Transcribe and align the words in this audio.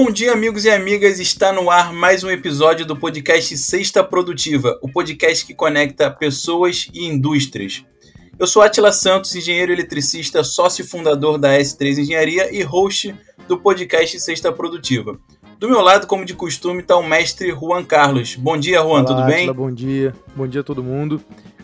Bom 0.00 0.12
dia, 0.12 0.32
amigos 0.32 0.64
e 0.64 0.70
amigas. 0.70 1.18
Está 1.18 1.52
no 1.52 1.68
ar 1.68 1.92
mais 1.92 2.22
um 2.22 2.30
episódio 2.30 2.86
do 2.86 2.96
podcast 2.96 3.58
Sexta 3.58 4.04
Produtiva, 4.04 4.78
o 4.80 4.88
podcast 4.88 5.44
que 5.44 5.52
conecta 5.52 6.08
pessoas 6.08 6.88
e 6.94 7.04
indústrias. 7.04 7.84
Eu 8.38 8.46
sou 8.46 8.62
Atila 8.62 8.92
Santos, 8.92 9.34
engenheiro 9.34 9.72
eletricista, 9.72 10.44
sócio 10.44 10.86
fundador 10.86 11.36
da 11.36 11.58
S3 11.58 11.98
Engenharia 11.98 12.54
e 12.56 12.62
host 12.62 13.12
do 13.48 13.58
podcast 13.58 14.20
Sexta 14.20 14.52
Produtiva. 14.52 15.18
Do 15.58 15.68
meu 15.68 15.80
lado, 15.80 16.06
como 16.06 16.24
de 16.24 16.32
costume, 16.32 16.80
está 16.80 16.96
o 16.96 17.02
mestre 17.02 17.50
Juan 17.50 17.82
Carlos. 17.82 18.36
Bom 18.36 18.56
dia, 18.56 18.78
Juan, 18.78 19.00
Olá, 19.00 19.04
tudo 19.04 19.24
bem? 19.24 19.38
Atila, 19.38 19.54
bom 19.54 19.72
dia. 19.72 20.14
Bom 20.36 20.46
dia 20.46 20.60
a 20.60 20.64
todo 20.64 20.80
mundo. 20.80 21.20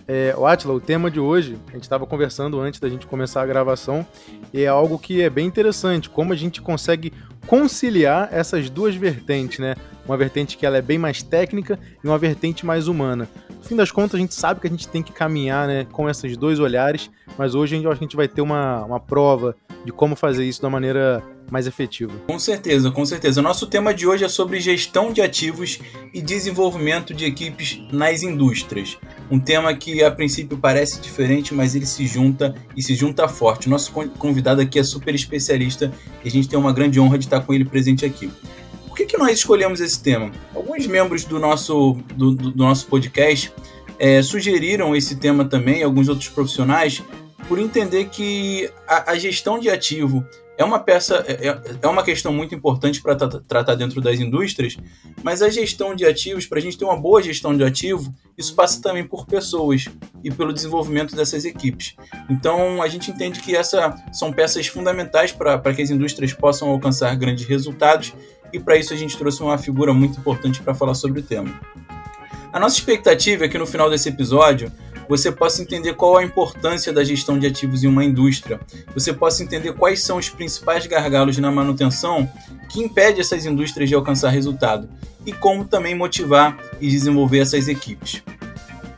É, 0.06 0.34
o 0.36 0.44
Atila, 0.44 0.74
o 0.74 0.80
tema 0.80 1.10
de 1.10 1.18
hoje, 1.18 1.56
a 1.68 1.72
gente 1.72 1.84
estava 1.84 2.04
conversando 2.04 2.60
antes 2.60 2.78
da 2.78 2.88
gente 2.88 3.06
começar 3.06 3.42
a 3.42 3.46
gravação, 3.46 4.06
e 4.52 4.62
é 4.62 4.66
algo 4.66 4.98
que 4.98 5.22
é 5.22 5.30
bem 5.30 5.46
interessante, 5.46 6.10
como 6.10 6.32
a 6.32 6.36
gente 6.36 6.60
consegue 6.60 7.12
conciliar 7.46 8.28
essas 8.32 8.68
duas 8.70 8.94
vertentes, 8.94 9.58
né? 9.58 9.74
Uma 10.06 10.16
vertente 10.16 10.56
que 10.56 10.66
ela 10.66 10.76
é 10.76 10.82
bem 10.82 10.98
mais 10.98 11.22
técnica 11.22 11.78
e 12.02 12.06
uma 12.06 12.18
vertente 12.18 12.66
mais 12.66 12.88
humana. 12.88 13.28
No 13.56 13.62
fim 13.62 13.76
das 13.76 13.90
contas, 13.90 14.14
a 14.16 14.18
gente 14.18 14.34
sabe 14.34 14.60
que 14.60 14.66
a 14.66 14.70
gente 14.70 14.86
tem 14.88 15.02
que 15.02 15.12
caminhar 15.12 15.66
né, 15.66 15.86
com 15.90 16.08
esses 16.08 16.36
dois 16.36 16.60
olhares, 16.60 17.10
mas 17.38 17.54
hoje 17.54 17.82
a 17.86 17.94
gente 17.94 18.14
vai 18.14 18.28
ter 18.28 18.42
uma, 18.42 18.84
uma 18.84 19.00
prova 19.00 19.56
de 19.84 19.92
como 19.92 20.14
fazer 20.16 20.44
isso 20.44 20.60
da 20.60 20.70
maneira 20.70 21.22
mais 21.50 21.66
efetiva. 21.66 22.12
Com 22.26 22.38
certeza, 22.38 22.90
com 22.90 23.04
certeza. 23.04 23.40
O 23.40 23.42
nosso 23.42 23.66
tema 23.66 23.92
de 23.92 24.06
hoje 24.06 24.24
é 24.24 24.28
sobre 24.28 24.60
gestão 24.60 25.12
de 25.12 25.20
ativos 25.20 25.78
e 26.12 26.20
desenvolvimento 26.22 27.12
de 27.12 27.24
equipes 27.24 27.80
nas 27.92 28.22
indústrias. 28.22 28.98
Um 29.30 29.38
tema 29.38 29.74
que 29.74 30.02
a 30.02 30.10
princípio 30.10 30.56
parece 30.56 31.00
diferente, 31.00 31.54
mas 31.54 31.74
ele 31.74 31.86
se 31.86 32.06
junta 32.06 32.54
e 32.76 32.82
se 32.82 32.94
junta 32.94 33.28
forte. 33.28 33.68
Nosso 33.68 33.92
convidado 34.18 34.60
aqui 34.60 34.78
é 34.78 34.82
super 34.82 35.14
especialista 35.14 35.92
e 36.24 36.28
a 36.28 36.30
gente 36.30 36.48
tem 36.48 36.58
uma 36.58 36.72
grande 36.72 36.98
honra 36.98 37.18
de 37.18 37.26
estar 37.26 37.40
com 37.40 37.52
ele 37.52 37.64
presente 37.64 38.04
aqui. 38.04 38.30
Por 38.94 38.98
que, 38.98 39.06
que 39.06 39.18
nós 39.18 39.32
escolhemos 39.32 39.80
esse 39.80 40.00
tema? 40.00 40.30
Alguns 40.54 40.86
membros 40.86 41.24
do 41.24 41.40
nosso, 41.40 41.94
do, 42.14 42.30
do 42.30 42.56
nosso 42.56 42.86
podcast 42.86 43.52
é, 43.98 44.22
sugeriram 44.22 44.94
esse 44.94 45.16
tema 45.16 45.44
também, 45.44 45.82
alguns 45.82 46.08
outros 46.08 46.28
profissionais, 46.28 47.02
por 47.48 47.58
entender 47.58 48.04
que 48.04 48.70
a, 48.86 49.10
a 49.10 49.18
gestão 49.18 49.58
de 49.58 49.68
ativo 49.68 50.24
é 50.56 50.64
uma 50.64 50.78
peça, 50.78 51.24
é, 51.26 51.48
é, 51.48 51.60
é 51.82 51.88
uma 51.88 52.04
questão 52.04 52.32
muito 52.32 52.54
importante 52.54 53.02
para 53.02 53.16
tratar 53.16 53.74
dentro 53.74 54.00
das 54.00 54.20
indústrias, 54.20 54.76
mas 55.24 55.42
a 55.42 55.48
gestão 55.48 55.92
de 55.92 56.06
ativos, 56.06 56.46
para 56.46 56.58
a 56.58 56.62
gente 56.62 56.78
ter 56.78 56.84
uma 56.84 56.96
boa 56.96 57.20
gestão 57.20 57.56
de 57.56 57.64
ativo, 57.64 58.14
isso 58.38 58.54
passa 58.54 58.80
também 58.80 59.04
por 59.04 59.26
pessoas 59.26 59.86
e 60.22 60.30
pelo 60.30 60.52
desenvolvimento 60.52 61.16
dessas 61.16 61.44
equipes. 61.44 61.96
Então 62.30 62.80
a 62.80 62.86
gente 62.86 63.10
entende 63.10 63.40
que 63.40 63.56
essas 63.56 63.92
são 64.12 64.32
peças 64.32 64.68
fundamentais 64.68 65.32
para 65.32 65.74
que 65.74 65.82
as 65.82 65.90
indústrias 65.90 66.32
possam 66.32 66.68
alcançar 66.68 67.12
grandes 67.16 67.44
resultados, 67.44 68.14
e 68.54 68.60
para 68.60 68.76
isso 68.76 68.94
a 68.94 68.96
gente 68.96 69.18
trouxe 69.18 69.42
uma 69.42 69.58
figura 69.58 69.92
muito 69.92 70.20
importante 70.20 70.62
para 70.62 70.74
falar 70.74 70.94
sobre 70.94 71.18
o 71.18 71.22
tema. 71.22 71.60
A 72.52 72.60
nossa 72.60 72.76
expectativa 72.76 73.44
é 73.44 73.48
que 73.48 73.58
no 73.58 73.66
final 73.66 73.90
desse 73.90 74.08
episódio 74.08 74.70
você 75.08 75.32
possa 75.32 75.60
entender 75.60 75.94
qual 75.94 76.16
a 76.16 76.22
importância 76.22 76.92
da 76.92 77.02
gestão 77.02 77.36
de 77.36 77.48
ativos 77.48 77.82
em 77.82 77.88
uma 77.88 78.04
indústria, 78.04 78.60
você 78.94 79.12
possa 79.12 79.42
entender 79.42 79.72
quais 79.72 80.02
são 80.02 80.18
os 80.18 80.30
principais 80.30 80.86
gargalos 80.86 81.36
na 81.36 81.50
manutenção 81.50 82.30
que 82.70 82.80
impede 82.80 83.20
essas 83.20 83.44
indústrias 83.44 83.88
de 83.88 83.94
alcançar 83.96 84.30
resultado 84.30 84.88
e 85.26 85.32
como 85.32 85.66
também 85.66 85.96
motivar 85.96 86.56
e 86.80 86.88
desenvolver 86.88 87.40
essas 87.40 87.66
equipes. 87.66 88.22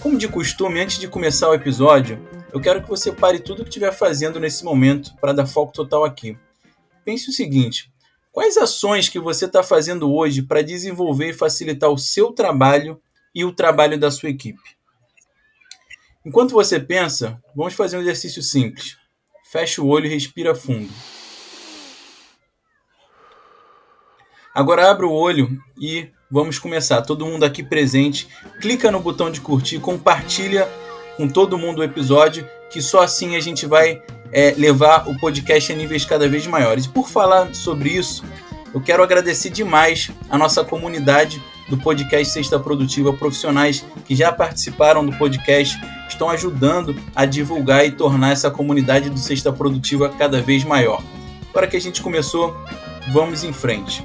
Como 0.03 0.19
de 0.19 0.29
costume, 0.29 0.81
antes 0.81 0.99
de 0.99 1.09
começar 1.09 1.49
o 1.49 1.55
episódio, 1.55 2.21
eu 2.53 2.61
quero 2.61 2.83
que 2.83 2.89
você 2.89 3.11
pare 3.11 3.39
tudo 3.39 3.61
o 3.61 3.63
que 3.65 3.71
estiver 3.71 3.93
fazendo 3.93 4.39
nesse 4.39 4.65
momento 4.65 5.15
para 5.19 5.33
dar 5.33 5.47
foco 5.47 5.73
total 5.73 6.05
aqui. 6.05 6.37
Pense 7.05 7.31
o 7.31 7.33
seguinte: 7.33 7.91
quais 8.37 8.59
ações 8.59 9.09
que 9.09 9.19
você 9.19 9.47
está 9.47 9.63
fazendo 9.63 10.13
hoje 10.13 10.43
para 10.43 10.61
desenvolver 10.61 11.31
e 11.31 11.33
facilitar 11.33 11.89
o 11.89 11.97
seu 11.97 12.33
trabalho 12.33 13.01
e 13.35 13.47
o 13.47 13.51
trabalho 13.51 13.99
da 13.99 14.11
sua 14.11 14.29
equipe? 14.29 14.77
Enquanto 16.23 16.53
você 16.53 16.79
pensa, 16.79 17.43
vamos 17.57 17.73
fazer 17.73 17.97
um 17.97 18.03
exercício 18.03 18.43
simples. 18.43 18.99
Feche 19.51 19.81
o 19.81 19.87
olho 19.87 20.05
e 20.05 20.11
respira 20.11 20.55
fundo. 20.55 20.93
Agora 24.55 24.91
abra 24.91 25.07
o 25.07 25.15
olho 25.15 25.59
e 25.81 26.11
vamos 26.31 26.59
começar. 26.59 27.01
Todo 27.01 27.25
mundo 27.25 27.43
aqui 27.43 27.63
presente, 27.63 28.29
clica 28.61 28.91
no 28.91 29.01
botão 29.01 29.31
de 29.31 29.41
curtir, 29.41 29.81
compartilha 29.81 30.69
com 31.17 31.27
todo 31.27 31.57
mundo 31.57 31.79
o 31.79 31.85
episódio, 31.85 32.47
que 32.71 32.83
só 32.83 33.01
assim 33.01 33.35
a 33.35 33.41
gente 33.41 33.65
vai 33.65 34.03
é, 34.37 34.55
levar 34.59 35.09
o 35.09 35.19
podcast 35.19 35.73
a 35.73 35.75
níveis 35.75 36.05
cada 36.05 36.29
vez 36.29 36.47
maiores. 36.47 36.85
E 36.85 36.89
por 36.91 37.09
falar 37.09 37.55
sobre 37.55 37.89
isso, 37.89 38.23
eu 38.75 38.83
quero 38.83 39.03
agradecer 39.03 39.49
demais 39.49 40.11
a 40.29 40.37
nossa 40.37 40.63
comunidade 40.63 41.43
do 41.71 41.79
podcast 41.79 42.35
Sexta 42.35 42.61
Produtiva, 42.61 43.15
profissionais 43.15 43.83
que 44.05 44.15
já 44.15 44.31
participaram 44.31 45.07
do 45.07 45.17
podcast, 45.17 45.81
estão 46.07 46.29
ajudando 46.29 46.95
a 47.15 47.25
divulgar 47.25 47.87
e 47.87 47.91
tornar 47.91 48.33
essa 48.33 48.51
comunidade 48.51 49.09
do 49.09 49.19
Sexta 49.19 49.51
Produtiva 49.51 50.11
cada 50.11 50.43
vez 50.43 50.63
maior. 50.65 51.03
Agora 51.49 51.67
que 51.67 51.77
a 51.79 51.81
gente 51.81 52.03
começou, 52.03 52.55
vamos 53.11 53.43
em 53.43 53.55
frente. 53.55 54.05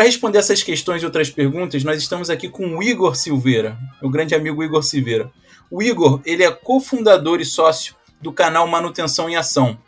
Para 0.00 0.06
responder 0.06 0.38
essas 0.38 0.62
questões 0.62 1.02
e 1.02 1.04
outras 1.04 1.28
perguntas, 1.28 1.84
nós 1.84 1.98
estamos 1.98 2.30
aqui 2.30 2.48
com 2.48 2.66
o 2.74 2.82
Igor 2.82 3.14
Silveira, 3.14 3.76
meu 4.00 4.10
grande 4.10 4.34
amigo 4.34 4.64
Igor 4.64 4.82
Silveira. 4.82 5.30
O 5.70 5.82
Igor, 5.82 6.22
ele 6.24 6.42
é 6.42 6.50
cofundador 6.50 7.38
e 7.38 7.44
sócio 7.44 7.94
do 8.18 8.32
canal 8.32 8.66
Manutenção 8.66 9.28
em 9.28 9.36
Ação, 9.36 9.78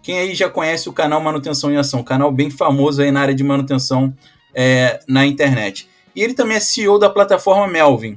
quem 0.00 0.16
aí 0.16 0.32
já 0.32 0.48
conhece 0.48 0.88
o 0.88 0.92
canal 0.92 1.20
Manutenção 1.20 1.72
em 1.72 1.76
Ação, 1.76 2.04
canal 2.04 2.30
bem 2.30 2.52
famoso 2.52 3.02
aí 3.02 3.10
na 3.10 3.20
área 3.20 3.34
de 3.34 3.42
manutenção 3.42 4.16
é, 4.54 5.00
na 5.08 5.26
internet. 5.26 5.88
E 6.14 6.22
ele 6.22 6.34
também 6.34 6.56
é 6.56 6.60
CEO 6.60 6.96
da 6.96 7.10
plataforma 7.10 7.66
Melvin. 7.66 8.16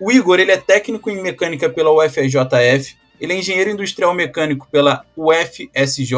O 0.00 0.10
Igor 0.10 0.40
ele 0.40 0.52
é 0.52 0.56
técnico 0.56 1.10
em 1.10 1.20
mecânica 1.20 1.68
pela 1.68 1.92
UFJF, 1.92 2.96
ele 3.20 3.34
é 3.34 3.36
engenheiro 3.36 3.68
industrial 3.68 4.14
mecânico 4.14 4.66
pela 4.72 5.04
UFSJ, 5.14 6.16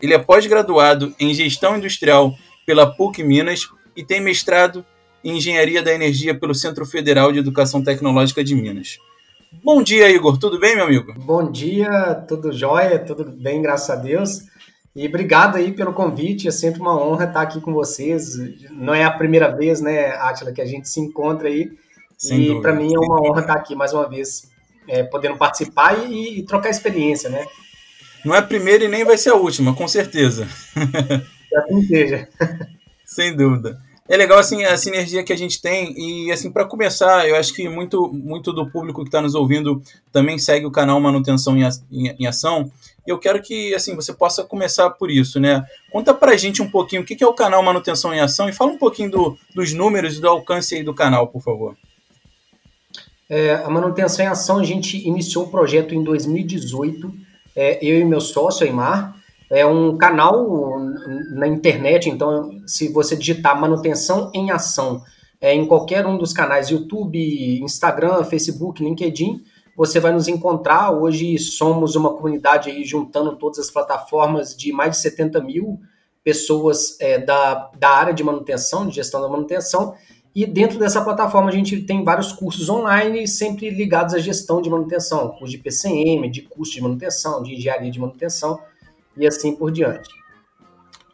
ele 0.00 0.14
é 0.14 0.18
pós-graduado 0.18 1.14
em 1.20 1.34
gestão 1.34 1.76
industrial 1.76 2.34
pela 2.64 2.86
PUC 2.86 3.22
Minas 3.22 3.68
e 3.96 4.04
tem 4.04 4.20
mestrado 4.20 4.84
em 5.24 5.36
engenharia 5.36 5.82
da 5.82 5.92
energia 5.92 6.34
pelo 6.34 6.54
Centro 6.54 6.84
Federal 6.84 7.32
de 7.32 7.38
Educação 7.38 7.82
Tecnológica 7.82 8.42
de 8.42 8.54
Minas. 8.54 8.98
Bom 9.62 9.82
dia, 9.82 10.10
Igor. 10.10 10.38
Tudo 10.38 10.58
bem, 10.58 10.74
meu 10.74 10.86
amigo? 10.86 11.12
Bom 11.18 11.50
dia, 11.50 12.14
tudo 12.26 12.52
jóia, 12.52 12.98
tudo 12.98 13.24
bem, 13.24 13.60
graças 13.60 13.90
a 13.90 13.96
Deus. 13.96 14.44
E 14.94 15.06
obrigado 15.06 15.56
aí 15.56 15.72
pelo 15.72 15.92
convite, 15.92 16.48
é 16.48 16.50
sempre 16.50 16.80
uma 16.80 17.00
honra 17.00 17.24
estar 17.24 17.42
aqui 17.42 17.60
com 17.60 17.72
vocês. 17.72 18.36
Não 18.70 18.94
é 18.94 19.04
a 19.04 19.10
primeira 19.10 19.48
vez, 19.48 19.80
né, 19.80 20.10
Átila, 20.16 20.52
que 20.52 20.60
a 20.60 20.66
gente 20.66 20.88
se 20.88 21.00
encontra 21.00 21.48
aí. 21.48 21.70
Sem 22.16 22.58
e 22.58 22.60
para 22.60 22.74
mim 22.74 22.94
é 22.94 22.98
uma 22.98 23.20
honra 23.20 23.40
estar 23.40 23.54
aqui 23.54 23.74
mais 23.74 23.92
uma 23.92 24.08
vez, 24.08 24.50
é, 24.88 25.02
podendo 25.02 25.36
participar 25.36 26.08
e, 26.08 26.38
e, 26.38 26.42
trocar 26.44 26.70
experiência, 26.70 27.28
né? 27.28 27.44
Não 28.24 28.34
é 28.34 28.38
a 28.38 28.42
primeira 28.42 28.84
e 28.84 28.88
nem 28.88 29.04
vai 29.04 29.18
ser 29.18 29.30
a 29.30 29.34
última, 29.34 29.74
com 29.74 29.88
certeza. 29.88 30.46
Que 31.48 31.56
assim 31.56 31.82
seja. 31.82 32.28
Sem 33.12 33.36
dúvida. 33.36 33.78
É 34.08 34.16
legal 34.16 34.38
assim 34.38 34.64
a 34.64 34.76
sinergia 34.76 35.22
que 35.22 35.32
a 35.32 35.36
gente 35.36 35.60
tem 35.60 35.94
e 35.96 36.32
assim 36.32 36.50
para 36.50 36.64
começar 36.64 37.28
eu 37.28 37.36
acho 37.36 37.52
que 37.54 37.68
muito 37.68 38.10
muito 38.12 38.52
do 38.52 38.68
público 38.70 39.02
que 39.02 39.08
está 39.08 39.20
nos 39.20 39.34
ouvindo 39.34 39.82
também 40.10 40.38
segue 40.38 40.66
o 40.66 40.70
canal 40.70 40.98
manutenção 40.98 41.54
em, 41.56 42.26
ação 42.26 42.70
e 43.06 43.10
eu 43.10 43.18
quero 43.18 43.40
que 43.40 43.74
assim 43.74 43.94
você 43.94 44.12
possa 44.12 44.42
começar 44.42 44.90
por 44.90 45.10
isso 45.10 45.38
né? 45.38 45.64
Conta 45.90 46.12
para 46.12 46.32
a 46.32 46.36
gente 46.36 46.60
um 46.60 46.70
pouquinho 46.70 47.02
o 47.02 47.04
que 47.04 47.22
é 47.22 47.26
o 47.26 47.34
canal 47.34 47.62
manutenção 47.62 48.12
em 48.12 48.20
ação 48.20 48.48
e 48.48 48.52
fala 48.52 48.72
um 48.72 48.78
pouquinho 48.78 49.10
do, 49.10 49.38
dos 49.54 49.72
números 49.72 50.16
e 50.16 50.20
do 50.20 50.28
alcance 50.28 50.74
aí 50.74 50.82
do 50.82 50.94
canal 50.94 51.28
por 51.28 51.42
favor. 51.42 51.76
É, 53.30 53.54
a 53.54 53.68
manutenção 53.70 54.24
em 54.24 54.28
ação 54.28 54.58
a 54.58 54.64
gente 54.64 54.96
iniciou 55.06 55.44
o 55.44 55.50
projeto 55.50 55.94
em 55.94 56.02
2018 56.02 57.12
é, 57.54 57.78
eu 57.82 58.00
e 58.00 58.04
meu 58.04 58.20
sócio 58.20 58.66
Aymar 58.66 59.21
é 59.52 59.66
um 59.66 59.98
canal 59.98 60.80
na 61.34 61.46
internet, 61.46 62.08
então 62.08 62.50
se 62.66 62.88
você 62.88 63.14
digitar 63.14 63.60
manutenção 63.60 64.30
em 64.32 64.50
ação 64.50 65.02
é, 65.38 65.52
em 65.54 65.66
qualquer 65.66 66.06
um 66.06 66.16
dos 66.16 66.32
canais, 66.32 66.70
YouTube, 66.70 67.60
Instagram, 67.62 68.24
Facebook, 68.24 68.82
LinkedIn, 68.82 69.42
você 69.76 70.00
vai 70.00 70.10
nos 70.10 70.26
encontrar. 70.26 70.90
Hoje 70.92 71.38
somos 71.38 71.94
uma 71.96 72.14
comunidade 72.14 72.70
aí 72.70 72.82
juntando 72.82 73.36
todas 73.36 73.58
as 73.58 73.70
plataformas 73.70 74.56
de 74.56 74.72
mais 74.72 74.92
de 74.92 74.96
70 75.02 75.42
mil 75.42 75.78
pessoas 76.24 76.98
é, 76.98 77.18
da, 77.18 77.70
da 77.78 77.90
área 77.90 78.14
de 78.14 78.24
manutenção, 78.24 78.88
de 78.88 78.94
gestão 78.94 79.20
da 79.20 79.28
manutenção, 79.28 79.94
e 80.34 80.46
dentro 80.46 80.78
dessa 80.78 81.02
plataforma 81.02 81.50
a 81.50 81.52
gente 81.52 81.78
tem 81.82 82.02
vários 82.02 82.32
cursos 82.32 82.70
online, 82.70 83.28
sempre 83.28 83.68
ligados 83.68 84.14
à 84.14 84.18
gestão 84.18 84.62
de 84.62 84.70
manutenção, 84.70 85.28
curso 85.30 85.50
de 85.50 85.58
PCM, 85.58 86.30
de 86.30 86.40
curso 86.40 86.72
de 86.72 86.80
manutenção, 86.80 87.42
de 87.42 87.54
engenharia 87.54 87.90
de 87.90 88.00
manutenção 88.00 88.58
e 89.16 89.26
assim 89.26 89.54
por 89.54 89.70
diante. 89.70 90.10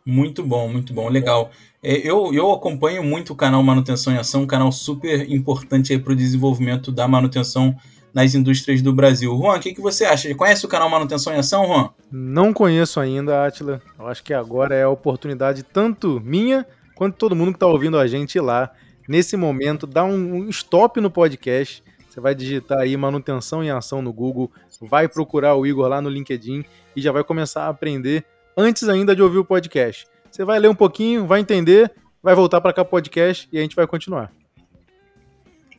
Muito 0.05 0.43
bom, 0.43 0.69
muito 0.69 0.95
bom, 0.95 1.09
legal. 1.09 1.51
É, 1.83 1.97
eu, 1.99 2.33
eu 2.33 2.51
acompanho 2.51 3.05
muito 3.05 3.33
o 3.33 3.37
canal 3.37 3.63
Manutenção 3.63 4.13
em 4.13 4.17
Ação, 4.17 4.43
um 4.43 4.47
canal 4.47 4.73
super 4.73 5.31
importante 5.31 5.97
para 5.99 6.13
o 6.13 6.17
desenvolvimento 6.17 6.91
da 6.91 7.07
manutenção 7.07 7.77
nas 8.13 8.35
indústrias 8.35 8.83
do 8.83 8.93
Brasil. 8.93 9.37
Juan, 9.37 9.57
o 9.57 9.61
que, 9.61 9.75
que 9.75 9.81
você 9.81 10.05
acha? 10.05 10.35
Conhece 10.35 10.65
o 10.65 10.69
canal 10.69 10.89
Manutenção 10.89 11.33
em 11.33 11.39
Ação, 11.39 11.67
Juan? 11.67 11.91
Não 12.11 12.53
conheço 12.53 12.99
ainda, 12.99 13.47
Atila. 13.47 13.83
Eu 13.99 14.07
acho 14.07 14.25
que 14.25 14.33
agora 14.33 14.75
é 14.75 14.83
a 14.83 14.89
oportunidade 14.89 15.63
tanto 15.63 16.21
minha 16.25 16.67
quanto 16.95 17.17
todo 17.17 17.37
mundo 17.37 17.53
que 17.53 17.57
está 17.57 17.67
ouvindo 17.67 17.99
a 17.99 18.07
gente 18.07 18.41
lá. 18.41 18.73
Nesse 19.07 19.37
momento, 19.37 19.87
dá 19.87 20.05
um 20.05 20.49
stop 20.49 21.01
no 21.01 21.11
podcast. 21.11 21.83
Você 22.09 22.21
vai 22.21 22.35
digitar 22.35 22.79
aí 22.79 22.97
Manutenção 22.97 23.63
em 23.63 23.71
Ação 23.71 24.03
no 24.03 24.13
Google, 24.13 24.51
vai 24.81 25.09
procurar 25.09 25.55
o 25.55 25.67
Igor 25.67 25.89
lá 25.89 26.01
no 26.01 26.09
LinkedIn 26.09 26.65
e 26.95 27.01
já 27.01 27.13
vai 27.13 27.25
começar 27.25 27.65
a 27.65 27.69
aprender 27.69 28.25
antes 28.57 28.89
ainda 28.89 29.15
de 29.15 29.23
ouvir 29.23 29.39
o 29.39 29.45
podcast. 29.45 30.07
Você 30.31 30.45
vai 30.45 30.59
ler 30.59 30.69
um 30.69 30.75
pouquinho, 30.75 31.27
vai 31.27 31.41
entender, 31.41 31.91
vai 32.23 32.35
voltar 32.35 32.61
para 32.61 32.73
cá 32.73 32.85
podcast 32.85 33.49
e 33.53 33.59
a 33.59 33.63
gente 33.63 33.77
vai 33.77 33.87
continuar. 33.87 34.33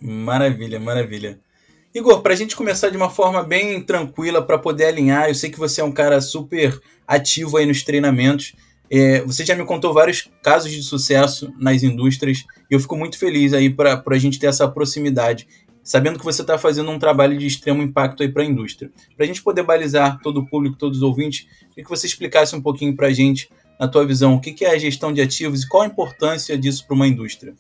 Maravilha, 0.02 0.80
maravilha. 0.80 1.40
Igor, 1.94 2.22
para 2.22 2.34
a 2.34 2.36
gente 2.36 2.56
começar 2.56 2.90
de 2.90 2.98
uma 2.98 3.10
forma 3.10 3.44
bem 3.44 3.82
tranquila, 3.82 4.42
para 4.42 4.58
poder 4.58 4.86
alinhar, 4.86 5.28
eu 5.28 5.36
sei 5.36 5.50
que 5.50 5.58
você 5.58 5.82
é 5.82 5.84
um 5.84 5.92
cara 5.92 6.22
super 6.22 6.80
ativo 7.08 7.58
aí 7.58 7.66
nos 7.66 7.84
treinamentos. 7.84 8.54
É, 8.92 9.22
você 9.22 9.44
já 9.44 9.56
me 9.56 9.66
contou 9.66 9.94
vários 9.94 10.30
casos 10.44 10.72
de 10.72 10.82
sucesso 10.84 11.52
nas 11.60 11.84
indústrias 11.84 12.46
e 12.70 12.74
eu 12.74 12.80
fico 12.80 12.96
muito 12.96 13.18
feliz 13.18 13.54
aí 13.54 13.70
para 13.70 14.04
a 14.06 14.18
gente 14.18 14.40
ter 14.40 14.48
essa 14.48 14.68
proximidade, 14.68 15.48
sabendo 15.90 16.20
que 16.20 16.26
você 16.26 16.42
está 16.42 16.56
fazendo 16.56 16.92
um 16.92 17.00
trabalho 17.00 17.36
de 17.36 17.48
extremo 17.48 17.82
impacto 17.82 18.22
aí 18.22 18.32
para 18.32 18.44
a 18.44 18.46
indústria. 18.46 18.92
Para 19.18 19.24
a 19.24 19.28
gente 19.28 19.42
poder 19.42 19.64
balizar 19.64 20.20
todo 20.22 20.42
o 20.42 20.46
público, 20.46 20.78
todos 20.78 21.00
os 21.00 21.04
ouvintes, 21.04 21.48
queria 21.70 21.84
que 21.84 21.90
você 21.90 22.06
explicasse 22.06 22.56
um 22.56 22.62
pouquinho 22.62 22.96
para 22.96 23.08
a 23.08 23.12
gente, 23.12 23.50
na 23.80 23.88
tua 23.88 24.06
visão, 24.06 24.36
o 24.36 24.40
que 24.40 24.64
é 24.64 24.70
a 24.70 24.78
gestão 24.78 25.12
de 25.12 25.20
ativos 25.20 25.64
e 25.64 25.68
qual 25.68 25.82
a 25.82 25.88
importância 25.88 26.56
disso 26.56 26.86
para 26.86 26.94
uma 26.94 27.08
indústria. 27.08 27.56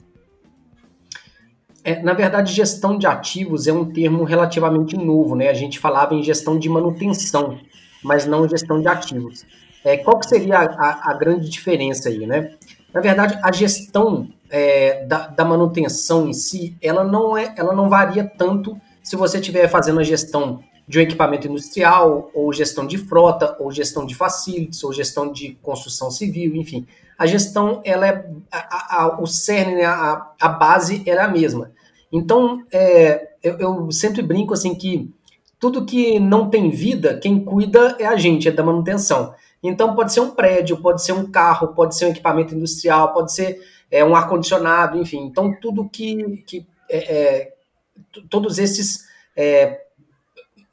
É, 1.83 2.03
na 2.03 2.13
verdade, 2.13 2.53
gestão 2.53 2.99
de 2.99 3.07
ativos 3.07 3.65
é 3.65 3.73
um 3.73 3.91
termo 3.91 4.23
relativamente 4.23 4.95
novo, 4.95 5.35
né? 5.35 5.49
A 5.49 5.53
gente 5.55 5.79
falava 5.79 6.13
em 6.13 6.21
gestão 6.21 6.59
de 6.59 6.69
manutenção, 6.69 7.57
mas 8.03 8.27
não 8.27 8.47
gestão 8.47 8.79
de 8.79 8.87
ativos. 8.87 9.43
É, 9.83 9.97
qual 9.97 10.19
que 10.19 10.27
seria 10.27 10.59
a, 10.59 10.65
a, 10.65 11.11
a, 11.11 11.13
grande 11.15 11.49
diferença 11.49 12.09
aí, 12.09 12.27
né? 12.27 12.51
Na 12.93 13.01
verdade, 13.01 13.39
a 13.43 13.51
gestão 13.51 14.29
é, 14.49 15.05
da, 15.05 15.27
da, 15.27 15.45
manutenção 15.45 16.27
em 16.27 16.33
si, 16.33 16.75
ela 16.81 17.03
não 17.03 17.37
é, 17.37 17.53
ela 17.57 17.73
não 17.73 17.89
varia 17.89 18.23
tanto 18.23 18.79
se 19.03 19.15
você 19.15 19.37
estiver 19.37 19.67
fazendo 19.67 19.99
a 19.99 20.03
gestão 20.03 20.63
de 20.87 20.97
um 20.97 21.01
equipamento 21.01 21.47
industrial, 21.47 22.31
ou 22.33 22.51
gestão 22.51 22.87
de 22.87 22.97
frota, 22.97 23.55
ou 23.59 23.71
gestão 23.71 24.05
de 24.05 24.15
facilities, 24.15 24.83
ou 24.83 24.91
gestão 24.91 25.31
de 25.31 25.57
construção 25.61 26.09
civil, 26.09 26.55
enfim 26.55 26.87
a 27.19 27.27
gestão, 27.27 27.81
ela 27.83 28.07
é 28.07 28.25
a, 28.49 29.03
a, 29.03 29.21
o 29.21 29.27
cerne, 29.27 29.75
né, 29.75 29.85
a, 29.85 30.31
a 30.39 30.47
base 30.47 31.03
era 31.05 31.23
é 31.23 31.25
a 31.25 31.27
mesma. 31.27 31.69
Então, 32.09 32.63
é, 32.71 33.31
eu, 33.43 33.59
eu, 33.59 33.91
sempre 33.91 34.21
brinco 34.21 34.53
assim 34.53 34.73
que 34.73 35.11
tudo 35.59 35.85
que 35.85 36.17
não 36.17 36.49
tem 36.49 36.69
vida, 36.69 37.19
quem 37.21 37.43
cuida 37.43 37.97
é 37.99 38.05
a 38.05 38.15
gente, 38.15 38.47
é 38.47 38.51
da 38.51 38.63
manutenção. 38.63 39.33
Então, 39.61 39.95
pode 39.95 40.13
ser 40.13 40.21
um 40.21 40.31
prédio, 40.31 40.77
pode 40.77 41.03
ser 41.03 41.13
um 41.13 41.29
carro, 41.29 41.69
pode 41.69 41.95
ser 41.95 42.05
um 42.05 42.09
equipamento 42.09 42.55
industrial, 42.55 43.13
pode 43.13 43.33
ser 43.33 43.59
é, 43.91 44.03
um 44.03 44.15
ar-condicionado, 44.15 44.97
enfim. 44.97 45.25
Então, 45.25 45.53
tudo 45.59 45.89
que. 45.89 46.43
que 46.47 46.65
é, 46.89 47.15
é 47.15 47.53
todos 48.29 48.57
esses 48.57 49.05
é, 49.35 49.81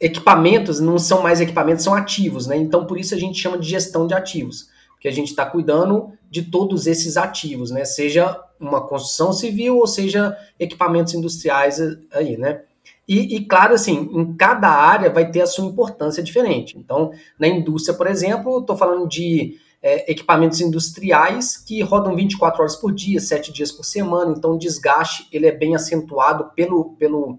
equipamentos 0.01 0.79
não 0.81 0.99
são 0.99 1.23
mais 1.23 1.41
equipamentos, 1.41 1.85
são 1.85 1.95
ativos, 1.95 2.47
né? 2.47 2.57
Então, 2.57 2.87
por 2.87 2.99
isso 2.99 3.15
a 3.15 3.19
gente 3.19 3.39
chama 3.39 3.59
de 3.59 3.69
gestão 3.69 4.07
de 4.07 4.15
ativos 4.15 4.69
que 5.01 5.09
a 5.09 5.13
gente 5.13 5.29
está 5.29 5.47
cuidando 5.47 6.13
de 6.29 6.43
todos 6.43 6.87
esses 6.87 7.17
ativos, 7.17 7.71
né? 7.71 7.85
Seja 7.85 8.43
uma 8.59 8.87
construção 8.87 9.33
civil 9.33 9.79
ou 9.79 9.87
seja 9.87 10.37
equipamentos 10.59 11.15
industriais 11.15 11.79
aí, 12.13 12.37
né? 12.37 12.63
E, 13.09 13.37
e, 13.37 13.45
claro, 13.45 13.75
assim, 13.75 14.11
em 14.13 14.35
cada 14.35 14.69
área 14.69 15.11
vai 15.11 15.31
ter 15.31 15.41
a 15.41 15.47
sua 15.47 15.65
importância 15.65 16.23
diferente. 16.23 16.77
Então, 16.77 17.13
na 17.39 17.47
indústria, 17.47 17.97
por 17.97 18.07
exemplo, 18.07 18.59
estou 18.59 18.77
falando 18.77 19.09
de 19.09 19.57
é, 19.81 20.11
equipamentos 20.11 20.61
industriais 20.61 21.57
que 21.57 21.81
rodam 21.83 22.17
24 22.17 22.61
horas 22.61 22.75
por 22.75 22.93
dia, 22.93 23.21
7 23.21 23.53
dias 23.53 23.71
por 23.71 23.85
semana, 23.85 24.35
então 24.37 24.53
o 24.55 24.59
desgaste 24.59 25.29
ele 25.31 25.47
é 25.47 25.53
bem 25.53 25.77
acentuado 25.77 26.51
pelo, 26.57 26.97
pelo, 26.99 27.39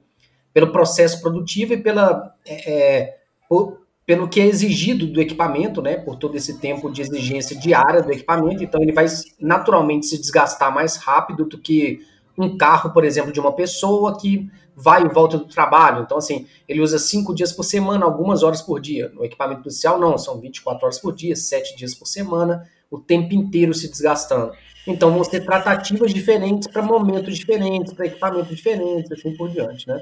pelo 0.53 0.71
processo 0.71 1.21
produtivo 1.21 1.73
e 1.73 1.77
pela, 1.77 2.33
é, 2.45 2.71
é 2.71 3.17
por, 3.49 3.81
pelo 4.05 4.29
que 4.29 4.39
é 4.39 4.45
exigido 4.45 5.07
do 5.07 5.19
equipamento, 5.19 5.81
né, 5.81 5.97
por 5.97 6.15
todo 6.15 6.37
esse 6.37 6.59
tempo 6.59 6.89
de 6.89 7.01
exigência 7.01 7.57
diária 7.59 8.01
do 8.01 8.13
equipamento, 8.13 8.63
então 8.63 8.81
ele 8.81 8.93
vai 8.93 9.07
naturalmente 9.37 10.05
se 10.05 10.17
desgastar 10.17 10.73
mais 10.73 10.95
rápido 10.95 11.43
do 11.43 11.57
que 11.57 11.99
um 12.37 12.55
carro, 12.55 12.93
por 12.93 13.03
exemplo, 13.03 13.33
de 13.33 13.39
uma 13.41 13.51
pessoa 13.51 14.17
que 14.17 14.49
vai 14.79 15.03
e 15.03 15.09
volta 15.09 15.39
do 15.39 15.45
trabalho. 15.45 16.03
Então, 16.03 16.19
assim, 16.19 16.45
ele 16.69 16.81
usa 16.81 16.99
cinco 16.99 17.33
dias 17.33 17.51
por 17.51 17.63
semana, 17.63 18.05
algumas 18.05 18.43
horas 18.43 18.61
por 18.61 18.79
dia. 18.79 19.11
No 19.15 19.25
equipamento 19.25 19.61
inicial, 19.61 19.99
não, 19.99 20.15
são 20.19 20.39
24 20.39 20.85
horas 20.85 20.99
por 20.99 21.15
dia, 21.15 21.35
sete 21.35 21.75
dias 21.75 21.95
por 21.95 22.05
semana, 22.05 22.69
o 22.91 22.99
tempo 22.99 23.33
inteiro 23.33 23.73
se 23.73 23.89
desgastando. 23.89 24.51
Então, 24.85 25.11
vão 25.11 25.23
ser 25.23 25.43
tratativas 25.43 26.13
diferentes 26.13 26.67
para 26.67 26.83
momentos 26.83 27.35
diferentes, 27.35 27.91
para 27.91 28.05
equipamentos 28.05 28.55
diferentes, 28.55 29.11
assim 29.11 29.35
por 29.35 29.49
diante, 29.49 29.87
né? 29.87 29.99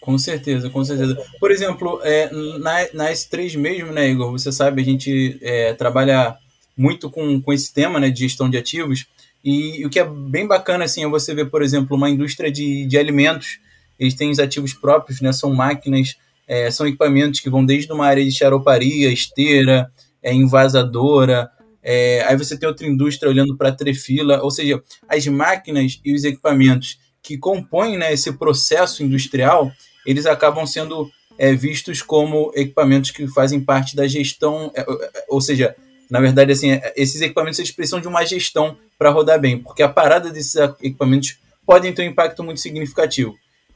Com 0.00 0.16
certeza, 0.16 0.70
com 0.70 0.84
certeza. 0.84 1.20
Por 1.40 1.50
exemplo, 1.50 2.00
é, 2.04 2.30
na, 2.58 2.86
na 2.92 3.10
S3 3.10 3.58
mesmo, 3.58 3.90
né, 3.90 4.08
Igor? 4.08 4.30
Você 4.30 4.52
sabe, 4.52 4.80
a 4.80 4.84
gente 4.84 5.38
é, 5.42 5.72
trabalha 5.74 6.36
muito 6.76 7.10
com, 7.10 7.40
com 7.40 7.52
esse 7.52 7.72
tema 7.72 7.98
né, 7.98 8.10
de 8.10 8.20
gestão 8.20 8.48
de 8.48 8.56
ativos. 8.56 9.06
E, 9.42 9.80
e, 9.80 9.86
o 9.86 9.90
que 9.90 9.98
é 9.98 10.04
bem 10.04 10.46
bacana 10.46 10.84
assim, 10.84 11.02
é 11.02 11.08
você 11.08 11.34
ver, 11.34 11.46
por 11.46 11.62
exemplo, 11.62 11.96
uma 11.96 12.08
indústria 12.08 12.50
de, 12.50 12.86
de 12.86 12.96
alimentos. 12.96 13.58
Eles 13.98 14.14
têm 14.14 14.30
os 14.30 14.38
ativos 14.38 14.74
próprios, 14.74 15.20
né, 15.20 15.32
são 15.32 15.54
máquinas, 15.54 16.16
é, 16.46 16.70
são 16.70 16.86
equipamentos 16.86 17.40
que 17.40 17.50
vão 17.50 17.64
desde 17.64 17.92
uma 17.92 18.06
área 18.06 18.24
de 18.24 18.32
charoparia, 18.32 19.12
esteira, 19.12 19.90
é, 20.22 20.32
envasadora. 20.32 21.50
É, 21.82 22.24
aí 22.26 22.36
você 22.36 22.56
tem 22.56 22.68
outra 22.68 22.86
indústria 22.86 23.30
olhando 23.30 23.56
para 23.56 23.70
a 23.70 23.74
trefila. 23.74 24.42
Ou 24.42 24.50
seja, 24.50 24.82
as 25.08 25.26
máquinas 25.26 26.00
e 26.04 26.14
os 26.14 26.24
equipamentos 26.24 26.98
que 27.22 27.38
compõem 27.38 27.96
né, 27.96 28.12
esse 28.12 28.30
processo 28.32 29.02
industrial 29.02 29.72
eles 30.04 30.26
acabam 30.26 30.66
sendo 30.66 31.10
é, 31.38 31.52
vistos 31.52 32.02
como 32.02 32.52
equipamentos 32.54 33.10
que 33.10 33.26
fazem 33.28 33.60
parte 33.60 33.96
da 33.96 34.06
gestão, 34.06 34.70
é, 34.74 34.82
é, 34.82 35.24
ou 35.28 35.40
seja, 35.40 35.74
na 36.10 36.20
verdade, 36.20 36.52
assim, 36.52 36.72
é, 36.72 36.92
esses 36.96 37.20
equipamentos 37.20 37.58
eles 37.58 37.72
precisam 37.72 38.00
de 38.00 38.06
uma 38.06 38.24
gestão 38.24 38.76
para 38.98 39.10
rodar 39.10 39.40
bem, 39.40 39.58
porque 39.58 39.82
a 39.82 39.88
parada 39.88 40.30
desses 40.30 40.54
equipamentos 40.80 41.38
podem 41.66 41.92
ter 41.92 42.02
um 42.02 42.10
impacto 42.10 42.44
muito 42.44 42.60
significativo. 42.60 43.34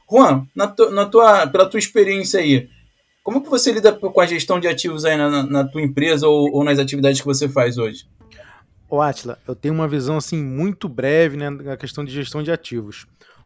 Juan, 0.09 0.47
na 0.55 0.67
tu, 0.67 0.89
na 0.89 1.05
tua, 1.05 1.47
pela 1.47 1.69
tua 1.69 1.79
experiência 1.79 2.39
aí, 2.39 2.69
como 3.23 3.43
que 3.43 3.49
você 3.49 3.71
lida 3.71 3.93
com 3.93 4.19
a 4.19 4.25
gestão 4.25 4.59
de 4.59 4.67
ativos 4.67 5.05
aí 5.05 5.15
na, 5.15 5.43
na 5.43 5.63
tua 5.63 5.81
empresa 5.81 6.27
ou, 6.27 6.51
ou, 6.51 6.63
nas 6.63 6.79
atividades 6.79 7.21
que 7.21 7.27
você 7.27 7.47
faz 7.47 7.77
hoje? 7.77 8.07
Ô 8.89 9.01
Atila, 9.01 9.37
eu 9.47 9.55
tenho 9.55 9.73
uma 9.73 9.87
visão 9.87 10.17
assim 10.17 10.43
muito 10.43 10.89
breve 10.89 11.37
né, 11.37 11.49
na 11.49 11.77
questão 11.77 12.03
de 12.03 12.11
gestão 12.11 12.41
de 12.41 12.51
ativos. 12.51 13.05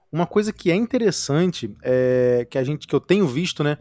Uma 0.10 0.25
coisa 0.25 0.53
que 0.53 0.72
é 0.72 0.75
interessante, 0.75 1.75
é, 1.82 2.48
que 2.50 2.58
a 2.58 2.63
gente 2.63 2.88
que 2.88 2.96
eu 2.96 3.00
tenho 3.01 3.27
visto, 3.27 3.62
né, 3.62 3.77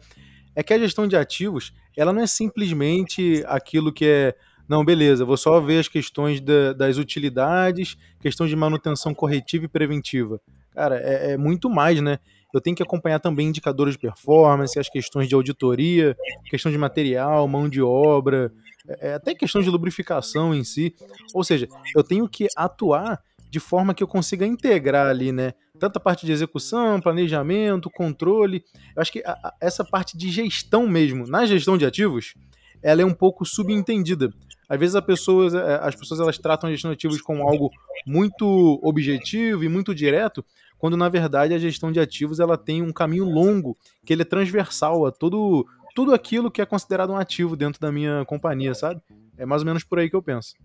é 0.57 0.63
que 0.63 0.75
a 0.75 0.79
gestão 0.79 1.07
de 1.07 1.17
ativos, 1.17 1.73
ela 1.97 2.13
não 2.13 2.23
é 2.23 2.27
simplesmente 2.27 3.45
aquilo 3.47 3.93
que 3.93 4.07
é, 4.07 4.35
não, 4.69 4.85
beleza, 4.85 5.25
vou 5.25 5.37
só 5.37 5.61
ver 5.61 5.79
as 5.81 5.89
questões 5.89 6.41
da, 6.41 6.73
das 6.73 6.97
utilidades, 6.97 7.97
questão 8.21 8.47
de 8.47 8.57
manutenção 8.57 9.15
corretiva 9.15 9.67
e 9.67 9.69
preventiva. 9.69 10.41
Cara, 10.75 10.99
é, 10.99 11.33
é 11.33 11.37
muito 11.37 11.69
mais, 11.69 12.01
né? 12.01 12.19
Eu 12.53 12.61
tenho 12.61 12.77
que 12.77 12.83
acompanhar 12.83 13.19
também 13.19 13.49
indicadores 13.49 13.95
de 13.95 14.01
performance, 14.01 14.79
as 14.79 14.89
questões 14.89 15.29
de 15.29 15.35
auditoria, 15.35 16.17
questão 16.51 16.71
de 16.71 16.79
material, 16.79 17.49
mão 17.49 17.69
de 17.69 17.81
obra, 17.81 18.53
é, 18.87 19.11
é 19.11 19.15
até 19.15 19.35
questão 19.35 19.63
de 19.63 19.71
lubrificação 19.71 20.55
em 20.55 20.65
si. 20.65 20.95
Ou 21.35 21.43
seja, 21.43 21.69
eu 21.97 22.03
tenho 22.03 22.29
que 22.29 22.49
atuar 22.57 23.23
de 23.51 23.61
forma 23.61 23.95
que 23.95 24.03
eu 24.03 24.09
consiga 24.09 24.47
integrar 24.47 25.09
ali, 25.09 25.31
né? 25.31 25.53
Tanto 25.79 25.97
a 25.97 26.01
parte 26.01 26.25
de 26.25 26.33
execução, 26.33 27.01
planejamento, 27.01 27.91
controle. 27.91 28.65
Eu 28.97 29.03
acho 29.03 29.13
que 29.13 29.23
a, 29.25 29.33
a, 29.33 29.55
essa 29.61 29.85
parte 29.85 30.17
de 30.17 30.31
gestão 30.31 30.87
mesmo, 30.89 31.27
na 31.27 31.45
gestão 31.45 31.77
de 31.77 31.85
ativos, 31.85 32.35
ela 32.83 33.03
é 33.03 33.05
um 33.05 33.13
pouco 33.13 33.45
subentendida. 33.45 34.33
Às 34.69 34.81
vezes 34.81 34.99
pessoa, 35.03 35.49
é, 35.55 35.87
as 35.87 35.95
pessoas 35.95 36.21
elas 36.21 36.39
tratam 36.39 36.69
a 36.69 36.73
gestão 36.73 36.91
de 36.91 36.95
ativos 36.95 37.21
como 37.21 37.47
algo 37.47 37.71
muito 38.07 38.81
objetivo 38.83 39.65
e 39.65 39.69
muito 39.69 39.95
direto, 39.95 40.43
quando 40.83 40.97
na 40.97 41.09
verdade 41.09 41.55
a 41.55 41.59
gestão 41.59 41.93
de 41.93 42.01
ativos 42.01 42.41
ela 42.41 42.59
tem 42.59 42.83
um 42.83 42.93
caminho 42.93 43.25
longo, 43.25 43.79
que 44.05 44.13
ele 44.13 44.23
é 44.23 44.25
transversal 44.25 45.07
a 45.07 45.13
todo, 45.13 45.65
tudo 45.95 46.13
aquilo 46.13 46.51
que 46.51 46.61
é 46.61 46.67
considerado 46.67 47.11
um 47.11 47.17
ativo 47.17 47.55
dentro 47.55 47.81
da 47.81 47.93
minha 47.93 48.25
companhia, 48.25 48.75
sabe? 48.75 49.01
É 49.39 49.47
mais 49.47 49.63
ou 49.63 49.67
menos 49.67 49.85
por 49.85 50.01
aí 50.01 50.11
que 50.11 50.17
eu 50.17 50.21
penso. 50.21 50.57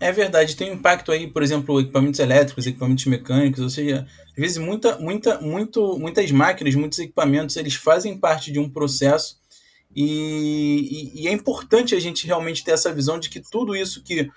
É 0.00 0.10
verdade, 0.10 0.56
tem 0.56 0.72
um 0.72 0.74
impacto 0.74 1.12
aí, 1.12 1.28
por 1.28 1.44
exemplo, 1.44 1.78
equipamentos 1.78 2.18
elétricos, 2.18 2.66
equipamentos 2.66 3.06
mecânicos, 3.06 3.60
ou 3.60 3.70
seja, 3.70 4.04
às 4.30 4.34
vezes 4.34 4.58
muita, 4.58 4.98
muita, 4.98 5.40
muito, 5.40 5.96
muitas 5.96 6.32
máquinas, 6.32 6.74
muitos 6.74 6.98
equipamentos, 6.98 7.56
eles 7.56 7.76
fazem 7.76 8.18
parte 8.18 8.50
de 8.50 8.58
um 8.58 8.68
processo 8.68 9.40
e, 9.94 11.12
e, 11.14 11.22
e 11.22 11.28
é 11.28 11.32
importante 11.32 11.94
a 11.94 12.00
gente 12.00 12.26
realmente 12.26 12.64
ter 12.64 12.72
essa 12.72 12.92
visão 12.92 13.16
de 13.16 13.30
que 13.30 13.38
tudo 13.40 13.76
isso 13.76 14.02
que 14.02 14.28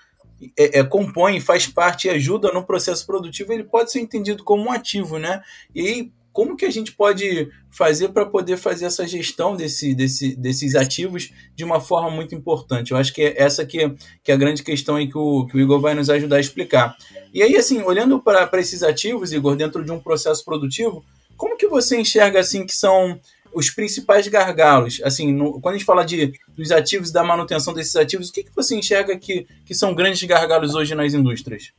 é, 0.56 0.80
é, 0.80 0.84
compõe, 0.84 1.40
faz 1.40 1.66
parte 1.66 2.06
e 2.06 2.10
ajuda 2.10 2.52
no 2.52 2.64
processo 2.64 3.06
produtivo, 3.06 3.52
ele 3.52 3.64
pode 3.64 3.90
ser 3.90 4.00
entendido 4.00 4.44
como 4.44 4.64
um 4.64 4.72
ativo, 4.72 5.18
né? 5.18 5.42
E 5.74 6.10
como 6.36 6.54
que 6.54 6.66
a 6.66 6.70
gente 6.70 6.92
pode 6.92 7.48
fazer 7.70 8.10
para 8.10 8.26
poder 8.26 8.58
fazer 8.58 8.84
essa 8.84 9.08
gestão 9.08 9.56
desse, 9.56 9.94
desse, 9.94 10.36
desses 10.36 10.74
ativos 10.74 11.32
de 11.54 11.64
uma 11.64 11.80
forma 11.80 12.10
muito 12.10 12.34
importante? 12.34 12.92
Eu 12.92 12.98
acho 12.98 13.14
que 13.14 13.22
é 13.22 13.42
essa 13.42 13.64
que, 13.64 13.78
que 14.22 14.30
é 14.30 14.34
a 14.34 14.36
grande 14.36 14.62
questão 14.62 14.96
aí 14.96 15.08
que 15.08 15.16
o, 15.16 15.46
que 15.46 15.56
o 15.56 15.60
Igor 15.60 15.80
vai 15.80 15.94
nos 15.94 16.10
ajudar 16.10 16.36
a 16.36 16.40
explicar. 16.40 16.94
E 17.32 17.42
aí, 17.42 17.56
assim, 17.56 17.80
olhando 17.80 18.20
para 18.20 18.50
esses 18.60 18.82
ativos, 18.82 19.32
Igor, 19.32 19.56
dentro 19.56 19.82
de 19.82 19.90
um 19.90 19.98
processo 19.98 20.44
produtivo, 20.44 21.02
como 21.38 21.56
que 21.56 21.68
você 21.68 21.98
enxerga 21.98 22.40
assim 22.40 22.66
que 22.66 22.74
são 22.74 23.18
os 23.56 23.70
principais 23.70 24.28
gargalos? 24.28 25.00
Assim, 25.02 25.32
no, 25.32 25.58
quando 25.60 25.74
a 25.74 25.78
gente 25.78 25.86
fala 25.86 26.04
de, 26.04 26.32
dos 26.54 26.70
ativos 26.70 27.08
e 27.08 27.12
da 27.12 27.24
manutenção 27.24 27.72
desses 27.72 27.96
ativos, 27.96 28.28
o 28.28 28.32
que, 28.32 28.44
que 28.44 28.54
você 28.54 28.76
enxerga 28.76 29.18
que, 29.18 29.46
que 29.64 29.74
são 29.74 29.94
grandes 29.94 30.22
gargalos 30.24 30.74
hoje 30.74 30.94
nas 30.94 31.14
indústrias? 31.14 31.72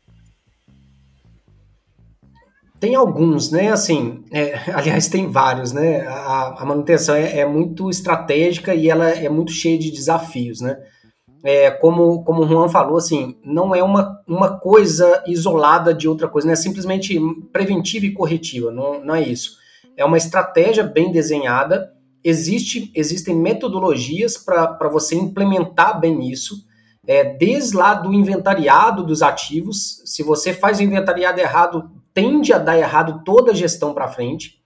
Tem 2.80 2.96
alguns, 2.96 3.52
né? 3.52 3.72
Assim, 3.72 4.24
é, 4.32 4.60
aliás, 4.74 5.08
tem 5.08 5.30
vários, 5.30 5.72
né? 5.72 6.02
A, 6.08 6.64
a 6.64 6.66
manutenção 6.66 7.14
é, 7.14 7.40
é, 7.40 7.46
muito 7.46 7.92
estratégica 7.92 8.74
e 8.74 8.90
ela 8.90 9.10
é 9.10 9.30
muito 9.30 9.52
cheia 9.52 9.78
de 9.78 9.92
desafios, 9.92 10.60
né? 10.60 10.80
É, 11.44 11.70
como, 11.70 12.24
como 12.24 12.42
o 12.42 12.48
Juan 12.48 12.68
falou, 12.68 12.98
assim, 12.98 13.38
não 13.46 13.74
é 13.76 13.84
uma, 13.84 14.20
uma 14.28 14.58
coisa 14.58 15.24
isolada 15.28 15.94
de 15.94 16.08
outra 16.08 16.28
coisa, 16.28 16.48
não 16.48 16.54
é 16.54 16.58
simplesmente 16.58 17.20
preventiva 17.54 18.08
e 18.08 18.12
corretiva, 18.12 18.72
não, 18.72 19.06
não 19.06 19.14
é 19.14 19.22
isso. 19.22 19.58
É 19.98 20.06
uma 20.06 20.18
estratégia 20.18 20.84
bem 20.84 21.12
desenhada, 21.12 21.92
existe, 22.24 22.92
existem 22.96 23.36
metodologias 23.36 24.38
para 24.38 24.88
você 24.90 25.16
implementar 25.16 26.00
bem 26.00 26.30
isso, 26.30 26.68
é, 27.08 27.24
desde 27.24 27.76
lá 27.76 27.94
do 27.94 28.14
inventariado 28.14 29.04
dos 29.04 29.22
ativos, 29.22 30.04
se 30.06 30.22
você 30.22 30.54
faz 30.54 30.80
o 30.80 30.84
inventariado 30.84 31.40
errado, 31.40 31.90
tende 32.14 32.52
a 32.52 32.58
dar 32.58 32.78
errado 32.78 33.24
toda 33.24 33.52
a 33.52 33.56
gestão 33.56 33.94
para 33.94 34.10
frente. 34.10 34.62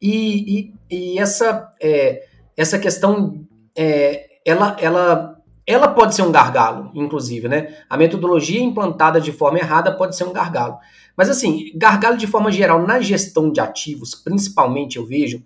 E, 0.00 0.72
e, 0.90 1.14
e, 1.14 1.18
essa, 1.18 1.70
é, 1.80 2.24
essa 2.56 2.78
questão, 2.78 3.46
é, 3.76 4.26
ela, 4.44 4.74
ela, 4.80 5.36
ela 5.66 5.88
pode 5.88 6.14
ser 6.14 6.22
um 6.22 6.32
gargalo, 6.32 6.90
inclusive, 6.94 7.46
né? 7.46 7.76
A 7.90 7.96
metodologia 7.96 8.62
implantada 8.62 9.20
de 9.20 9.30
forma 9.30 9.58
errada 9.58 9.94
pode 9.94 10.16
ser 10.16 10.24
um 10.24 10.32
gargalo. 10.32 10.78
Mas, 11.16 11.28
assim, 11.28 11.70
gargalo 11.74 12.16
de 12.16 12.26
forma 12.26 12.50
geral 12.50 12.86
na 12.86 13.00
gestão 13.00 13.50
de 13.50 13.60
ativos, 13.60 14.14
principalmente, 14.14 14.96
eu 14.96 15.06
vejo, 15.06 15.42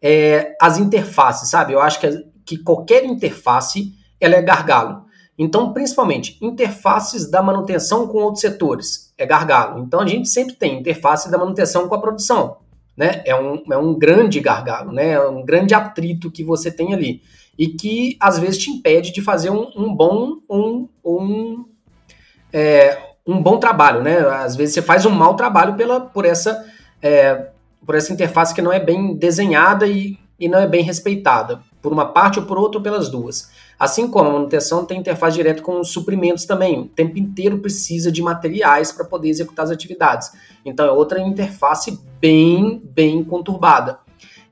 é, 0.00 0.54
as 0.60 0.78
interfaces, 0.78 1.48
sabe? 1.48 1.72
Eu 1.72 1.80
acho 1.80 2.00
que, 2.00 2.26
que 2.44 2.58
qualquer 2.58 3.04
interface, 3.04 3.94
ela 4.20 4.36
é 4.36 4.42
gargalo. 4.42 5.06
Então, 5.38 5.72
principalmente, 5.72 6.38
interfaces 6.40 7.30
da 7.30 7.42
manutenção 7.42 8.06
com 8.06 8.18
outros 8.18 8.40
setores 8.40 9.12
é 9.18 9.26
gargalo. 9.26 9.82
Então, 9.82 10.00
a 10.00 10.06
gente 10.06 10.28
sempre 10.28 10.54
tem 10.54 10.80
interface 10.80 11.30
da 11.30 11.38
manutenção 11.38 11.88
com 11.88 11.94
a 11.94 12.00
produção. 12.00 12.58
Né? 12.96 13.22
É, 13.26 13.34
um, 13.34 13.62
é 13.70 13.76
um 13.76 13.94
grande 13.94 14.40
gargalo, 14.40 14.90
né? 14.90 15.10
é 15.10 15.28
um 15.28 15.44
grande 15.44 15.74
atrito 15.74 16.30
que 16.30 16.42
você 16.42 16.70
tem 16.70 16.94
ali. 16.94 17.22
E 17.58 17.68
que, 17.68 18.16
às 18.20 18.38
vezes, 18.38 18.58
te 18.58 18.70
impede 18.70 19.12
de 19.12 19.20
fazer 19.20 19.50
um, 19.50 19.70
um 19.76 19.94
bom 19.94 20.38
um, 20.48 20.88
um, 21.04 21.64
é, 22.52 22.98
um 23.26 23.42
bom 23.42 23.58
trabalho. 23.58 24.02
Né? 24.02 24.18
Às 24.18 24.54
vezes, 24.54 24.74
você 24.74 24.82
faz 24.82 25.04
um 25.04 25.10
mau 25.10 25.34
trabalho 25.34 25.74
pela, 25.74 26.00
por, 26.00 26.24
essa, 26.24 26.64
é, 27.02 27.48
por 27.84 27.94
essa 27.94 28.12
interface 28.12 28.54
que 28.54 28.62
não 28.62 28.72
é 28.72 28.78
bem 28.78 29.14
desenhada 29.14 29.86
e, 29.86 30.18
e 30.38 30.48
não 30.48 30.58
é 30.58 30.66
bem 30.66 30.82
respeitada, 30.82 31.60
por 31.82 31.92
uma 31.92 32.06
parte 32.06 32.38
ou 32.38 32.46
por 32.46 32.58
outra, 32.58 32.78
ou 32.78 32.82
pelas 32.82 33.08
duas. 33.08 33.50
Assim 33.78 34.08
como 34.08 34.30
a 34.30 34.32
manutenção 34.32 34.86
tem 34.86 35.00
interface 35.00 35.36
direta 35.36 35.62
com 35.62 35.80
os 35.80 35.90
suprimentos 35.90 36.46
também. 36.46 36.80
O 36.80 36.86
tempo 36.86 37.18
inteiro 37.18 37.58
precisa 37.58 38.10
de 38.10 38.22
materiais 38.22 38.90
para 38.90 39.04
poder 39.04 39.28
executar 39.28 39.66
as 39.66 39.70
atividades. 39.70 40.32
Então 40.64 40.86
é 40.86 40.90
outra 40.90 41.20
interface 41.20 42.00
bem, 42.18 42.80
bem 42.82 43.22
conturbada. 43.22 43.98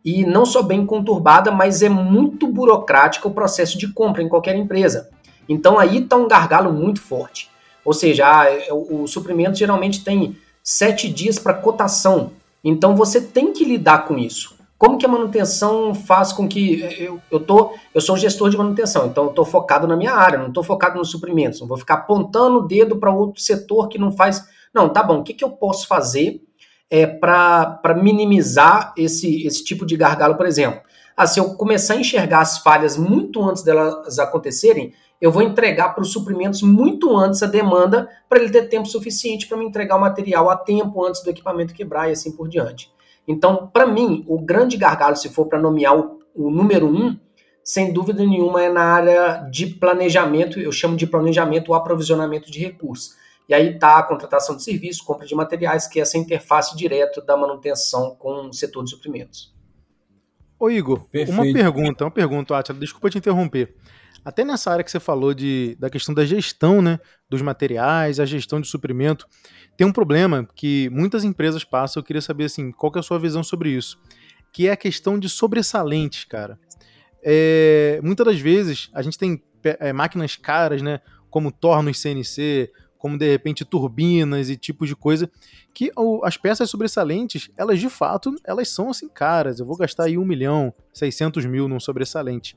E 0.05 0.27
não 0.27 0.45
só 0.45 0.63
bem 0.63 0.85
conturbada, 0.85 1.51
mas 1.51 1.83
é 1.83 1.89
muito 1.89 2.47
burocrática 2.47 3.27
o 3.27 3.33
processo 3.33 3.79
de 3.79 3.89
compra 3.89 4.23
em 4.23 4.29
qualquer 4.29 4.55
empresa. 4.57 5.09
Então 5.49 5.79
aí 5.79 6.03
está 6.03 6.17
um 6.17 6.29
gargalo 6.29 6.71
muito 6.71 7.01
forte. 7.01 7.51
Ou 7.85 7.93
seja, 7.93 8.27
ah, 8.27 8.45
é, 8.49 8.73
o, 8.73 9.03
o 9.03 9.09
suprimento 9.09 9.59
geralmente 9.59 10.03
tem 10.03 10.37
sete 10.63 11.09
dias 11.09 11.39
para 11.39 11.55
cotação. 11.55 12.33
Então 12.63 12.97
você 12.97 13.21
tem 13.21 13.53
que 13.53 13.65
lidar 13.65 14.07
com 14.07 14.17
isso. 14.17 14.55
Como 14.79 14.99
que 14.99 15.07
a 15.07 15.09
manutenção 15.09 15.95
faz 15.95 16.33
com 16.33 16.49
que 16.49 16.81
eu, 16.99 17.21
eu 17.31 17.41
tô, 17.41 17.75
eu 17.95 18.01
sou 18.01 18.17
gestor 18.17 18.51
de 18.51 18.57
manutenção, 18.57 19.07
então 19.07 19.25
eu 19.25 19.31
estou 19.31 19.45
focado 19.45 19.87
na 19.87 19.97
minha 19.97 20.13
área, 20.13 20.39
não 20.39 20.49
estou 20.49 20.63
focado 20.63 20.99
nos 20.99 21.11
suprimentos, 21.11 21.61
não 21.61 21.69
vou 21.69 21.79
ficar 21.79 21.95
apontando 21.95 22.59
o 22.59 22.67
dedo 22.67 22.97
para 22.97 23.11
outro 23.11 23.41
setor 23.41 23.89
que 23.89 23.99
não 23.99 24.11
faz. 24.11 24.45
Não, 24.75 24.89
tá 24.89 25.03
bom, 25.03 25.21
o 25.21 25.23
que, 25.23 25.33
que 25.33 25.45
eu 25.45 25.51
posso 25.51 25.87
fazer 25.87 26.43
é, 26.91 27.07
para 27.07 27.97
minimizar 27.97 28.93
esse, 28.97 29.47
esse 29.47 29.65
tipo 29.65 29.87
de 29.87 29.97
gargalo, 29.97 30.35
por 30.35 30.47
exemplo? 30.47 30.81
Ah, 31.17 31.27
se 31.27 31.39
eu 31.39 31.55
começar 31.55 31.95
a 31.95 31.99
enxergar 31.99 32.41
as 32.41 32.59
falhas 32.59 32.97
muito 32.97 33.43
antes 33.43 33.63
delas 33.63 34.19
acontecerem, 34.19 34.93
eu 35.21 35.31
vou 35.31 35.43
entregar 35.43 35.95
para 35.95 36.03
os 36.03 36.13
suprimentos 36.13 36.63
muito 36.63 37.17
antes 37.17 37.43
a 37.43 37.47
demanda 37.47 38.09
para 38.29 38.41
ele 38.41 38.51
ter 38.51 38.69
tempo 38.69 38.87
suficiente 38.87 39.47
para 39.47 39.57
me 39.57 39.65
entregar 39.65 39.97
o 39.97 40.01
material 40.01 40.51
a 40.51 40.57
tempo 40.57 41.05
antes 41.05 41.23
do 41.23 41.31
equipamento 41.31 41.75
quebrar 41.75 42.09
e 42.09 42.13
assim 42.13 42.33
por 42.33 42.49
diante. 42.49 42.93
Então, 43.27 43.71
para 43.73 43.87
mim, 43.87 44.25
o 44.29 44.39
grande 44.39 44.77
gargalo, 44.77 45.17
se 45.17 45.29
for 45.29 45.47
para 45.47 45.59
nomear 45.59 45.97
o, 45.99 46.19
o, 46.35 46.51
número 46.51 46.87
um, 46.87 47.19
sem 47.63 47.93
dúvida 47.93 48.25
nenhuma 48.25 48.63
é 48.63 48.69
na 48.69 48.83
área 48.83 49.49
de 49.51 49.67
planejamento, 49.67 50.61
eu 50.61 50.71
chamo 50.71 50.97
de 50.97 51.07
planejamento 51.07 51.71
ou 51.71 51.75
aprovisionamento 51.75 52.51
de 52.51 52.61
recursos. 52.61 53.17
E 53.49 53.55
aí 53.55 53.75
está 53.75 53.99
a 53.99 54.03
contratação 54.03 54.57
de 54.57 54.63
serviços, 54.63 55.03
compra 55.03 55.27
de 55.27 55.35
materiais, 55.35 55.87
que 55.87 55.99
é 55.99 56.03
essa 56.03 56.19
interface 56.19 56.77
direta 56.77 57.21
da 57.23 57.37
manutenção 57.37 58.15
com 58.19 58.49
o 58.49 58.53
setor 58.53 58.85
de 58.85 58.91
suprimentos. 58.91 59.55
Ô 60.59 60.71
Igor, 60.71 61.07
Perfeito. 61.11 61.41
uma 61.41 61.53
pergunta, 61.53 62.05
uma 62.05 62.11
pergunta, 62.11 62.57
Atila, 62.57 62.79
desculpa 62.79 63.11
te 63.11 63.19
interromper. 63.19 63.75
Até 64.25 64.45
nessa 64.45 64.71
área 64.71 64.83
que 64.83 64.91
você 64.91 64.99
falou 64.99 65.35
de, 65.35 65.77
da 65.79 65.91
questão 65.91 66.15
da 66.15 66.25
gestão 66.25 66.81
né, 66.81 66.99
dos 67.29 67.43
materiais, 67.43 68.19
a 68.19 68.25
gestão 68.25 68.61
de 68.61 68.67
suprimento, 68.67 69.27
tem 69.77 69.87
um 69.87 69.93
problema 69.93 70.49
que 70.55 70.89
muitas 70.91 71.25
empresas 71.25 71.63
passam, 71.63 72.01
eu 72.01 72.05
queria 72.05 72.23
saber 72.23 72.45
assim, 72.45 72.73
qual 72.73 72.93
é 72.97 72.99
a 73.01 73.03
sua 73.03 73.19
visão 73.19 73.45
sobre 73.45 73.71
isso, 73.71 73.99
que 74.53 74.69
é 74.69 74.73
a 74.73 74.77
questão 74.77 75.19
de 75.19 75.29
sobressalentes, 75.29 76.25
cara. 76.25 76.59
É, 77.23 78.01
muitas 78.03 78.27
das 78.27 78.39
vezes 78.39 78.91
a 78.95 79.03
gente 79.03 79.19
tem 79.19 79.43
é, 79.63 79.93
máquinas 79.93 80.37
caras, 80.37 80.81
né, 80.81 81.01
como 81.29 81.53
tornos 81.53 81.99
CNC, 81.99 82.71
como 83.05 83.19
de 83.19 83.31
repente 83.31 83.67
turbinas 83.67 84.49
e 84.49 84.57
tipos 84.57 84.89
de 84.89 84.97
coisa, 84.97 85.31
que 85.75 85.93
as 86.23 86.39
peças 86.39 86.71
sobressalentes, 86.71 87.51
elas 87.55 87.79
de 87.79 87.91
fato, 87.91 88.35
elas 88.43 88.71
são 88.71 88.89
assim 88.89 89.11
caras. 89.11 89.61
Eu 89.61 89.67
vou 89.67 89.77
gastar 89.77 90.05
aí 90.05 90.17
um 90.17 90.25
milhão, 90.25 90.73
600 90.95 91.45
mil 91.45 91.69
num 91.69 91.79
sobressalente. 91.79 92.57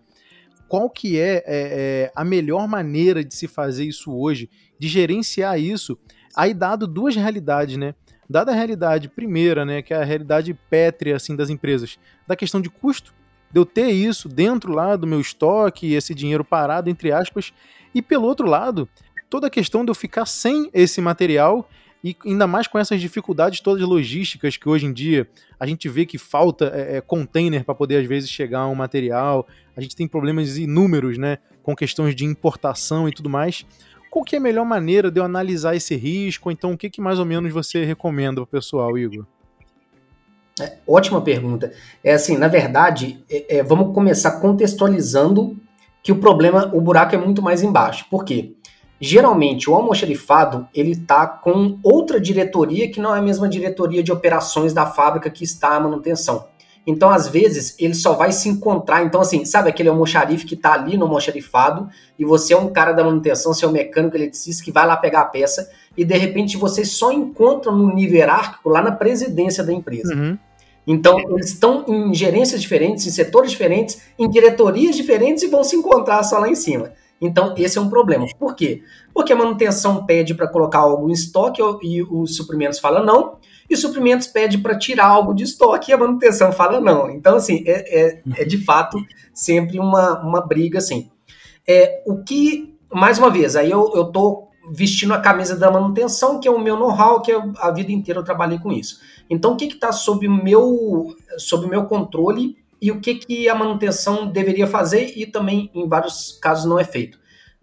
Qual 0.67 0.89
que 0.89 1.19
é, 1.19 1.37
é, 1.37 1.43
é 1.47 2.11
a 2.15 2.23
melhor 2.23 2.67
maneira 2.67 3.23
de 3.23 3.33
se 3.33 3.47
fazer 3.47 3.85
isso 3.85 4.13
hoje, 4.13 4.49
de 4.77 4.87
gerenciar 4.87 5.59
isso 5.59 5.97
Aí 6.37 6.53
dado 6.53 6.85
duas 6.85 7.15
realidades, 7.15 7.77
né? 7.77 7.95
Dada 8.29 8.51
a 8.51 8.55
realidade 8.55 9.09
primeira, 9.09 9.65
né, 9.65 9.81
que 9.81 9.91
é 9.91 9.97
a 9.97 10.03
realidade 10.03 10.53
pétrea 10.69 11.15
assim 11.15 11.35
das 11.35 11.49
empresas, 11.49 11.97
da 12.27 12.35
questão 12.35 12.61
de 12.61 12.69
custo, 12.69 13.11
de 13.51 13.59
eu 13.59 13.65
ter 13.65 13.89
isso 13.89 14.29
dentro 14.29 14.71
lá 14.71 14.95
do 14.95 15.07
meu 15.07 15.19
estoque, 15.19 15.93
esse 15.93 16.13
dinheiro 16.13 16.43
parado 16.45 16.91
entre 16.91 17.11
aspas, 17.11 17.51
e 17.95 18.01
pelo 18.01 18.25
outro 18.25 18.45
lado, 18.45 18.87
toda 19.29 19.47
a 19.47 19.49
questão 19.49 19.83
de 19.83 19.89
eu 19.89 19.95
ficar 19.95 20.27
sem 20.27 20.69
esse 20.73 21.01
material 21.01 21.67
e 22.03 22.15
ainda 22.25 22.47
mais 22.47 22.67
com 22.67 22.77
essas 22.77 23.01
dificuldades 23.01 23.59
todas 23.59 23.87
logísticas 23.87 24.55
que 24.55 24.69
hoje 24.69 24.85
em 24.85 24.93
dia 24.93 25.27
a 25.59 25.65
gente 25.65 25.89
vê 25.89 26.05
que 26.05 26.17
falta 26.17 26.71
é, 26.73 26.97
é, 26.97 27.01
container 27.01 27.63
para 27.63 27.75
poder 27.75 27.97
às 27.97 28.07
vezes 28.07 28.29
chegar 28.29 28.67
um 28.67 28.75
material, 28.75 29.47
a 29.75 29.81
gente 29.81 29.95
tem 29.95 30.07
problemas 30.07 30.57
inúmeros, 30.57 31.17
né, 31.17 31.39
com 31.63 31.75
questões 31.75 32.15
de 32.15 32.25
importação 32.25 33.09
e 33.09 33.11
tudo 33.11 33.29
mais 33.29 33.65
qual 34.09 34.23
que 34.23 34.35
é 34.35 34.39
a 34.39 34.41
melhor 34.41 34.65
maneira 34.65 35.11
de 35.11 35.19
eu 35.19 35.23
analisar 35.23 35.75
esse 35.75 35.95
risco? 35.95 36.49
Então, 36.49 36.73
o 36.73 36.77
que, 36.77 36.89
que 36.89 37.01
mais 37.01 37.19
ou 37.19 37.25
menos 37.25 37.53
você 37.53 37.83
recomenda 37.83 38.35
para 38.35 38.43
o 38.43 38.47
pessoal, 38.47 38.97
Igor? 38.97 39.25
É, 40.59 40.77
ótima 40.87 41.21
pergunta. 41.21 41.71
É 42.03 42.13
assim, 42.13 42.37
na 42.37 42.47
verdade, 42.47 43.23
é, 43.29 43.57
é, 43.57 43.63
vamos 43.63 43.93
começar 43.93 44.39
contextualizando 44.39 45.55
que 46.01 46.11
o 46.11 46.19
problema, 46.19 46.71
o 46.73 46.81
buraco 46.81 47.13
é 47.13 47.17
muito 47.17 47.41
mais 47.41 47.61
embaixo. 47.61 48.07
Por 48.09 48.25
quê? 48.25 48.53
Geralmente, 48.99 49.69
o 49.69 49.75
almoxarifado, 49.75 50.67
ele 50.73 50.95
tá 50.95 51.27
com 51.27 51.77
outra 51.83 52.19
diretoria 52.19 52.89
que 52.91 52.99
não 52.99 53.15
é 53.15 53.19
a 53.19 53.21
mesma 53.21 53.47
diretoria 53.47 54.01
de 54.01 54.11
operações 54.11 54.73
da 54.73 54.85
fábrica 54.87 55.29
que 55.29 55.43
está 55.43 55.75
a 55.75 55.79
manutenção. 55.79 56.47
Então, 56.87 57.09
às 57.09 57.27
vezes, 57.27 57.75
ele 57.77 57.93
só 57.93 58.13
vai 58.13 58.31
se 58.31 58.47
encontrar. 58.47 59.03
Então, 59.03 59.19
assim, 59.19 59.43
sabe 59.43 59.69
aquele 59.69 59.89
almoxarife 59.89 60.45
que 60.45 60.55
está 60.55 60.71
ali 60.71 60.97
no 60.97 61.03
almoxarifado 61.03 61.89
e 62.17 62.23
você 62.23 62.53
é 62.53 62.57
um 62.57 62.69
cara 62.69 62.93
da 62.93 63.03
manutenção, 63.03 63.53
você 63.53 63.65
é 63.65 63.67
um 63.67 63.73
mecânico 63.73 64.15
eletricista 64.15 64.63
que 64.63 64.71
vai 64.71 64.87
lá 64.87 64.95
pegar 64.95 65.21
a 65.21 65.25
peça 65.25 65.69
e 65.97 66.05
de 66.05 66.17
repente 66.17 66.55
vocês 66.55 66.91
só 66.91 67.11
encontram 67.11 67.75
no 67.75 67.93
nível 67.93 68.17
hierárquico 68.17 68.69
lá 68.69 68.81
na 68.81 68.93
presidência 68.93 69.65
da 69.65 69.73
empresa. 69.73 70.15
Uhum. 70.15 70.37
Então, 70.87 71.19
eles 71.19 71.47
estão 71.47 71.83
em 71.85 72.13
gerências 72.13 72.61
diferentes, 72.61 73.05
em 73.05 73.11
setores 73.11 73.51
diferentes, 73.51 74.01
em 74.17 74.29
diretorias 74.29 74.95
diferentes 74.95 75.43
e 75.43 75.47
vão 75.47 75.65
se 75.65 75.75
encontrar 75.75 76.23
só 76.23 76.39
lá 76.39 76.47
em 76.47 76.55
cima. 76.55 76.93
Então, 77.19 77.53
esse 77.57 77.77
é 77.77 77.81
um 77.81 77.89
problema. 77.89 78.25
Por 78.37 78.55
quê? 78.55 78.83
Porque 79.13 79.33
a 79.33 79.35
manutenção 79.35 80.05
pede 80.05 80.35
para 80.35 80.47
colocar 80.47 80.79
algo 80.79 81.09
em 81.09 81.13
estoque 81.13 81.61
e 81.81 82.03
os 82.03 82.35
suprimentos 82.35 82.79
falam 82.79 83.03
não, 83.03 83.37
e 83.69 83.73
os 83.73 83.81
suprimentos 83.81 84.27
pede 84.27 84.57
para 84.57 84.77
tirar 84.77 85.07
algo 85.07 85.33
de 85.33 85.43
estoque 85.43 85.91
e 85.91 85.93
a 85.93 85.97
manutenção 85.97 86.51
fala 86.51 86.79
não. 86.79 87.09
Então, 87.09 87.35
assim, 87.35 87.63
é, 87.65 88.01
é, 88.01 88.21
é 88.37 88.45
de 88.45 88.63
fato 88.63 88.97
sempre 89.33 89.79
uma, 89.79 90.21
uma 90.21 90.41
briga, 90.41 90.77
assim. 90.77 91.09
É, 91.67 92.01
o 92.05 92.23
que, 92.23 92.75
mais 92.93 93.17
uma 93.17 93.29
vez, 93.29 93.55
aí 93.55 93.69
eu, 93.69 93.91
eu 93.95 94.05
tô 94.05 94.47
vestindo 94.71 95.13
a 95.13 95.19
camisa 95.19 95.55
da 95.55 95.71
manutenção, 95.71 96.39
que 96.39 96.47
é 96.47 96.51
o 96.51 96.59
meu 96.59 96.77
know-how, 96.77 97.21
que 97.21 97.31
a 97.31 97.71
vida 97.71 97.91
inteira 97.91 98.19
eu 98.19 98.23
trabalhei 98.23 98.59
com 98.59 98.71
isso. 98.71 98.99
Então, 99.29 99.53
o 99.53 99.57
que 99.57 99.65
está 99.65 99.91
sob 99.91 100.27
o 100.27 100.43
meu, 100.43 101.15
sob 101.37 101.67
meu 101.67 101.85
controle 101.85 102.57
e 102.81 102.91
o 102.91 102.99
que, 102.99 103.15
que 103.15 103.49
a 103.49 103.55
manutenção 103.55 104.27
deveria 104.27 104.67
fazer 104.67 105.13
e 105.15 105.25
também, 105.25 105.71
em 105.73 105.87
vários 105.87 106.37
casos, 106.41 106.65
não 106.65 106.79
é 106.79 106.83
feito. 106.83 107.19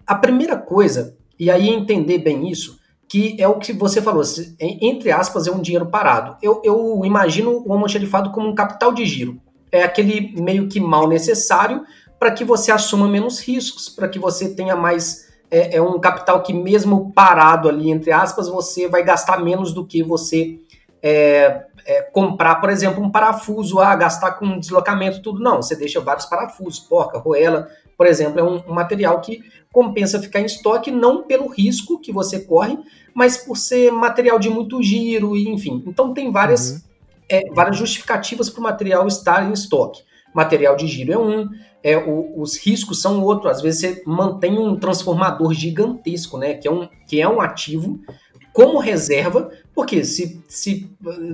A 0.07 0.15
primeira 0.15 0.57
coisa, 0.57 1.17
e 1.39 1.51
aí 1.51 1.69
entender 1.69 2.19
bem 2.19 2.51
isso, 2.51 2.79
que 3.09 3.37
é 3.39 3.47
o 3.47 3.59
que 3.59 3.73
você 3.73 4.03
falou, 4.03 4.23
entre 4.59 5.13
aspas, 5.13 5.47
é 5.47 5.51
um 5.51 5.61
dinheiro 5.61 5.87
parado. 5.87 6.37
Eu, 6.43 6.61
eu 6.65 7.03
imagino 7.05 7.63
o 7.65 7.73
almoxarifado 7.73 8.33
como 8.33 8.49
um 8.49 8.55
capital 8.55 8.93
de 8.93 9.05
giro. 9.07 9.41
É 9.71 9.83
aquele 9.83 10.35
meio 10.41 10.69
que 10.69 10.81
mal 10.81 11.07
necessário 11.07 11.85
para 12.19 12.31
que 12.31 12.45
você 12.45 12.73
assuma 12.73 13.07
menos 13.07 13.41
riscos, 13.41 13.89
para 13.89 14.09
que 14.09 14.19
você 14.19 14.55
tenha 14.55 14.75
mais. 14.75 15.33
É, 15.51 15.77
é, 15.77 15.83
um 15.83 16.01
capital 16.01 16.43
que, 16.43 16.53
mesmo 16.53 17.13
parado 17.13 17.69
ali, 17.69 17.91
entre 17.91 18.11
aspas, 18.11 18.49
você 18.49 18.89
vai 18.89 19.05
gastar 19.05 19.45
menos 19.45 19.73
do 19.73 19.87
que 19.87 20.03
você 20.03 20.59
é, 21.01 21.67
é, 21.87 22.03
comprar, 22.03 22.57
por 22.57 22.71
exemplo, 22.71 23.03
um 23.03 23.11
parafuso, 23.11 23.79
ah, 23.79 23.95
gastar 23.95 24.33
com 24.33 24.59
deslocamento, 24.59 25.23
tudo. 25.23 25.41
Não, 25.41 25.63
você 25.63 25.77
deixa 25.77 26.01
vários 26.01 26.27
parafusos, 26.27 26.81
porca, 26.81 27.19
roela, 27.19 27.69
por 27.97 28.07
exemplo, 28.07 28.41
é 28.41 28.43
um, 28.43 28.63
um, 28.67 28.73
material 28.73 29.21
que 29.21 29.43
compensa 29.73 30.21
ficar 30.21 30.41
em 30.41 30.47
estoque, 30.47 30.91
não 30.91 31.25
pelo 31.25 31.49
risco 31.49 32.01
que 32.01 32.13
você 32.13 32.41
corre, 32.41 32.79
mas 33.15 33.37
por 33.37 33.57
ser 33.57 33.93
material 33.93 34.39
de 34.39 34.49
muito 34.49 34.83
giro, 34.83 35.37
e 35.37 35.49
enfim. 35.49 35.83
Então 35.87 36.13
tem 36.13 36.31
várias, 36.31 36.71
uhum. 36.71 36.81
é, 37.29 37.51
várias 37.53 37.77
justificativas 37.77 38.49
para 38.49 38.61
o 38.61 38.63
material 38.63 39.07
estar 39.07 39.49
em 39.49 39.53
estoque. 39.53 40.03
Material 40.35 40.75
de 40.75 40.87
giro 40.87 41.13
é 41.13 41.19
um, 41.19 41.49
é, 41.83 41.97
o, 41.97 42.41
os 42.41 42.57
riscos 42.57 43.01
são 43.01 43.23
outro. 43.23 43.49
Às 43.49 43.63
vezes 43.63 43.81
você 43.81 44.03
mantém 44.05 44.59
um 44.59 44.77
transformador 44.77 45.53
gigantesco, 45.53 46.39
né? 46.39 46.55
Que 46.55 46.67
é 46.67 46.71
um, 46.73 46.89
que 47.07 47.21
é 47.21 47.29
um 47.29 47.41
ativo 47.41 48.01
como 48.55 48.79
reserva, 48.79 49.51
porque 49.75 50.05
se, 50.05 50.43
se, 50.49 50.89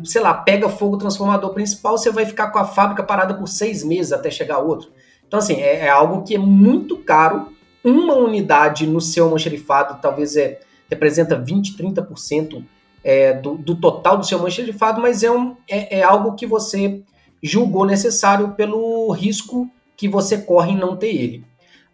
sei 0.04 0.20
lá, 0.22 0.32
pega 0.32 0.68
fogo 0.68 0.96
o 0.96 0.98
transformador 0.98 1.52
principal, 1.52 1.98
você 1.98 2.10
vai 2.10 2.24
ficar 2.24 2.50
com 2.50 2.58
a 2.58 2.64
fábrica 2.64 3.02
parada 3.02 3.34
por 3.34 3.46
seis 3.46 3.84
meses 3.84 4.12
até 4.12 4.30
chegar 4.30 4.58
outro. 4.58 4.90
Então, 5.28 5.38
assim, 5.38 5.60
é, 5.60 5.86
é 5.86 5.88
algo 5.90 6.22
que 6.24 6.34
é 6.34 6.38
muito 6.38 6.96
caro. 6.96 7.52
Uma 7.84 8.14
unidade 8.14 8.86
no 8.86 9.00
seu 9.00 9.24
almoxerifado 9.24 10.00
talvez 10.00 10.36
é, 10.36 10.60
representa 10.88 11.36
20, 11.36 11.76
30% 11.76 12.64
é, 13.04 13.34
do, 13.34 13.56
do 13.56 13.74
total 13.74 14.16
do 14.16 14.26
seu 14.26 14.38
almoxerifado, 14.38 15.00
mas 15.00 15.22
é, 15.22 15.30
um, 15.30 15.56
é, 15.68 15.98
é 15.98 16.02
algo 16.02 16.34
que 16.34 16.46
você 16.46 17.02
julgou 17.42 17.84
necessário 17.84 18.54
pelo 18.54 19.10
risco 19.12 19.70
que 19.96 20.08
você 20.08 20.38
corre 20.38 20.72
em 20.72 20.78
não 20.78 20.96
ter 20.96 21.14
ele. 21.14 21.44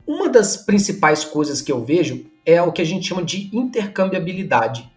Uma 0.06 0.28
das 0.28 0.56
principais 0.56 1.24
coisas 1.24 1.60
que 1.60 1.72
eu 1.72 1.84
vejo 1.84 2.24
é 2.44 2.62
o 2.62 2.70
que 2.70 2.80
a 2.80 2.86
gente 2.86 3.08
chama 3.08 3.24
de 3.24 3.50
intercambiabilidade. 3.52 4.88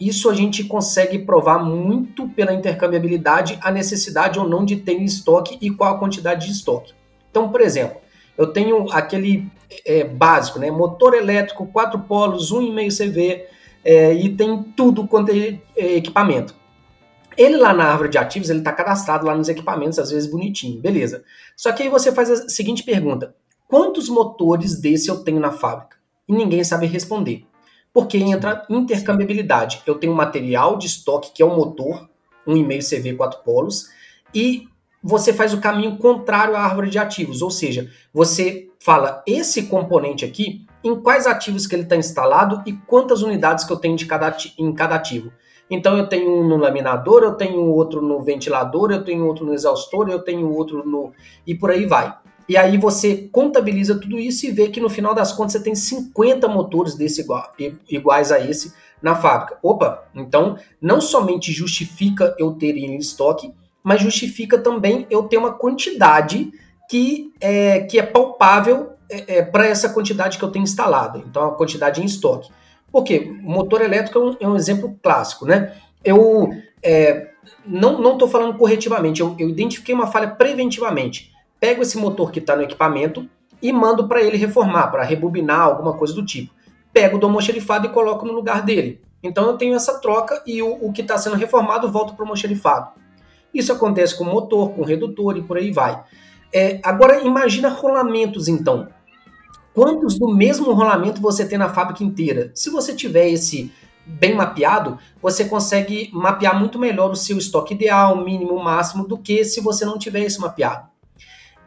Isso 0.00 0.30
a 0.30 0.34
gente 0.34 0.62
consegue 0.64 1.18
provar 1.18 1.58
muito 1.58 2.28
pela 2.28 2.52
intercambiabilidade 2.52 3.58
a 3.60 3.70
necessidade 3.70 4.38
ou 4.38 4.48
não 4.48 4.64
de 4.64 4.76
ter 4.76 4.92
em 4.92 5.04
estoque 5.04 5.58
e 5.60 5.70
qual 5.70 5.94
a 5.94 5.98
quantidade 5.98 6.46
de 6.46 6.52
estoque. 6.52 6.92
Então, 7.30 7.48
por 7.48 7.60
exemplo, 7.60 7.98
eu 8.36 8.46
tenho 8.46 8.90
aquele 8.92 9.50
é, 9.84 10.04
básico, 10.04 10.58
né? 10.58 10.70
Motor 10.70 11.14
elétrico, 11.14 11.66
quatro 11.66 11.98
polos, 12.00 12.52
1,5 12.52 12.96
CV 12.96 13.46
é, 13.84 14.12
e 14.14 14.28
tem 14.34 14.62
tudo 14.76 15.06
quanto 15.06 15.32
é, 15.32 15.58
é 15.76 15.96
equipamento. 15.96 16.54
Ele 17.36 17.56
lá 17.56 17.72
na 17.72 17.84
árvore 17.84 18.08
de 18.08 18.18
ativos, 18.18 18.50
ele 18.50 18.60
está 18.60 18.72
cadastrado 18.72 19.24
lá 19.26 19.34
nos 19.34 19.48
equipamentos, 19.48 19.98
às 19.98 20.10
vezes 20.10 20.30
bonitinho, 20.30 20.80
beleza. 20.80 21.24
Só 21.56 21.72
que 21.72 21.84
aí 21.84 21.88
você 21.88 22.12
faz 22.12 22.30
a 22.30 22.48
seguinte 22.48 22.82
pergunta: 22.82 23.34
quantos 23.66 24.08
motores 24.08 24.80
desse 24.80 25.08
eu 25.08 25.22
tenho 25.24 25.40
na 25.40 25.52
fábrica? 25.52 25.96
E 26.28 26.32
ninguém 26.32 26.62
sabe 26.62 26.86
responder. 26.86 27.47
Porque 27.98 28.16
entra 28.16 28.64
intercambiabilidade. 28.70 29.82
Eu 29.84 29.96
tenho 29.96 30.14
material 30.14 30.78
de 30.78 30.86
estoque, 30.86 31.32
que 31.34 31.42
é 31.42 31.44
o 31.44 31.56
motor, 31.56 32.08
1,5 32.46 32.88
CV 32.88 33.16
4 33.16 33.40
polos, 33.42 33.88
e 34.32 34.68
você 35.02 35.32
faz 35.32 35.52
o 35.52 35.60
caminho 35.60 35.98
contrário 35.98 36.54
à 36.54 36.60
árvore 36.60 36.90
de 36.90 36.98
ativos, 37.00 37.42
ou 37.42 37.50
seja, 37.50 37.90
você 38.14 38.70
fala 38.78 39.20
esse 39.26 39.64
componente 39.64 40.24
aqui, 40.24 40.64
em 40.84 40.94
quais 40.94 41.26
ativos 41.26 41.66
que 41.66 41.74
ele 41.74 41.82
está 41.82 41.96
instalado 41.96 42.62
e 42.64 42.72
quantas 42.72 43.20
unidades 43.22 43.64
que 43.64 43.72
eu 43.72 43.76
tenho 43.78 43.96
de 43.96 44.06
cada, 44.06 44.32
em 44.56 44.72
cada 44.72 44.94
ativo. 44.94 45.32
Então 45.68 45.98
eu 45.98 46.08
tenho 46.08 46.30
um 46.30 46.46
no 46.46 46.56
laminador, 46.56 47.24
eu 47.24 47.34
tenho 47.34 47.60
outro 47.62 48.00
no 48.00 48.22
ventilador, 48.22 48.92
eu 48.92 49.02
tenho 49.02 49.26
outro 49.26 49.44
no 49.44 49.52
exaustor, 49.52 50.08
eu 50.08 50.20
tenho 50.20 50.48
outro 50.52 50.88
no. 50.88 51.12
e 51.44 51.52
por 51.52 51.72
aí 51.72 51.84
vai. 51.84 52.16
E 52.48 52.56
aí 52.56 52.78
você 52.78 53.28
contabiliza 53.30 54.00
tudo 54.00 54.18
isso 54.18 54.46
e 54.46 54.50
vê 54.50 54.68
que 54.68 54.80
no 54.80 54.88
final 54.88 55.14
das 55.14 55.32
contas 55.32 55.52
você 55.52 55.62
tem 55.62 55.74
50 55.74 56.48
motores 56.48 56.94
desse 56.94 57.20
igual, 57.20 57.52
iguais 57.88 58.32
a 58.32 58.40
esse 58.40 58.72
na 59.02 59.14
fábrica. 59.14 59.58
Opa, 59.62 60.04
então 60.14 60.56
não 60.80 61.00
somente 61.00 61.52
justifica 61.52 62.34
eu 62.38 62.52
ter 62.52 62.74
em 62.76 62.96
estoque, 62.96 63.52
mas 63.82 64.00
justifica 64.00 64.56
também 64.56 65.06
eu 65.10 65.24
ter 65.24 65.36
uma 65.36 65.52
quantidade 65.52 66.50
que 66.88 67.34
é, 67.38 67.80
que 67.80 67.98
é 67.98 68.02
palpável 68.02 68.92
é, 69.10 69.38
é, 69.38 69.42
para 69.42 69.66
essa 69.66 69.90
quantidade 69.90 70.38
que 70.38 70.44
eu 70.44 70.50
tenho 70.50 70.62
instalada. 70.62 71.18
Então 71.18 71.48
a 71.48 71.54
quantidade 71.54 72.00
em 72.00 72.06
estoque. 72.06 72.50
Porque 72.90 73.30
motor 73.42 73.82
elétrico 73.82 74.18
é 74.18 74.22
um, 74.22 74.36
é 74.40 74.48
um 74.48 74.56
exemplo 74.56 74.98
clássico, 75.02 75.44
né? 75.44 75.74
Eu 76.02 76.48
é, 76.82 77.28
não 77.66 78.14
estou 78.14 78.26
falando 78.26 78.56
corretivamente, 78.56 79.20
eu, 79.20 79.36
eu 79.38 79.50
identifiquei 79.50 79.94
uma 79.94 80.06
falha 80.06 80.28
preventivamente 80.28 81.36
pego 81.60 81.82
esse 81.82 81.98
motor 81.98 82.30
que 82.30 82.38
está 82.38 82.56
no 82.56 82.62
equipamento 82.62 83.28
e 83.60 83.72
mando 83.72 84.06
para 84.06 84.22
ele 84.22 84.36
reformar, 84.36 84.88
para 84.88 85.02
rebobinar, 85.02 85.62
alguma 85.62 85.94
coisa 85.94 86.14
do 86.14 86.24
tipo. 86.24 86.52
Pego 86.92 87.18
do 87.18 87.26
almoxerifado 87.26 87.86
e 87.86 87.90
coloco 87.90 88.26
no 88.26 88.32
lugar 88.32 88.62
dele. 88.62 89.00
Então 89.22 89.46
eu 89.46 89.56
tenho 89.56 89.74
essa 89.74 89.98
troca 89.98 90.42
e 90.46 90.62
o, 90.62 90.78
o 90.80 90.92
que 90.92 91.02
está 91.02 91.18
sendo 91.18 91.36
reformado 91.36 91.90
volta 91.90 92.12
para 92.12 92.22
o 92.22 92.24
almoxerifado. 92.24 92.90
Isso 93.52 93.72
acontece 93.72 94.16
com 94.16 94.24
motor, 94.24 94.70
com 94.70 94.84
redutor 94.84 95.36
e 95.36 95.42
por 95.42 95.56
aí 95.56 95.72
vai. 95.72 96.02
É, 96.52 96.80
agora 96.82 97.20
imagina 97.22 97.68
rolamentos 97.68 98.48
então. 98.48 98.88
Quantos 99.74 100.18
do 100.18 100.28
mesmo 100.28 100.72
rolamento 100.72 101.20
você 101.20 101.46
tem 101.46 101.58
na 101.58 101.68
fábrica 101.68 102.02
inteira? 102.02 102.50
Se 102.54 102.70
você 102.70 102.94
tiver 102.94 103.28
esse 103.28 103.72
bem 104.04 104.34
mapeado, 104.34 104.98
você 105.20 105.44
consegue 105.44 106.10
mapear 106.12 106.58
muito 106.58 106.78
melhor 106.78 107.10
o 107.10 107.16
seu 107.16 107.36
estoque 107.36 107.74
ideal, 107.74 108.24
mínimo, 108.24 108.58
máximo, 108.62 109.06
do 109.06 109.18
que 109.18 109.44
se 109.44 109.60
você 109.60 109.84
não 109.84 109.98
tiver 109.98 110.20
esse 110.20 110.40
mapeado. 110.40 110.88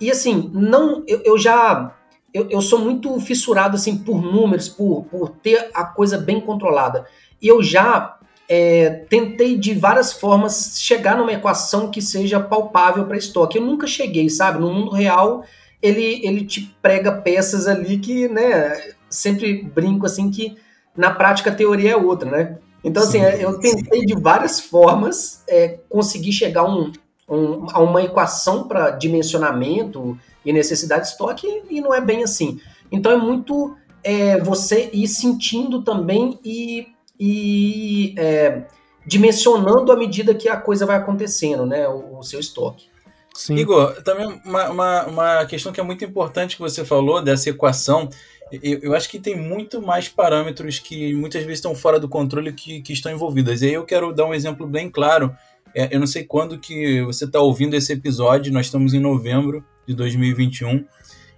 E 0.01 0.09
assim, 0.09 0.49
não, 0.53 1.03
eu, 1.07 1.21
eu 1.23 1.37
já 1.37 1.95
eu, 2.33 2.49
eu, 2.49 2.61
sou 2.61 2.79
muito 2.79 3.19
fissurado 3.19 3.75
assim 3.75 3.97
por 3.97 4.21
números, 4.21 4.67
por, 4.67 5.03
por 5.03 5.29
ter 5.29 5.69
a 5.73 5.85
coisa 5.85 6.17
bem 6.17 6.41
controlada. 6.41 7.05
E 7.41 7.47
eu 7.47 7.61
já 7.61 8.17
é, 8.49 8.89
tentei 9.09 9.57
de 9.57 9.73
várias 9.73 10.11
formas 10.11 10.79
chegar 10.79 11.17
numa 11.17 11.31
equação 11.31 11.91
que 11.91 12.01
seja 12.01 12.39
palpável 12.39 13.05
para 13.05 13.17
estoque. 13.17 13.57
Eu 13.57 13.65
nunca 13.65 13.85
cheguei, 13.85 14.29
sabe? 14.29 14.59
No 14.59 14.73
mundo 14.73 14.91
real, 14.91 15.43
ele, 15.81 16.25
ele 16.25 16.45
te 16.45 16.75
prega 16.81 17.11
peças 17.11 17.67
ali 17.67 17.97
que, 17.97 18.27
né, 18.27 18.93
sempre 19.09 19.61
brinco 19.63 20.05
assim 20.05 20.31
que 20.31 20.57
na 20.95 21.11
prática 21.11 21.49
a 21.49 21.55
teoria 21.55 21.91
é 21.91 21.95
outra, 21.95 22.29
né? 22.29 22.57
Então, 22.83 23.03
assim, 23.03 23.19
sim, 23.19 23.41
eu 23.41 23.59
tentei 23.59 24.05
de 24.05 24.15
várias 24.15 24.59
formas 24.59 25.43
é, 25.47 25.79
conseguir 25.87 26.31
chegar 26.31 26.61
a 26.61 26.69
um, 26.69 26.91
um, 27.31 27.65
a 27.71 27.79
uma 27.79 28.03
equação 28.03 28.67
para 28.67 28.91
dimensionamento 28.91 30.19
e 30.45 30.51
necessidade 30.51 31.03
de 31.03 31.07
estoque 31.11 31.47
e 31.69 31.79
não 31.79 31.93
é 31.93 32.01
bem 32.01 32.23
assim. 32.23 32.59
Então 32.91 33.09
é 33.09 33.15
muito 33.15 33.75
é, 34.03 34.37
você 34.39 34.89
ir 34.91 35.07
sentindo 35.07 35.81
também 35.81 36.37
e, 36.43 36.87
e 37.17 38.13
é, 38.17 38.63
dimensionando 39.05 39.93
à 39.93 39.95
medida 39.95 40.35
que 40.35 40.49
a 40.49 40.57
coisa 40.57 40.85
vai 40.85 40.97
acontecendo, 40.97 41.65
né? 41.65 41.87
O, 41.87 42.19
o 42.19 42.23
seu 42.23 42.39
estoque. 42.39 42.91
Sim. 43.33 43.55
Igor, 43.55 44.03
também 44.03 44.41
uma, 44.45 44.69
uma, 44.69 45.05
uma, 45.05 45.45
questão 45.45 45.71
que 45.71 45.79
é 45.79 45.83
muito 45.83 46.03
importante 46.03 46.57
que 46.57 46.61
você 46.61 46.83
falou 46.83 47.21
dessa 47.21 47.49
equação. 47.49 48.09
Eu, 48.51 48.79
eu, 48.81 48.93
acho 48.93 49.09
que 49.09 49.17
tem 49.17 49.37
muito 49.37 49.81
mais 49.81 50.09
parâmetros 50.09 50.79
que 50.79 51.13
muitas 51.13 51.41
vezes 51.43 51.59
estão 51.59 51.73
fora 51.73 51.97
do 51.97 52.09
controle 52.09 52.51
que, 52.51 52.81
que 52.81 52.91
estão 52.91 53.09
envolvidos. 53.09 53.61
E 53.61 53.67
aí 53.67 53.73
eu 53.73 53.85
quero 53.85 54.11
dar 54.13 54.25
um 54.25 54.33
exemplo 54.33 54.67
bem 54.67 54.89
claro 54.89 55.33
é, 55.75 55.93
eu 55.95 55.99
não 55.99 56.07
sei 56.07 56.23
quando 56.23 56.59
que 56.59 57.01
você 57.03 57.25
está 57.25 57.39
ouvindo 57.39 57.75
esse 57.75 57.93
episódio, 57.93 58.51
nós 58.51 58.67
estamos 58.67 58.93
em 58.93 58.99
novembro 58.99 59.63
de 59.87 59.93
2021. 59.93 60.85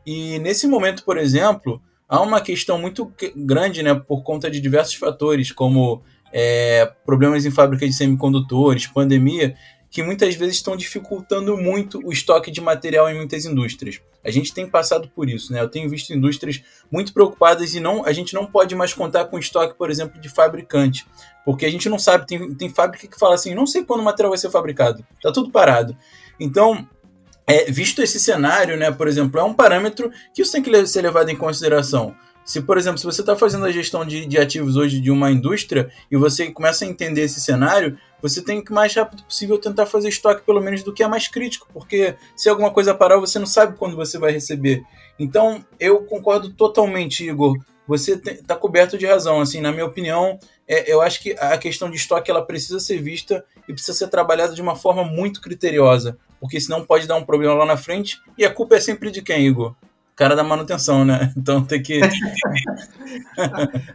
E 0.05 0.39
nesse 0.39 0.67
momento, 0.67 1.03
por 1.03 1.17
exemplo, 1.17 1.81
há 2.07 2.21
uma 2.21 2.41
questão 2.41 2.77
muito 2.77 3.11
grande, 3.35 3.81
né, 3.81 3.93
por 3.93 4.23
conta 4.23 4.49
de 4.49 4.59
diversos 4.59 4.95
fatores, 4.95 5.51
como 5.51 6.01
é, 6.31 6.91
problemas 7.05 7.45
em 7.45 7.51
fábrica 7.51 7.85
de 7.85 7.93
semicondutores, 7.93 8.87
pandemia, 8.87 9.55
que 9.93 10.01
muitas 10.01 10.33
vezes 10.33 10.55
estão 10.55 10.75
dificultando 10.75 11.55
muito 11.55 12.01
o 12.03 12.11
estoque 12.11 12.49
de 12.49 12.59
material 12.59 13.07
em 13.11 13.15
muitas 13.15 13.45
indústrias. 13.45 14.01
A 14.25 14.31
gente 14.31 14.51
tem 14.51 14.67
passado 14.67 15.07
por 15.15 15.29
isso, 15.29 15.53
né? 15.53 15.61
Eu 15.61 15.69
tenho 15.69 15.87
visto 15.87 16.11
indústrias 16.11 16.63
muito 16.91 17.13
preocupadas 17.13 17.75
e 17.75 17.79
não, 17.79 18.03
a 18.03 18.11
gente 18.11 18.33
não 18.33 18.43
pode 18.43 18.75
mais 18.75 18.91
contar 18.91 19.25
com 19.25 19.37
estoque, 19.37 19.77
por 19.77 19.91
exemplo, 19.91 20.19
de 20.19 20.29
fabricante, 20.29 21.05
porque 21.45 21.63
a 21.63 21.69
gente 21.69 21.87
não 21.89 21.99
sabe, 21.99 22.25
tem, 22.25 22.55
tem 22.55 22.69
fábrica 22.69 23.07
que 23.07 23.19
fala 23.19 23.35
assim, 23.35 23.53
não 23.53 23.67
sei 23.67 23.85
quando 23.85 23.99
o 23.99 24.03
material 24.03 24.31
vai 24.31 24.39
ser 24.39 24.49
fabricado, 24.49 25.05
tá 25.21 25.31
tudo 25.31 25.51
parado. 25.51 25.95
Então, 26.39 26.87
é, 27.45 27.71
visto 27.71 28.01
esse 28.01 28.19
cenário, 28.19 28.75
né, 28.75 28.89
por 28.89 29.07
exemplo, 29.07 29.39
é 29.39 29.43
um 29.43 29.53
parâmetro 29.53 30.11
que 30.33 30.41
isso 30.41 30.51
tem 30.51 30.63
que 30.63 30.87
ser 30.87 31.03
levado 31.03 31.29
em 31.29 31.35
consideração. 31.35 32.15
Se, 32.45 32.61
por 32.61 32.77
exemplo, 32.77 32.97
se 32.97 33.05
você 33.05 33.21
está 33.21 33.35
fazendo 33.35 33.65
a 33.65 33.71
gestão 33.71 34.05
de, 34.05 34.25
de 34.25 34.37
ativos 34.37 34.75
hoje 34.75 34.99
de 34.99 35.09
uma 35.09 35.31
indústria 35.31 35.89
e 36.11 36.17
você 36.17 36.51
começa 36.51 36.83
a 36.83 36.87
entender 36.87 37.21
esse 37.21 37.39
cenário, 37.39 37.97
você 38.21 38.41
tem 38.41 38.63
que, 38.63 38.71
o 38.71 38.75
mais 38.75 38.93
rápido 38.93 39.23
possível, 39.23 39.57
tentar 39.57 39.85
fazer 39.85 40.09
estoque 40.09 40.45
pelo 40.45 40.61
menos 40.61 40.83
do 40.83 40.93
que 40.93 41.03
é 41.03 41.07
mais 41.07 41.27
crítico, 41.27 41.67
porque 41.73 42.15
se 42.35 42.49
alguma 42.49 42.71
coisa 42.71 42.93
parar, 42.93 43.17
você 43.17 43.39
não 43.39 43.45
sabe 43.45 43.77
quando 43.77 43.95
você 43.95 44.17
vai 44.17 44.31
receber. 44.31 44.83
Então, 45.17 45.63
eu 45.79 46.03
concordo 46.03 46.49
totalmente, 46.49 47.27
Igor. 47.27 47.57
Você 47.87 48.13
está 48.13 48.55
coberto 48.55 48.97
de 48.97 49.05
razão. 49.05 49.41
Assim, 49.41 49.59
na 49.59 49.71
minha 49.71 49.85
opinião, 49.85 50.39
é, 50.67 50.91
eu 50.91 51.01
acho 51.01 51.21
que 51.21 51.35
a 51.37 51.57
questão 51.57 51.89
de 51.89 51.97
estoque 51.97 52.31
ela 52.31 52.45
precisa 52.45 52.79
ser 52.79 53.01
vista 53.01 53.43
e 53.67 53.73
precisa 53.73 53.97
ser 53.97 54.07
trabalhada 54.07 54.53
de 54.53 54.61
uma 54.61 54.75
forma 54.75 55.03
muito 55.03 55.41
criteriosa, 55.41 56.17
porque 56.39 56.59
senão 56.59 56.85
pode 56.85 57.07
dar 57.07 57.17
um 57.17 57.25
problema 57.25 57.53
lá 57.53 57.65
na 57.65 57.77
frente. 57.77 58.21
E 58.37 58.45
a 58.45 58.53
culpa 58.53 58.75
é 58.75 58.79
sempre 58.79 59.11
de 59.11 59.21
quem, 59.21 59.45
Igor? 59.45 59.75
Cara 60.15 60.35
da 60.35 60.43
manutenção, 60.43 61.03
né? 61.05 61.33
Então 61.37 61.63
tem 61.63 61.81
que. 61.81 61.99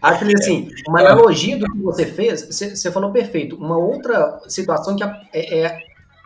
Acho 0.02 0.26
que 0.26 0.35
assim, 0.35 0.70
uma 0.87 1.00
analogia 1.00 1.57
do 1.59 1.66
que 1.70 1.78
você 1.78 2.07
fez, 2.07 2.46
você, 2.46 2.90
falou 2.92 3.11
perfeito. 3.11 3.57
Uma 3.57 3.76
outra 3.76 4.40
situação 4.48 4.96
que 4.96 5.02
é, 5.04 5.12
é 5.33 5.78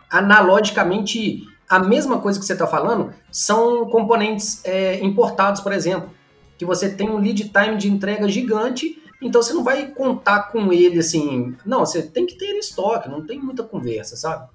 analogicamente 0.09 1.47
a 1.69 1.79
mesma 1.79 2.19
coisa 2.19 2.39
que 2.39 2.45
você 2.45 2.53
está 2.53 2.67
falando 2.67 3.13
são 3.31 3.89
componentes 3.89 4.63
é, 4.63 5.03
importados, 5.03 5.61
por 5.61 5.71
exemplo, 5.71 6.11
que 6.57 6.65
você 6.65 6.89
tem 6.89 7.09
um 7.09 7.17
lead 7.17 7.49
time 7.49 7.77
de 7.77 7.89
entrega 7.89 8.29
gigante, 8.29 9.01
então 9.21 9.41
você 9.41 9.53
não 9.53 9.63
vai 9.63 9.87
contar 9.87 10.51
com 10.51 10.71
ele 10.71 10.99
assim. 10.99 11.55
Não, 11.65 11.79
você 11.79 12.03
tem 12.03 12.25
que 12.25 12.35
ter 12.35 12.45
ele 12.45 12.57
em 12.57 12.59
estoque, 12.59 13.09
não 13.09 13.25
tem 13.25 13.39
muita 13.39 13.63
conversa, 13.63 14.15
sabe? 14.15 14.47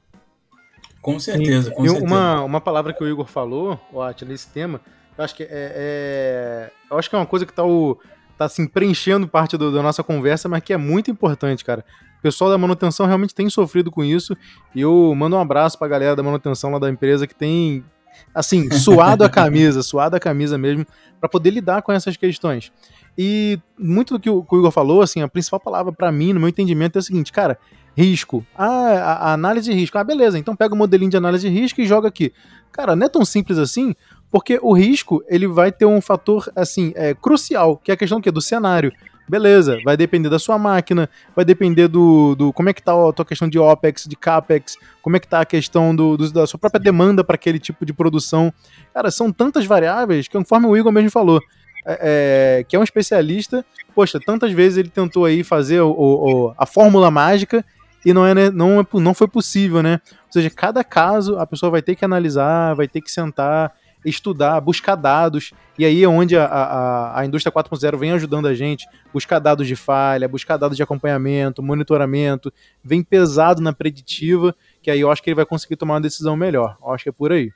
Com 1.00 1.18
certeza, 1.18 1.70
com 1.70 1.84
e 1.84 1.88
certeza. 1.88 2.06
Uma, 2.06 2.42
uma 2.42 2.60
palavra 2.60 2.92
que 2.92 3.02
o 3.02 3.08
Igor 3.08 3.26
falou, 3.26 3.80
Watt, 3.92 4.24
nesse 4.24 4.48
tema, 4.48 4.80
eu 5.18 5.24
acho 5.24 5.34
que 5.34 5.42
é, 5.42 5.48
é, 5.50 6.70
eu 6.88 6.96
acho 6.96 7.10
que 7.10 7.16
é 7.16 7.18
uma 7.18 7.26
coisa 7.26 7.44
que 7.44 7.52
tá, 7.52 7.64
o, 7.64 7.98
tá 8.38 8.44
assim, 8.44 8.68
preenchendo 8.68 9.26
parte 9.26 9.56
do, 9.56 9.72
da 9.72 9.82
nossa 9.82 10.04
conversa, 10.04 10.48
mas 10.48 10.62
que 10.62 10.72
é 10.72 10.76
muito 10.76 11.10
importante, 11.10 11.64
cara. 11.64 11.84
O 12.18 12.22
pessoal 12.22 12.48
da 12.50 12.56
manutenção 12.56 13.04
realmente 13.04 13.34
tem 13.34 13.50
sofrido 13.50 13.90
com 13.90 14.04
isso. 14.04 14.36
E 14.74 14.80
eu 14.80 15.12
mando 15.16 15.36
um 15.36 15.40
abraço 15.40 15.76
pra 15.76 15.88
galera 15.88 16.14
da 16.14 16.22
manutenção 16.22 16.70
lá 16.70 16.78
da 16.78 16.88
empresa 16.88 17.26
que 17.26 17.34
tem, 17.34 17.84
assim, 18.32 18.70
suado 18.78 19.24
a 19.24 19.28
camisa, 19.28 19.82
suado 19.82 20.14
a 20.14 20.20
camisa 20.20 20.56
mesmo, 20.56 20.86
para 21.18 21.28
poder 21.28 21.50
lidar 21.50 21.82
com 21.82 21.92
essas 21.92 22.16
questões. 22.16 22.72
E 23.16 23.58
muito 23.76 24.14
do 24.14 24.20
que 24.20 24.30
o, 24.30 24.44
que 24.44 24.54
o 24.54 24.58
Igor 24.58 24.70
falou, 24.70 25.02
assim, 25.02 25.20
a 25.20 25.28
principal 25.28 25.58
palavra 25.58 25.92
para 25.92 26.12
mim, 26.12 26.32
no 26.32 26.38
meu 26.38 26.48
entendimento, 26.48 26.96
é 26.96 27.00
o 27.00 27.02
seguinte, 27.02 27.32
cara, 27.32 27.58
risco. 27.96 28.46
Ah, 28.56 28.66
a, 28.66 29.12
a, 29.12 29.32
análise 29.32 29.68
de 29.68 29.76
risco. 29.76 29.98
Ah, 29.98 30.04
beleza, 30.04 30.38
então 30.38 30.54
pega 30.54 30.72
o 30.72 30.76
modelinho 30.76 31.10
de 31.10 31.16
análise 31.16 31.48
de 31.48 31.52
risco 31.52 31.80
e 31.80 31.86
joga 31.86 32.06
aqui. 32.06 32.32
Cara, 32.70 32.94
não 32.94 33.06
é 33.06 33.08
tão 33.08 33.24
simples 33.24 33.58
assim, 33.58 33.94
porque 34.30 34.58
o 34.62 34.72
risco, 34.72 35.22
ele 35.28 35.46
vai 35.46 35.72
ter 35.72 35.86
um 35.86 36.00
fator, 36.00 36.50
assim, 36.54 36.92
é, 36.94 37.14
crucial, 37.14 37.76
que 37.76 37.90
é 37.90 37.94
a 37.94 37.96
questão 37.96 38.20
que 38.20 38.30
do 38.30 38.40
cenário. 38.40 38.92
Beleza, 39.28 39.78
vai 39.84 39.94
depender 39.94 40.30
da 40.30 40.38
sua 40.38 40.58
máquina, 40.58 41.08
vai 41.36 41.44
depender 41.44 41.86
do, 41.86 42.34
do 42.34 42.52
como 42.52 42.70
é 42.70 42.72
que 42.72 42.82
tá 42.82 42.92
a 42.92 43.12
tua 43.12 43.26
questão 43.26 43.46
de 43.46 43.58
OPEX, 43.58 44.06
de 44.08 44.16
CAPEX, 44.16 44.78
como 45.02 45.16
é 45.16 45.20
que 45.20 45.28
tá 45.28 45.40
a 45.40 45.44
questão 45.44 45.94
do, 45.94 46.16
do 46.16 46.32
da 46.32 46.46
sua 46.46 46.58
própria 46.58 46.80
demanda 46.80 47.22
para 47.22 47.34
aquele 47.34 47.58
tipo 47.58 47.84
de 47.84 47.92
produção. 47.92 48.50
Cara, 48.94 49.10
são 49.10 49.30
tantas 49.30 49.66
variáveis 49.66 50.26
que, 50.28 50.38
conforme 50.38 50.66
o 50.66 50.74
Igor 50.74 50.90
mesmo 50.90 51.10
falou, 51.10 51.42
é, 51.86 52.60
é, 52.60 52.64
que 52.64 52.74
é 52.74 52.78
um 52.78 52.82
especialista, 52.82 53.64
poxa, 53.94 54.18
tantas 54.18 54.52
vezes 54.52 54.78
ele 54.78 54.88
tentou 54.88 55.26
aí 55.26 55.44
fazer 55.44 55.80
o, 55.82 55.90
o, 55.90 56.54
a 56.56 56.64
fórmula 56.64 57.10
mágica 57.10 57.62
e 58.04 58.14
não, 58.14 58.24
é, 58.24 58.34
né, 58.34 58.50
não, 58.50 58.80
é, 58.80 58.86
não 58.94 59.12
foi 59.12 59.28
possível, 59.28 59.82
né? 59.82 60.00
Ou 60.26 60.32
seja, 60.32 60.48
cada 60.48 60.82
caso 60.82 61.38
a 61.38 61.46
pessoa 61.46 61.70
vai 61.70 61.82
ter 61.82 61.96
que 61.96 62.04
analisar, 62.04 62.74
vai 62.74 62.88
ter 62.88 63.02
que 63.02 63.10
sentar 63.10 63.72
estudar, 64.08 64.60
buscar 64.60 64.94
dados, 64.94 65.52
e 65.78 65.84
aí 65.84 66.02
é 66.02 66.08
onde 66.08 66.36
a, 66.36 66.44
a, 66.44 67.20
a 67.20 67.26
indústria 67.26 67.52
4.0 67.52 67.96
vem 67.96 68.12
ajudando 68.12 68.46
a 68.46 68.54
gente, 68.54 68.86
buscar 69.12 69.38
dados 69.38 69.66
de 69.66 69.76
falha, 69.76 70.28
buscar 70.28 70.56
dados 70.56 70.76
de 70.76 70.82
acompanhamento, 70.82 71.62
monitoramento, 71.62 72.52
vem 72.82 73.02
pesado 73.02 73.62
na 73.62 73.72
preditiva, 73.72 74.54
que 74.82 74.90
aí 74.90 75.00
eu 75.00 75.10
acho 75.10 75.22
que 75.22 75.30
ele 75.30 75.36
vai 75.36 75.46
conseguir 75.46 75.76
tomar 75.76 75.94
uma 75.94 76.00
decisão 76.00 76.36
melhor. 76.36 76.76
Eu 76.82 76.90
acho 76.92 77.04
que 77.04 77.10
é 77.10 77.12
por 77.12 77.32
aí. 77.32 77.52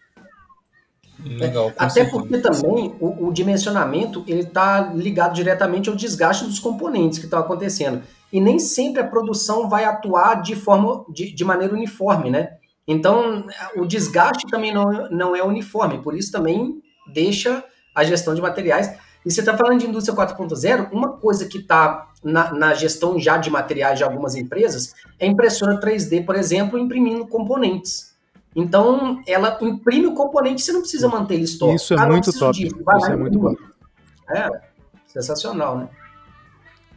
Legal, 1.25 1.73
Até 1.79 2.05
porque 2.05 2.39
também 2.39 2.95
o, 2.99 3.29
o 3.29 3.33
dimensionamento 3.33 4.25
ele 4.27 4.41
está 4.41 4.93
ligado 4.95 5.35
diretamente 5.35 5.89
ao 5.89 5.95
desgaste 5.95 6.45
dos 6.45 6.59
componentes 6.59 7.19
que 7.19 7.27
estão 7.27 7.39
acontecendo. 7.39 8.03
E 8.33 8.41
nem 8.41 8.59
sempre 8.59 9.03
a 9.03 9.07
produção 9.07 9.69
vai 9.69 9.85
atuar 9.85 10.43
de 10.43 10.57
forma 10.57 11.05
de, 11.09 11.33
de 11.33 11.45
maneira 11.45 11.75
uniforme, 11.75 12.31
né? 12.31 12.55
Então, 12.87 13.47
o 13.77 13.87
desgaste 13.87 14.47
também 14.49 14.73
não, 14.73 15.09
não 15.11 15.37
é 15.37 15.43
uniforme, 15.43 16.03
por 16.03 16.17
isso 16.17 16.33
também 16.33 16.83
deixa 17.13 17.65
a 17.95 18.05
gestão 18.05 18.35
de 18.35 18.41
materiais. 18.41 18.99
E 19.25 19.31
você 19.31 19.41
está 19.41 19.57
falando 19.57 19.79
de 19.81 19.87
indústria 19.87 20.17
4.0, 20.17 20.91
uma 20.91 21.13
coisa 21.17 21.47
que 21.47 21.59
está 21.59 22.09
na, 22.25 22.53
na, 22.53 22.75
gestão 22.75 23.19
já 23.19 23.37
de 23.37 23.51
materiais 23.51 23.99
de 23.99 24.05
algumas 24.05 24.35
empresas 24.35 24.95
é 25.19 25.27
impressora 25.27 25.79
3D, 25.81 26.25
por 26.25 26.35
exemplo, 26.35 26.79
imprimindo 26.79 27.27
componentes. 27.27 28.13
Então, 28.55 29.23
ela 29.27 29.57
imprime 29.63 30.07
o 30.07 30.15
componente, 30.15 30.63
você 30.63 30.73
não 30.73 30.81
precisa 30.81 31.09
manter 31.09 31.35
ele 31.35 31.45
estoque. 31.45 31.77
Isso 31.77 31.95
é 31.95 32.01
ah, 32.01 32.07
muito 32.07 32.33
top. 32.39 32.59
Disso, 32.59 32.77
Isso 32.77 33.11
é 33.11 33.17
muito 33.17 33.39
bom. 33.39 33.55
É, 34.29 34.49
sensacional, 35.07 35.79
né? 35.79 35.89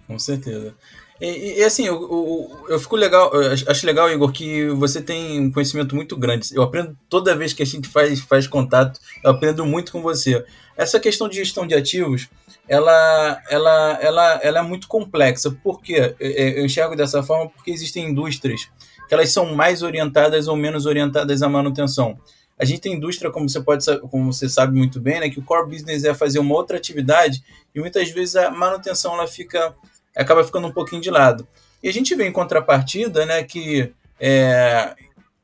Com 0.08 0.20
certeza. 0.20 0.76
E, 1.20 1.60
e, 1.60 1.64
assim, 1.64 1.86
eu, 1.86 1.96
eu, 1.96 2.66
eu, 2.70 2.80
fico 2.80 2.96
legal, 2.96 3.32
eu 3.34 3.54
acho 3.54 3.86
legal, 3.86 4.12
Igor, 4.12 4.32
que 4.32 4.68
você 4.70 5.02
tem 5.02 5.40
um 5.40 5.52
conhecimento 5.52 5.96
muito 5.96 6.18
grande. 6.18 6.50
Eu 6.54 6.62
aprendo 6.62 6.98
toda 7.10 7.36
vez 7.36 7.54
que 7.54 7.64
a 7.64 7.66
gente 7.66 7.88
faz, 7.88 8.20
faz 8.20 8.48
contato, 8.48 9.00
eu 9.24 9.32
aprendo 9.32 9.66
muito 9.66 9.94
com 9.94 10.02
você. 10.02 10.44
Essa 10.76 11.00
questão 11.00 11.30
de 11.30 11.38
gestão 11.38 11.66
de 11.66 11.74
ativos, 11.74 12.28
ela, 12.68 13.42
ela, 13.50 14.00
ela, 14.02 14.40
ela 14.44 14.60
é 14.60 14.62
muito 14.62 14.90
complexa. 14.90 15.50
Por 15.64 15.82
quê? 15.82 16.16
Eu 16.20 16.66
enxergo 16.66 16.98
dessa 16.98 17.24
forma 17.24 17.50
porque 17.50 17.72
existem 17.72 18.10
indústrias 18.10 18.68
que 19.08 19.14
elas 19.14 19.32
são 19.32 19.56
mais 19.56 19.82
orientadas 19.84 20.48
ou 20.48 20.56
menos 20.56 20.86
orientadas 20.86 21.42
à 21.42 21.48
manutenção. 21.50 22.18
A 22.58 22.66
gente 22.66 22.82
tem 22.82 22.94
indústria, 22.94 23.32
como 23.32 23.48
você 23.50 23.62
pode 23.62 23.86
como 24.10 24.32
você 24.32 24.48
sabe 24.48 24.78
muito 24.78 25.00
bem, 25.00 25.20
né, 25.20 25.30
que 25.30 25.40
o 25.40 25.44
core 25.44 25.70
business 25.70 26.04
é 26.04 26.14
fazer 26.14 26.40
uma 26.40 26.56
outra 26.56 26.78
atividade 26.78 27.44
e 27.74 27.80
muitas 27.80 28.10
vezes 28.10 28.36
a 28.36 28.50
manutenção 28.50 29.14
ela 29.14 29.28
fica 29.28 29.76
acaba 30.16 30.44
ficando 30.44 30.68
um 30.68 30.72
pouquinho 30.72 31.02
de 31.02 31.10
lado. 31.10 31.48
E 31.84 31.90
a 31.90 31.94
gente 31.94 32.16
vê 32.16 32.26
em 32.26 32.32
contrapartida 32.32 33.26
né, 33.26 33.44
que 33.44 33.94
é, 34.20 34.96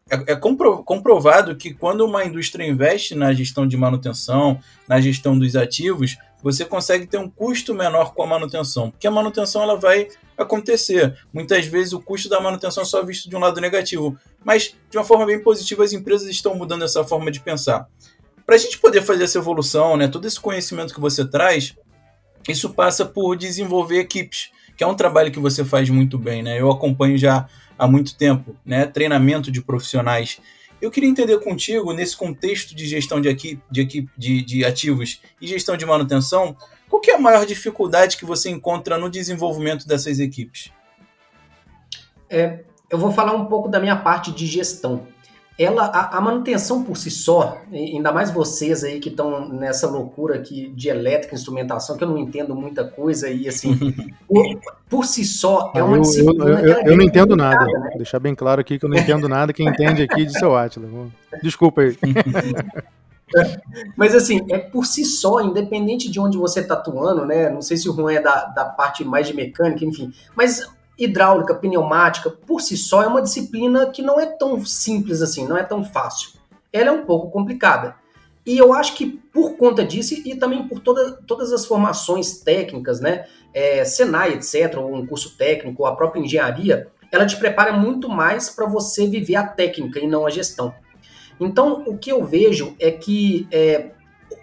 é, 0.10 0.34
é 0.34 0.36
compro, 0.36 0.84
comprovado 0.84 1.55
que 1.55 1.73
quando 1.73 2.05
uma 2.05 2.25
indústria 2.25 2.65
investe 2.67 3.15
na 3.15 3.34
gestão 3.34 3.67
de 3.67 3.77
manutenção, 3.77 4.60
na 4.88 4.99
gestão 4.99 5.38
dos 5.38 5.55
ativos, 5.55 6.17
você 6.43 6.65
consegue 6.65 7.05
ter 7.05 7.17
um 7.17 7.29
custo 7.29 7.73
menor 7.73 8.13
com 8.13 8.23
a 8.23 8.27
manutenção, 8.27 8.89
porque 8.89 9.05
a 9.05 9.12
manutenção 9.12 9.62
ela 9.62 9.75
vai 9.75 10.07
acontecer. 10.38 11.15
Muitas 11.31 11.65
vezes 11.65 11.93
o 11.93 12.01
custo 12.01 12.27
da 12.27 12.41
manutenção 12.41 12.84
é 12.84 12.86
só 12.86 13.03
visto 13.05 13.29
de 13.29 13.36
um 13.36 13.39
lado 13.39 13.62
negativo, 13.62 14.17
mas 14.43 14.75
de 14.89 14.97
uma 14.97 15.03
forma 15.03 15.25
bem 15.25 15.41
positiva 15.41 15.84
as 15.84 15.93
empresas 15.93 16.27
estão 16.27 16.55
mudando 16.55 16.84
essa 16.84 17.03
forma 17.03 17.29
de 17.29 17.39
pensar. 17.39 17.88
Para 18.45 18.55
a 18.55 18.57
gente 18.57 18.79
poder 18.79 19.01
fazer 19.01 19.25
essa 19.25 19.38
evolução, 19.38 19.95
né, 19.95 20.07
todo 20.07 20.25
esse 20.25 20.39
conhecimento 20.39 20.93
que 20.93 20.99
você 20.99 21.23
traz, 21.23 21.75
isso 22.49 22.73
passa 22.73 23.05
por 23.05 23.38
desenvolver 23.38 23.99
equipes 23.99 24.49
que 24.82 24.84
é 24.84 24.88
um 24.88 24.96
trabalho 24.96 25.32
que 25.32 25.38
você 25.38 25.63
faz 25.63 25.91
muito 25.91 26.17
bem, 26.17 26.41
né? 26.41 26.60
Eu 26.60 26.72
acompanho 26.72 27.15
já 27.15 27.48
há 27.78 27.88
muito 27.88 28.15
tempo, 28.17 28.56
né? 28.65 28.88
Treinamento 28.88 29.52
de 29.52 29.62
profissionais. 29.62 30.41
Eu 30.82 30.89
queria 30.89 31.08
entender 31.08 31.38
contigo, 31.39 31.94
nesse 31.94 32.17
contexto 32.17 32.74
de 32.74 32.88
gestão 32.88 33.22
de, 33.22 33.30
equipe, 33.30 33.62
de, 33.70 33.82
equipe, 33.82 34.10
de, 34.17 34.41
de 34.41 34.65
ativos 34.65 35.22
e 35.39 35.46
gestão 35.46 35.78
de 35.78 35.86
manutenção, 35.86 36.58
qual 36.89 37.00
é 37.08 37.12
a 37.12 37.20
maior 37.20 37.46
dificuldade 37.46 38.17
que 38.17 38.26
você 38.26 38.50
encontra 38.50 38.98
no 38.98 39.08
desenvolvimento 39.08 39.88
dessas 39.88 40.17
equipes? 40.20 40.72
É, 42.28 42.62
eu 42.89 42.98
vou 42.98 43.12
falar 43.12 43.36
um 43.36 43.46
pouco 43.46 43.70
da 43.70 43.80
minha 43.80 43.98
parte 43.98 44.32
de 44.32 44.48
gestão 44.48 45.06
ela 45.57 45.85
a, 45.85 46.17
a, 46.17 46.21
manutenção 46.21 46.83
por 46.83 46.97
si 46.97 47.11
só, 47.11 47.61
ainda 47.71 48.11
mais 48.11 48.31
vocês 48.31 48.83
aí 48.83 48.99
que 48.99 49.09
estão 49.09 49.47
nessa 49.49 49.87
loucura 49.87 50.35
aqui 50.35 50.71
de 50.75 50.89
elétrica, 50.89 51.35
instrumentação, 51.35 51.97
que 51.97 52.03
eu 52.03 52.07
não 52.07 52.17
entendo 52.17 52.55
muita 52.55 52.83
coisa 52.83 53.29
e 53.29 53.47
assim, 53.47 53.77
por, 54.27 54.59
por, 54.89 55.05
si 55.05 55.25
só 55.25 55.71
é 55.75 55.83
uma 55.83 55.97
eu, 55.97 56.01
disciplina. 56.01 56.45
Eu, 56.45 56.57
eu, 56.57 56.81
eu 56.85 56.97
não 56.97 57.03
entendo 57.03 57.35
nada. 57.35 57.65
Né? 57.65 57.91
Deixar 57.97 58.19
bem 58.19 58.33
claro 58.33 58.61
aqui 58.61 58.79
que 58.79 58.85
eu 58.85 58.89
não 58.89 58.97
entendo 58.97 59.27
nada. 59.27 59.53
Quem 59.53 59.67
entende 59.67 60.01
aqui 60.03 60.25
de 60.25 60.37
seu 60.37 60.55
Atila. 60.55 60.87
Desculpa 61.43 61.81
aí. 61.81 61.97
Mas 63.95 64.13
assim, 64.13 64.41
é 64.49 64.57
por 64.57 64.85
si 64.85 65.05
só, 65.05 65.41
independente 65.41 66.09
de 66.09 66.19
onde 66.19 66.37
você 66.37 66.59
está 66.59 66.73
atuando, 66.73 67.25
né? 67.25 67.49
Não 67.49 67.61
sei 67.61 67.77
se 67.77 67.89
o 67.89 67.93
Juan 67.93 68.11
é 68.11 68.21
da, 68.21 68.45
da 68.45 68.65
parte 68.65 69.03
mais 69.03 69.27
de 69.27 69.33
mecânica, 69.33 69.85
enfim. 69.85 70.11
Mas 70.35 70.67
hidráulica, 70.97 71.56
pneumática, 71.56 72.30
por 72.30 72.62
si 72.62 72.77
só, 72.77 73.04
é 73.04 73.08
uma 73.08 73.21
disciplina 73.21 73.88
que 73.88 74.01
não 74.01 74.19
é 74.19 74.25
tão 74.25 74.63
simples 74.65 75.21
assim, 75.21 75.47
não 75.47 75.58
é 75.58 75.63
tão 75.63 75.84
fácil. 75.84 76.32
Ela 76.71 76.89
é 76.89 76.91
um 76.91 77.06
pouco 77.06 77.32
complicada. 77.32 77.95
E 78.45 78.58
eu 78.58 78.73
acho 78.73 78.95
que 78.95 79.06
por 79.34 79.56
conta 79.56 79.84
disso, 79.84 80.13
e 80.13 80.36
também 80.36 80.67
por 80.67 80.80
toda, 80.80 81.13
todas 81.27 81.54
as 81.54 81.65
formações 81.65 82.39
técnicas, 82.39 82.99
né? 82.99 83.25
É, 83.54 83.84
Senai, 83.84 84.34
etc., 84.34 84.77
ou 84.77 84.95
um 84.95 85.06
curso 85.06 85.38
técnico, 85.38 85.84
ou 85.84 85.88
a 85.88 85.95
própria 85.95 86.21
engenharia, 86.21 86.88
ela 87.12 87.25
te 87.25 87.38
prepara 87.38 87.73
muito 87.73 88.10
mais 88.10 88.49
para 88.49 88.65
você 88.65 89.06
viver 89.08 89.36
a 89.36 89.45
técnica 89.45 89.99
e 89.99 90.08
não 90.08 90.25
a 90.25 90.30
gestão. 90.30 90.73
Então, 91.39 91.84
o 91.86 91.97
que 91.97 92.12
eu 92.12 92.23
vejo 92.23 92.75
é 92.80 92.91
que 92.91 93.47
é, 93.51 93.91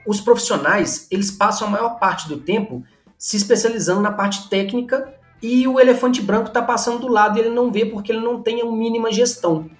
os 0.06 0.20
profissionais, 0.20 1.06
eles 1.10 1.30
passam 1.30 1.68
a 1.68 1.70
maior 1.70 1.98
parte 1.98 2.28
do 2.28 2.38
tempo 2.38 2.84
se 3.16 3.36
especializando 3.36 4.00
na 4.00 4.12
parte 4.12 4.48
técnica 4.48 5.12
e 5.42 5.66
o 5.68 5.78
elefante 5.78 6.20
branco 6.20 6.48
está 6.48 6.62
passando 6.62 7.00
do 7.00 7.08
lado 7.08 7.38
e 7.38 7.40
ele 7.40 7.50
não 7.50 7.70
vê 7.70 7.86
porque 7.86 8.12
ele 8.12 8.20
não 8.20 8.42
tem 8.42 8.60
a 8.60 8.66
mínima 8.66 9.12
gestão. 9.12 9.70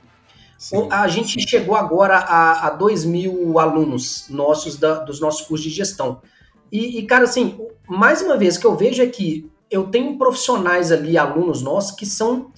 Sim. 0.57 0.89
A 0.91 1.07
gente 1.07 1.41
chegou 1.49 1.77
agora 1.77 2.19
a, 2.19 2.67
a 2.67 2.71
2 2.71 3.05
mil 3.05 3.59
alunos 3.59 4.27
nossos 4.29 4.77
da, 4.77 4.95
dos 4.95 5.21
nossos 5.21 5.47
cursos 5.47 5.69
de 5.69 5.71
gestão. 5.71 6.21
E, 6.71 6.99
e, 6.99 7.07
cara, 7.07 7.25
assim, 7.25 7.59
mais 7.89 8.21
uma 8.23 8.37
vez 8.37 8.59
que 8.59 8.67
eu 8.67 8.77
vejo 8.77 9.03
é 9.03 9.07
que 9.07 9.51
eu 9.71 9.87
tenho 9.87 10.19
profissionais 10.19 10.91
ali, 10.91 11.17
alunos 11.17 11.63
nossos, 11.63 11.93
que 11.93 12.05
são 12.05 12.51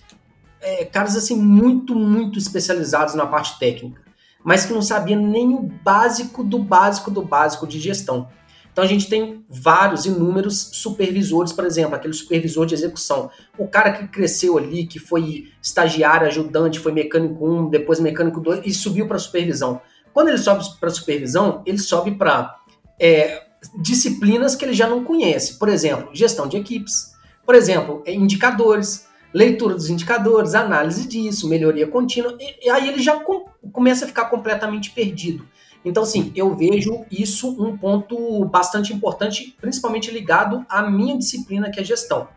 é, 0.60 0.84
caras 0.84 1.16
assim 1.16 1.36
muito, 1.36 1.94
muito 1.94 2.38
especializados 2.38 3.14
na 3.14 3.26
parte 3.26 3.58
técnica, 3.58 4.02
mas 4.44 4.64
que 4.64 4.72
não 4.72 4.82
sabiam 4.82 5.20
nem 5.20 5.54
o 5.54 5.60
básico 5.60 6.42
do 6.42 6.58
básico 6.58 7.10
do 7.10 7.22
básico 7.22 7.66
de 7.66 7.78
gestão. 7.78 8.28
Então 8.72 8.84
a 8.84 8.86
gente 8.86 9.08
tem 9.08 9.44
vários, 9.48 10.06
inúmeros 10.06 10.70
supervisores, 10.72 11.52
por 11.52 11.64
exemplo, 11.64 11.94
aquele 11.94 12.14
supervisor 12.14 12.66
de 12.66 12.74
execução. 12.74 13.30
O 13.58 13.66
cara 13.66 13.92
que 13.92 14.06
cresceu 14.08 14.56
ali, 14.56 14.86
que 14.86 14.98
foi 14.98 15.48
estagiário, 15.62 16.26
ajudante, 16.26 16.78
foi 16.78 16.92
mecânico 16.92 17.44
1, 17.44 17.70
depois 17.70 18.00
mecânico 18.00 18.40
2 18.40 18.62
e 18.64 18.72
subiu 18.72 19.06
para 19.06 19.18
supervisão. 19.18 19.80
Quando 20.12 20.28
ele 20.28 20.38
sobe 20.38 20.64
para 20.78 20.90
supervisão, 20.90 21.62
ele 21.66 21.78
sobe 21.78 22.12
para 22.12 22.56
é, 22.98 23.42
disciplinas 23.76 24.54
que 24.54 24.64
ele 24.64 24.74
já 24.74 24.88
não 24.88 25.04
conhece. 25.04 25.58
Por 25.58 25.68
exemplo, 25.68 26.10
gestão 26.12 26.46
de 26.46 26.56
equipes. 26.56 27.12
Por 27.44 27.54
exemplo, 27.54 28.02
é, 28.06 28.12
indicadores, 28.12 29.06
leitura 29.32 29.74
dos 29.74 29.88
indicadores, 29.88 30.54
análise 30.54 31.06
disso, 31.08 31.48
melhoria 31.48 31.86
contínua. 31.86 32.36
E, 32.40 32.66
e 32.66 32.70
aí 32.70 32.88
ele 32.88 33.02
já 33.02 33.18
com, 33.20 33.46
começa 33.72 34.04
a 34.04 34.08
ficar 34.08 34.26
completamente 34.26 34.90
perdido. 34.90 35.44
Então, 35.84 36.02
assim, 36.02 36.30
eu 36.34 36.54
vejo 36.54 37.04
isso 37.10 37.50
um 37.62 37.76
ponto 37.76 38.44
bastante 38.44 38.92
importante, 38.92 39.56
principalmente 39.60 40.10
ligado 40.10 40.64
à 40.68 40.82
minha 40.82 41.16
disciplina, 41.16 41.70
que 41.70 41.80
é 41.80 41.84
gestão. 41.84 42.28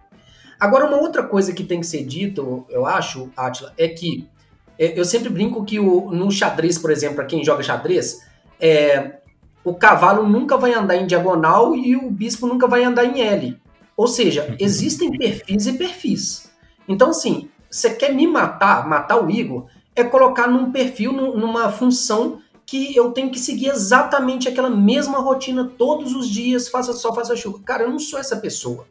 Agora, 0.59 0.85
uma 0.85 0.97
outra 0.97 1.23
coisa 1.23 1.51
que 1.51 1.63
tem 1.63 1.81
que 1.81 1.85
ser 1.85 2.05
dito, 2.05 2.65
eu 2.69 2.85
acho, 2.85 3.29
Atila, 3.35 3.73
é 3.77 3.87
que 3.89 4.29
é, 4.77 4.97
eu 4.97 5.03
sempre 5.03 5.29
brinco 5.29 5.65
que 5.65 5.79
o, 5.79 6.11
no 6.11 6.31
xadrez, 6.31 6.77
por 6.77 6.89
exemplo, 6.89 7.17
para 7.17 7.25
quem 7.25 7.43
joga 7.43 7.61
xadrez, 7.61 8.21
é, 8.59 9.17
o 9.63 9.73
cavalo 9.73 10.27
nunca 10.27 10.57
vai 10.57 10.73
andar 10.73 10.95
em 10.95 11.05
diagonal 11.05 11.75
e 11.75 11.95
o 11.95 12.09
bispo 12.09 12.47
nunca 12.47 12.67
vai 12.67 12.83
andar 12.83 13.05
em 13.05 13.21
L. 13.21 13.57
Ou 13.95 14.07
seja, 14.07 14.55
existem 14.59 15.11
perfis 15.17 15.67
e 15.67 15.73
perfis. 15.73 16.51
Então, 16.87 17.09
assim, 17.09 17.49
você 17.69 17.89
quer 17.89 18.13
me 18.13 18.27
matar, 18.27 18.87
matar 18.87 19.23
o 19.23 19.29
Igor, 19.29 19.67
é 19.95 20.03
colocar 20.03 20.47
num 20.47 20.71
perfil, 20.71 21.11
numa 21.11 21.69
função 21.69 22.39
que 22.65 22.95
eu 22.95 23.11
tenho 23.11 23.29
que 23.29 23.39
seguir 23.39 23.67
exatamente 23.67 24.47
aquela 24.47 24.69
mesma 24.69 25.19
rotina 25.19 25.69
todos 25.77 26.15
os 26.15 26.29
dias, 26.29 26.69
faça 26.69 26.93
sol, 26.93 27.13
faça 27.13 27.35
chuva. 27.35 27.59
Cara, 27.65 27.83
eu 27.83 27.89
não 27.89 27.99
sou 27.99 28.19
essa 28.19 28.37
pessoa. 28.37 28.87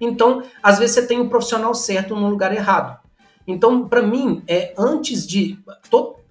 Então, 0.00 0.42
às 0.62 0.78
vezes 0.78 0.94
você 0.94 1.06
tem 1.06 1.20
o 1.20 1.28
profissional 1.28 1.74
certo 1.74 2.14
no 2.14 2.28
lugar 2.28 2.54
errado. 2.54 2.98
Então, 3.46 3.88
para 3.88 4.02
mim, 4.02 4.42
é 4.46 4.74
antes 4.76 5.26
de 5.26 5.58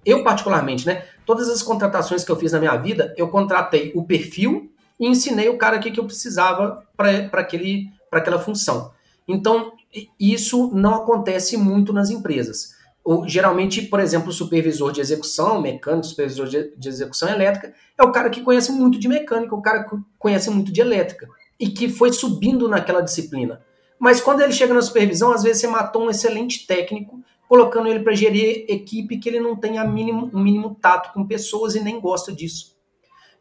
eu 0.04 0.22
particularmente, 0.22 0.86
né, 0.86 1.04
todas 1.24 1.48
as 1.48 1.62
contratações 1.62 2.22
que 2.22 2.30
eu 2.30 2.36
fiz 2.36 2.52
na 2.52 2.60
minha 2.60 2.76
vida, 2.76 3.12
eu 3.16 3.28
contratei 3.28 3.92
o 3.94 4.04
perfil 4.04 4.70
e 5.00 5.08
ensinei 5.08 5.48
o 5.48 5.58
cara 5.58 5.78
o 5.78 5.80
que 5.80 5.98
eu 5.98 6.04
precisava 6.04 6.86
para 6.96 7.40
aquele 7.40 7.90
para 8.08 8.20
aquela 8.20 8.38
função. 8.38 8.92
Então, 9.26 9.72
isso 10.18 10.70
não 10.72 10.94
acontece 10.94 11.56
muito 11.56 11.92
nas 11.92 12.08
empresas. 12.08 12.75
O, 13.08 13.24
geralmente, 13.28 13.82
por 13.82 14.00
exemplo, 14.00 14.30
o 14.30 14.32
supervisor 14.32 14.90
de 14.90 15.00
execução, 15.00 15.60
mecânico, 15.60 16.08
supervisor 16.08 16.48
de, 16.48 16.88
execução 16.88 17.28
elétrica, 17.28 17.72
é 17.96 18.02
o 18.02 18.10
cara 18.10 18.28
que 18.28 18.40
conhece 18.40 18.72
muito 18.72 18.98
de 18.98 19.06
mecânica, 19.06 19.54
o 19.54 19.62
cara 19.62 19.84
que 19.84 19.96
conhece 20.18 20.50
muito 20.50 20.72
de 20.72 20.80
elétrica 20.80 21.28
e 21.56 21.68
que 21.68 21.88
foi 21.88 22.12
subindo 22.12 22.68
naquela 22.68 23.00
disciplina. 23.00 23.62
Mas 23.96 24.20
quando 24.20 24.40
ele 24.40 24.52
chega 24.52 24.74
na 24.74 24.82
supervisão, 24.82 25.30
às 25.30 25.44
vezes 25.44 25.60
você 25.60 25.68
matou 25.68 26.02
um 26.02 26.10
excelente 26.10 26.66
técnico, 26.66 27.20
colocando 27.48 27.86
ele 27.86 28.00
para 28.00 28.12
gerir 28.12 28.64
equipe 28.68 29.18
que 29.18 29.28
ele 29.28 29.38
não 29.38 29.54
tem 29.54 29.78
a 29.78 29.84
mínimo, 29.84 30.28
um 30.34 30.42
mínimo 30.42 30.74
tato 30.74 31.12
com 31.12 31.24
pessoas 31.24 31.76
e 31.76 31.80
nem 31.80 32.00
gosta 32.00 32.32
disso. 32.32 32.74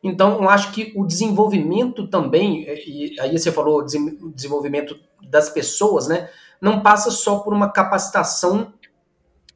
Então, 0.03 0.43
eu 0.43 0.47
acho 0.47 0.73
que 0.73 0.93
o 0.95 1.03
desenvolvimento 1.03 2.07
também, 2.07 2.67
e 2.85 3.19
aí 3.19 3.35
você 3.35 3.51
falou 3.51 3.83
desenvolvimento 3.83 4.95
das 5.27 5.49
pessoas, 5.49 6.07
né? 6.07 6.29
Não 6.61 6.81
passa 6.81 7.09
só 7.09 7.39
por 7.39 7.51
uma 7.51 7.71
capacitação 7.71 8.71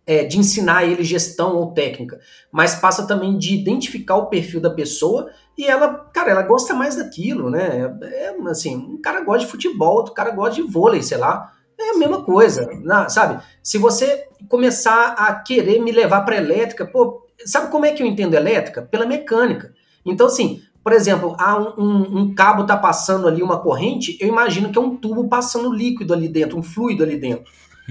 é, 0.10 0.24
de 0.24 0.40
ensinar 0.40 0.86
ele 0.86 1.04
gestão 1.04 1.56
ou 1.56 1.72
técnica, 1.72 2.20
mas 2.52 2.74
passa 2.74 3.06
também 3.06 3.38
de 3.38 3.54
identificar 3.54 4.16
o 4.16 4.26
perfil 4.26 4.60
da 4.60 4.72
pessoa 4.72 5.30
e 5.56 5.68
ela, 5.68 6.10
cara, 6.12 6.32
ela 6.32 6.42
gosta 6.42 6.74
mais 6.74 6.96
daquilo, 6.96 7.52
né? 7.52 7.96
É, 8.02 8.34
assim, 8.48 8.76
um 8.76 9.00
cara 9.00 9.22
gosta 9.22 9.46
de 9.46 9.52
futebol, 9.52 9.98
outro 9.98 10.16
cara 10.16 10.32
gosta 10.32 10.56
de 10.56 10.64
vôlei, 10.64 11.04
sei 11.04 11.20
lá. 11.20 11.54
É 11.80 11.92
a 11.92 11.98
mesma 12.00 12.24
coisa, 12.24 12.68
sabe? 13.08 13.40
Se 13.62 13.78
você 13.78 14.28
começar 14.48 15.10
a 15.10 15.32
querer 15.36 15.80
me 15.80 15.92
levar 15.92 16.22
para 16.22 16.38
elétrica, 16.38 16.88
pô, 16.88 17.28
sabe 17.46 17.70
como 17.70 17.86
é 17.86 17.92
que 17.92 18.02
eu 18.02 18.08
entendo 18.08 18.34
elétrica? 18.34 18.82
Pela 18.82 19.06
mecânica. 19.06 19.76
Então, 20.04 20.26
assim, 20.26 20.60
por 20.84 20.92
exemplo, 20.92 21.36
há 21.38 21.56
um, 21.56 21.74
um, 21.78 22.20
um, 22.20 22.34
cabo 22.34 22.66
tá 22.66 22.76
passando 22.76 23.28
ali 23.28 23.44
uma 23.44 23.60
corrente, 23.60 24.18
eu 24.20 24.28
imagino 24.28 24.72
que 24.72 24.78
é 24.80 24.82
um 24.82 24.96
tubo 24.96 25.30
passando 25.30 25.72
líquido 25.72 26.16
ali 26.16 26.28
dentro, 26.28 26.58
um 26.58 26.64
fluido 26.64 27.04
ali 27.04 27.16
dentro. 27.16 27.46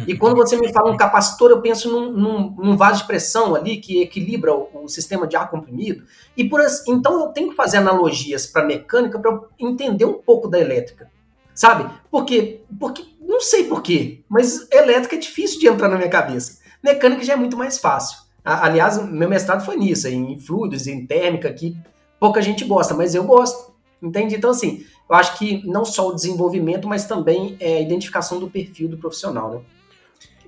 E 0.07 0.17
quando 0.17 0.37
você 0.37 0.57
me 0.57 0.73
fala 0.73 0.91
um 0.91 0.97
capacitor, 0.97 1.51
eu 1.51 1.61
penso 1.61 1.91
num, 1.91 2.13
num, 2.13 2.51
num 2.57 2.77
vaso 2.77 3.01
de 3.01 3.07
pressão 3.07 3.55
ali 3.55 3.79
que 3.79 4.03
equilibra 4.03 4.55
o, 4.55 4.85
o, 4.85 4.89
sistema 4.89 5.27
de 5.27 5.37
ar 5.37 5.51
comprimido. 5.51 6.05
E 6.37 6.45
por 6.45 6.61
então 6.87 7.21
eu 7.21 7.29
tenho 7.29 7.51
que 7.51 7.57
fazer 7.57 7.79
analogias 7.79 8.47
para 8.47 8.65
mecânica 8.65 9.19
para 9.19 9.41
entender 9.59 10.05
um 10.05 10.15
pouco 10.15 10.49
da 10.49 10.59
elétrica, 10.59 11.11
sabe? 11.55 11.91
Porque, 12.11 12.61
porque 12.79 13.05
não 13.21 13.41
sei 13.41 13.65
porquê, 13.65 14.23
mas 14.29 14.71
elétrica 14.71 15.17
é 15.17 15.19
difícil 15.19 15.59
de 15.59 15.67
entrar 15.67 15.89
na 15.89 15.97
minha 15.97 16.11
cabeça. 16.11 16.59
Mecânica 16.83 17.25
já 17.25 17.33
é 17.33 17.37
muito 17.37 17.57
mais 17.57 17.79
fácil. 17.79 18.19
Aliás, 18.45 19.03
meu 19.11 19.29
mestrado 19.29 19.65
foi 19.65 19.77
nisso, 19.77 20.09
em 20.09 20.39
fluidos, 20.39 20.87
em 20.87 21.07
térmica, 21.07 21.53
que 21.53 21.77
pouca 22.19 22.41
gente 22.41 22.65
gosta, 22.65 22.95
mas 22.95 23.15
eu 23.15 23.25
gosto. 23.25 23.77
Entende? 24.01 24.37
Então, 24.37 24.51
assim, 24.51 24.87
eu 25.11 25.17
acho 25.17 25.37
que 25.39 25.67
não 25.67 25.85
só 25.85 26.09
o 26.09 26.15
desenvolvimento, 26.15 26.87
mas 26.87 27.05
também 27.05 27.57
é, 27.59 27.79
a 27.79 27.81
identificação 27.81 28.39
do 28.39 28.49
perfil 28.49 28.89
do 28.89 28.97
profissional, 28.97 29.51
né? 29.51 29.61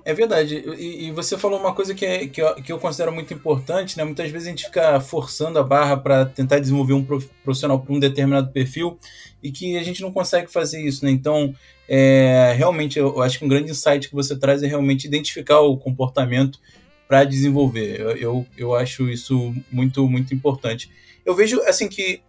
É 0.03 0.13
verdade. 0.13 0.63
E, 0.77 1.07
e, 1.07 1.11
você 1.11 1.37
falou 1.37 1.59
uma 1.59 1.73
coisa 1.73 1.93
que, 1.93 2.05
é, 2.05 2.27
que, 2.27 2.41
eu, 2.41 2.55
que 2.55 2.71
eu 2.71 2.79
considero 2.79 3.11
muito 3.11 3.33
importante, 3.33 3.97
né? 3.97 4.03
Muitas 4.03 4.29
vezes 4.31 4.47
a 4.47 4.51
gente 4.51 4.65
fica 4.65 4.99
forçando 4.99 5.59
a 5.59 5.63
barra 5.63 5.95
para 5.95 6.25
tentar 6.25 6.59
desenvolver 6.59 6.93
um 6.93 7.03
profissional 7.43 7.79
para 7.79 7.93
um 7.93 7.99
determinado 7.99 8.51
perfil 8.51 8.97
e 9.43 9.51
que 9.51 9.77
a 9.77 9.83
gente 9.83 10.01
não 10.01 10.11
consegue 10.11 10.51
fazer 10.51 10.81
isso, 10.81 11.05
né? 11.05 11.11
Então, 11.11 11.53
é, 11.87 12.53
realmente, 12.55 12.97
eu 12.97 13.21
acho 13.21 13.37
que 13.37 13.45
um 13.45 13.47
grande 13.47 13.71
insight 13.71 14.09
que 14.09 14.15
você 14.15 14.35
traz 14.35 14.63
é 14.63 14.67
realmente 14.67 15.05
identificar 15.05 15.59
o 15.59 15.77
comportamento 15.77 16.59
para 17.07 17.23
desenvolver. 17.23 17.99
Eu, 17.99 18.11
eu, 18.11 18.47
eu 18.57 18.75
acho 18.75 19.09
isso 19.09 19.53
muito, 19.71 20.07
muito 20.07 20.33
importante. 20.33 20.89
Eu 21.25 21.35
vejo, 21.35 21.61
assim, 21.63 21.87
que 21.87 22.21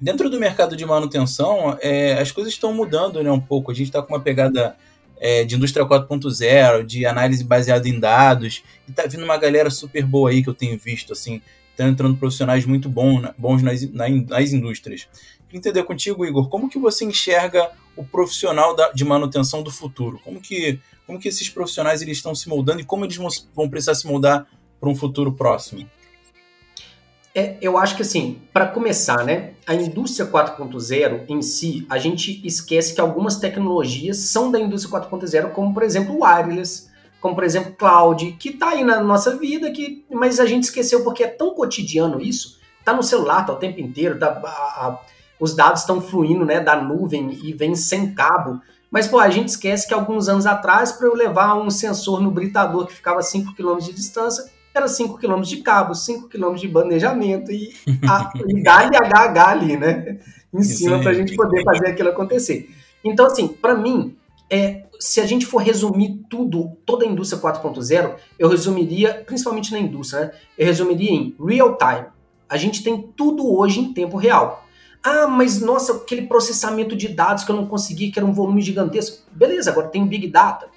dentro 0.00 0.28
do 0.28 0.40
mercado 0.40 0.76
de 0.76 0.84
manutenção, 0.84 1.78
é, 1.80 2.14
as 2.14 2.32
coisas 2.32 2.52
estão 2.52 2.72
mudando, 2.72 3.22
né, 3.22 3.30
um 3.30 3.40
pouco. 3.40 3.70
A 3.70 3.74
gente 3.74 3.86
está 3.86 4.02
com 4.02 4.12
uma 4.12 4.20
pegada 4.20 4.76
é, 5.24 5.42
de 5.42 5.54
indústria 5.56 5.86
4.0, 5.86 6.84
de 6.84 7.06
análise 7.06 7.42
baseada 7.42 7.88
em 7.88 7.98
dados, 7.98 8.62
e 8.86 8.92
tá 8.92 9.06
vindo 9.06 9.24
uma 9.24 9.38
galera 9.38 9.70
super 9.70 10.04
boa 10.04 10.28
aí 10.28 10.42
que 10.42 10.50
eu 10.50 10.54
tenho 10.54 10.78
visto, 10.78 11.14
assim, 11.14 11.40
estão 11.70 11.88
entrando 11.88 12.18
profissionais 12.18 12.66
muito 12.66 12.90
bom, 12.90 13.22
bons 13.38 13.62
nas, 13.62 13.80
nas 13.90 14.52
indústrias. 14.52 15.08
Queria 15.46 15.60
entender 15.60 15.82
contigo, 15.84 16.26
Igor, 16.26 16.50
como 16.50 16.68
que 16.68 16.78
você 16.78 17.06
enxerga 17.06 17.70
o 17.96 18.04
profissional 18.04 18.76
da, 18.76 18.92
de 18.92 19.02
manutenção 19.02 19.62
do 19.62 19.70
futuro? 19.70 20.20
Como 20.22 20.42
que, 20.42 20.78
como 21.06 21.18
que 21.18 21.28
esses 21.28 21.48
profissionais 21.48 22.02
eles 22.02 22.18
estão 22.18 22.34
se 22.34 22.46
moldando 22.46 22.82
e 22.82 22.84
como 22.84 23.06
eles 23.06 23.16
vão, 23.16 23.28
vão 23.54 23.66
precisar 23.66 23.94
se 23.94 24.06
moldar 24.06 24.46
para 24.78 24.90
um 24.90 24.94
futuro 24.94 25.32
próximo? 25.32 25.88
É, 27.36 27.56
eu 27.60 27.76
acho 27.76 27.96
que 27.96 28.02
assim, 28.02 28.40
para 28.52 28.66
começar, 28.66 29.24
né, 29.24 29.54
a 29.66 29.74
indústria 29.74 30.24
4.0 30.24 31.24
em 31.28 31.42
si, 31.42 31.84
a 31.90 31.98
gente 31.98 32.40
esquece 32.46 32.94
que 32.94 33.00
algumas 33.00 33.36
tecnologias 33.36 34.18
são 34.18 34.52
da 34.52 34.60
indústria 34.60 35.00
4.0, 35.00 35.50
como 35.50 35.74
por 35.74 35.82
exemplo 35.82 36.14
o 36.14 36.24
wireless, 36.24 36.88
como 37.20 37.34
por 37.34 37.42
exemplo 37.42 37.72
cloud, 37.72 38.36
que 38.38 38.50
está 38.50 38.68
aí 38.68 38.84
na 38.84 39.02
nossa 39.02 39.36
vida, 39.36 39.68
que, 39.72 40.04
mas 40.08 40.38
a 40.38 40.46
gente 40.46 40.64
esqueceu 40.64 41.02
porque 41.02 41.24
é 41.24 41.26
tão 41.26 41.54
cotidiano 41.54 42.20
isso, 42.20 42.60
tá 42.84 42.94
no 42.94 43.02
celular, 43.02 43.44
tá 43.44 43.52
o 43.52 43.56
tempo 43.56 43.80
inteiro, 43.80 44.16
tá, 44.16 44.28
a, 44.28 44.86
a, 44.86 45.00
os 45.40 45.56
dados 45.56 45.80
estão 45.80 46.00
fluindo, 46.00 46.44
né, 46.44 46.60
da 46.60 46.80
nuvem 46.80 47.36
e 47.42 47.52
vem 47.52 47.74
sem 47.74 48.14
cabo, 48.14 48.60
Mas, 48.88 49.08
pô, 49.08 49.18
a 49.18 49.28
gente 49.28 49.48
esquece 49.48 49.88
que 49.88 49.94
alguns 49.94 50.28
anos 50.28 50.46
atrás, 50.46 50.92
para 50.92 51.08
eu 51.08 51.16
levar 51.16 51.56
um 51.56 51.68
sensor 51.68 52.20
no 52.20 52.30
britador 52.30 52.86
que 52.86 52.94
ficava 52.94 53.18
a 53.18 53.22
5 53.22 53.52
km 53.52 53.78
de 53.78 53.92
distância, 53.92 54.53
era 54.74 54.88
5 54.88 55.18
km 55.18 55.40
de 55.40 55.58
cabo, 55.58 55.94
5 55.94 56.28
km 56.28 56.54
de 56.54 56.68
bandejamento 56.68 57.52
e, 57.52 57.72
a, 58.08 58.32
e 58.46 58.62
HH 58.62 59.48
ali, 59.48 59.76
né? 59.76 60.18
Em 60.52 60.62
cima 60.62 61.00
para 61.00 61.10
a 61.10 61.14
gente 61.14 61.34
poder 61.36 61.62
fazer 61.62 61.88
aquilo 61.88 62.08
acontecer. 62.08 62.70
Então, 63.04 63.26
assim, 63.26 63.48
para 63.48 63.74
mim, 63.74 64.16
é, 64.50 64.84
se 64.98 65.20
a 65.20 65.26
gente 65.26 65.46
for 65.46 65.58
resumir 65.58 66.20
tudo, 66.28 66.76
toda 66.86 67.04
a 67.04 67.08
indústria 67.08 67.40
4.0, 67.40 68.14
eu 68.38 68.48
resumiria, 68.48 69.22
principalmente 69.26 69.72
na 69.72 69.78
indústria, 69.78 70.26
né? 70.26 70.30
Eu 70.56 70.66
resumiria 70.66 71.10
em 71.10 71.34
real 71.38 71.76
time. 71.76 72.06
A 72.48 72.56
gente 72.56 72.82
tem 72.82 73.02
tudo 73.16 73.52
hoje 73.52 73.80
em 73.80 73.92
tempo 73.92 74.16
real. 74.16 74.64
Ah, 75.02 75.26
mas 75.26 75.60
nossa, 75.60 75.92
aquele 75.92 76.22
processamento 76.22 76.96
de 76.96 77.08
dados 77.08 77.44
que 77.44 77.50
eu 77.50 77.56
não 77.56 77.66
consegui, 77.66 78.10
que 78.10 78.18
era 78.18 78.26
um 78.26 78.32
volume 78.32 78.62
gigantesco. 78.62 79.22
Beleza, 79.30 79.70
agora 79.70 79.88
tem 79.88 80.06
Big 80.06 80.28
Data. 80.28 80.68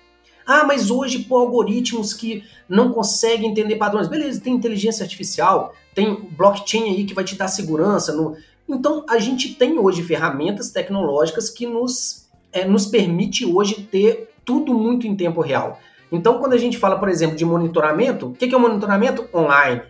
Ah, 0.48 0.64
mas 0.64 0.90
hoje, 0.90 1.20
por 1.20 1.42
algoritmos 1.42 2.14
que 2.14 2.46
não 2.70 2.94
conseguem 2.94 3.52
entender 3.52 3.76
padrões. 3.76 4.08
Beleza, 4.08 4.40
tem 4.40 4.54
inteligência 4.54 5.04
artificial, 5.04 5.74
tem 5.94 6.16
blockchain 6.38 6.90
aí 6.90 7.04
que 7.04 7.14
vai 7.14 7.26
te 7.26 7.36
dar 7.36 7.50
segurança. 7.50 8.14
No... 8.14 8.38
Então, 8.68 9.06
a 9.10 9.20
gente 9.20 9.56
tem 9.56 9.78
hoje 9.78 10.02
ferramentas 10.04 10.72
tecnológicas 10.72 11.50
que 11.50 11.66
nos, 11.66 12.30
é, 12.54 12.64
nos 12.64 12.86
permite 12.86 13.46
hoje 13.46 13.76
ter 13.76 14.34
tudo 14.46 14.74
muito 14.74 15.06
em 15.06 15.18
tempo 15.18 15.42
real. 15.42 15.80
Então, 16.10 16.40
quando 16.40 16.54
a 16.54 16.58
gente 16.58 16.78
fala, 16.78 16.98
por 16.98 17.10
exemplo, 17.10 17.36
de 17.36 17.44
monitoramento, 17.44 18.28
o 18.28 18.34
que 18.34 18.46
é 18.54 18.58
o 18.58 18.60
monitoramento? 18.62 19.28
Online. 19.34 19.82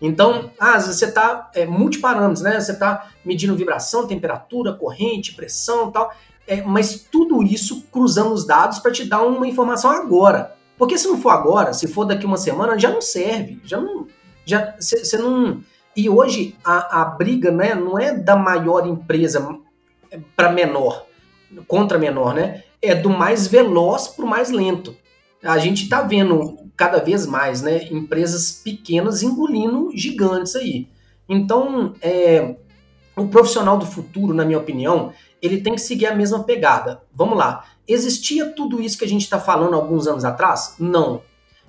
Então, 0.00 0.50
ah, 0.58 0.80
você 0.80 1.04
está 1.04 1.48
é, 1.54 1.64
multiparâmetros, 1.64 2.42
né? 2.42 2.58
Você 2.58 2.72
está 2.72 3.08
medindo 3.24 3.54
vibração, 3.54 4.04
temperatura, 4.04 4.72
corrente, 4.72 5.32
pressão 5.32 5.92
tal. 5.92 6.12
É, 6.52 6.60
mas 6.60 7.06
tudo 7.10 7.42
isso 7.42 7.82
cruzando 7.90 8.34
os 8.34 8.46
dados 8.46 8.78
para 8.78 8.92
te 8.92 9.06
dar 9.06 9.22
uma 9.22 9.48
informação 9.48 9.90
agora. 9.90 10.54
Porque 10.76 10.98
se 10.98 11.08
não 11.08 11.18
for 11.18 11.30
agora, 11.30 11.72
se 11.72 11.88
for 11.88 12.04
daqui 12.04 12.26
uma 12.26 12.36
semana, 12.36 12.78
já 12.78 12.90
não 12.90 13.00
serve. 13.00 13.58
Já 13.64 13.80
não. 13.80 14.06
Já, 14.44 14.74
você 14.78 15.16
não. 15.16 15.62
E 15.96 16.10
hoje 16.10 16.54
a, 16.62 17.00
a 17.00 17.04
briga 17.06 17.50
né, 17.50 17.74
não 17.74 17.98
é 17.98 18.12
da 18.12 18.36
maior 18.36 18.86
empresa 18.86 19.58
para 20.36 20.52
menor, 20.52 21.06
contra 21.66 21.98
menor, 21.98 22.34
né? 22.34 22.64
É 22.82 22.94
do 22.94 23.08
mais 23.08 23.46
veloz 23.46 24.08
para 24.08 24.24
o 24.24 24.28
mais 24.28 24.50
lento. 24.50 24.94
A 25.42 25.56
gente 25.56 25.84
está 25.84 26.02
vendo 26.02 26.58
cada 26.76 26.98
vez 26.98 27.24
mais, 27.24 27.62
né? 27.62 27.88
Empresas 27.90 28.60
pequenas 28.62 29.22
engolindo 29.22 29.90
gigantes 29.94 30.54
aí. 30.54 30.86
Então, 31.26 31.94
é, 32.02 32.56
o 33.16 33.26
profissional 33.28 33.78
do 33.78 33.86
futuro, 33.86 34.34
na 34.34 34.44
minha 34.44 34.58
opinião, 34.58 35.12
ele 35.42 35.60
tem 35.60 35.74
que 35.74 35.80
seguir 35.80 36.06
a 36.06 36.14
mesma 36.14 36.44
pegada. 36.44 37.02
Vamos 37.12 37.36
lá. 37.36 37.64
Existia 37.86 38.50
tudo 38.50 38.80
isso 38.80 38.96
que 38.96 39.04
a 39.04 39.08
gente 39.08 39.22
está 39.22 39.40
falando 39.40 39.74
alguns 39.74 40.06
anos 40.06 40.24
atrás? 40.24 40.76
Não. 40.78 41.20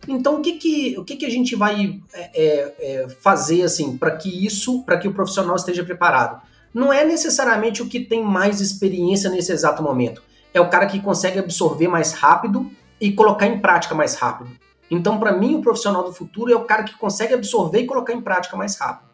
Então, 0.08 0.40
o 0.40 0.42
que, 0.42 0.54
que, 0.54 0.98
o 0.98 1.04
que, 1.04 1.16
que 1.16 1.26
a 1.26 1.30
gente 1.30 1.56
vai 1.56 2.00
é, 2.14 2.30
é, 2.34 2.76
é 2.80 3.10
fazer 3.10 3.64
assim 3.64 3.98
para 3.98 4.12
que 4.12 4.46
isso, 4.46 4.84
para 4.84 4.98
que 4.98 5.08
o 5.08 5.14
profissional 5.14 5.56
esteja 5.56 5.84
preparado? 5.84 6.42
Não 6.74 6.94
é 6.94 7.04
necessariamente 7.04 7.82
o 7.82 7.88
que 7.88 8.00
tem 8.00 8.24
mais 8.24 8.62
experiência 8.62 9.30
nesse 9.30 9.52
exato 9.52 9.82
momento. 9.82 10.22
É 10.54 10.62
o 10.62 10.70
cara 10.70 10.86
que 10.86 11.00
consegue 11.00 11.40
absorver 11.40 11.88
mais 11.88 12.14
rápido 12.14 12.70
e 13.02 13.12
colocar 13.12 13.48
em 13.48 13.60
prática 13.60 13.96
mais 13.96 14.16
rápido. 14.16 14.52
Então, 14.90 15.20
para 15.20 15.32
mim, 15.32 15.56
o 15.56 15.62
profissional 15.62 16.04
do 16.04 16.14
futuro 16.14 16.52
é 16.52 16.56
o 16.56 16.66
cara 16.66 16.84
que 16.84 16.96
consegue 16.98 17.34
absorver 17.34 17.80
e 17.80 17.88
colocar 17.88 18.14
em 18.14 18.22
prática 18.22 18.56
mais 18.56 18.78
rápido. 18.78 19.10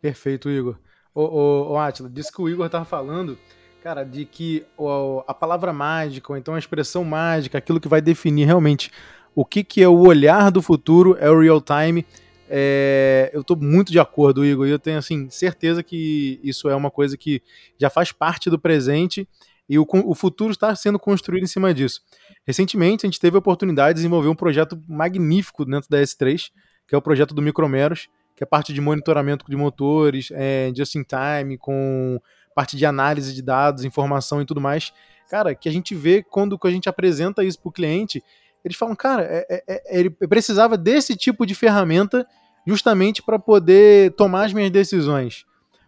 Perfeito, 0.00 0.48
Igor. 0.48 0.76
Ô, 1.14 1.22
ô, 1.22 1.72
ô 1.72 1.78
Atila, 1.78 2.08
disse 2.08 2.32
que 2.32 2.40
o 2.40 2.48
Igor 2.48 2.66
estava 2.66 2.84
falando, 2.84 3.38
cara, 3.82 4.04
de 4.04 4.24
que 4.24 4.64
ó, 4.78 5.22
a 5.26 5.34
palavra 5.34 5.72
mágica, 5.72 6.32
ou 6.32 6.38
então 6.38 6.54
a 6.54 6.58
expressão 6.58 7.04
mágica, 7.04 7.58
aquilo 7.58 7.80
que 7.80 7.88
vai 7.88 8.00
definir 8.00 8.46
realmente 8.46 8.90
o 9.34 9.44
que, 9.44 9.62
que 9.64 9.82
é 9.82 9.88
o 9.88 10.06
olhar 10.06 10.50
do 10.50 10.62
futuro, 10.62 11.16
é 11.18 11.30
o 11.30 11.40
real 11.40 11.60
time. 11.60 12.06
É, 12.48 13.30
eu 13.32 13.40
estou 13.40 13.56
muito 13.56 13.90
de 13.90 13.98
acordo, 13.98 14.44
Igor, 14.44 14.66
e 14.66 14.70
eu 14.70 14.78
tenho 14.78 14.98
assim, 14.98 15.28
certeza 15.30 15.82
que 15.82 16.38
isso 16.42 16.68
é 16.68 16.76
uma 16.76 16.90
coisa 16.90 17.16
que 17.16 17.42
já 17.78 17.88
faz 17.88 18.12
parte 18.12 18.50
do 18.50 18.58
presente 18.58 19.26
e 19.68 19.78
o, 19.78 19.86
o 20.04 20.14
futuro 20.14 20.52
está 20.52 20.74
sendo 20.74 20.98
construído 20.98 21.44
em 21.44 21.46
cima 21.46 21.72
disso. 21.72 22.02
Recentemente, 22.46 23.06
a 23.06 23.08
gente 23.08 23.20
teve 23.20 23.36
a 23.36 23.38
oportunidade 23.38 23.90
de 23.90 23.94
desenvolver 23.96 24.28
um 24.28 24.34
projeto 24.34 24.78
magnífico 24.88 25.64
dentro 25.64 25.88
da 25.88 26.02
S3, 26.02 26.50
que 26.86 26.94
é 26.94 26.98
o 26.98 27.02
projeto 27.02 27.34
do 27.34 27.40
Micromeros, 27.40 28.08
que 28.42 28.44
é 28.44 28.46
parte 28.46 28.72
de 28.72 28.80
monitoramento 28.80 29.44
de 29.48 29.56
motores, 29.56 30.30
é, 30.32 30.72
just 30.74 30.96
in 30.96 31.04
time, 31.04 31.56
com 31.56 32.20
parte 32.56 32.76
de 32.76 32.84
análise 32.84 33.32
de 33.32 33.40
dados, 33.40 33.84
informação 33.84 34.42
e 34.42 34.44
tudo 34.44 34.60
mais. 34.60 34.92
Cara, 35.30 35.54
que 35.54 35.68
a 35.68 35.72
gente 35.72 35.94
vê 35.94 36.24
quando 36.24 36.58
a 36.60 36.70
gente 36.70 36.88
apresenta 36.88 37.44
isso 37.44 37.60
para 37.60 37.68
o 37.68 37.72
cliente, 37.72 38.22
eles 38.64 38.76
falam, 38.76 38.96
cara, 38.96 39.22
é, 39.22 39.46
é, 39.48 39.64
é, 39.68 40.00
ele 40.00 40.10
precisava 40.10 40.76
desse 40.76 41.14
tipo 41.14 41.46
de 41.46 41.54
ferramenta 41.54 42.26
justamente 42.66 43.22
para 43.22 43.38
poder 43.38 44.12
tomar 44.16 44.46
as 44.46 44.52
minhas 44.52 44.72
decisões. 44.72 45.44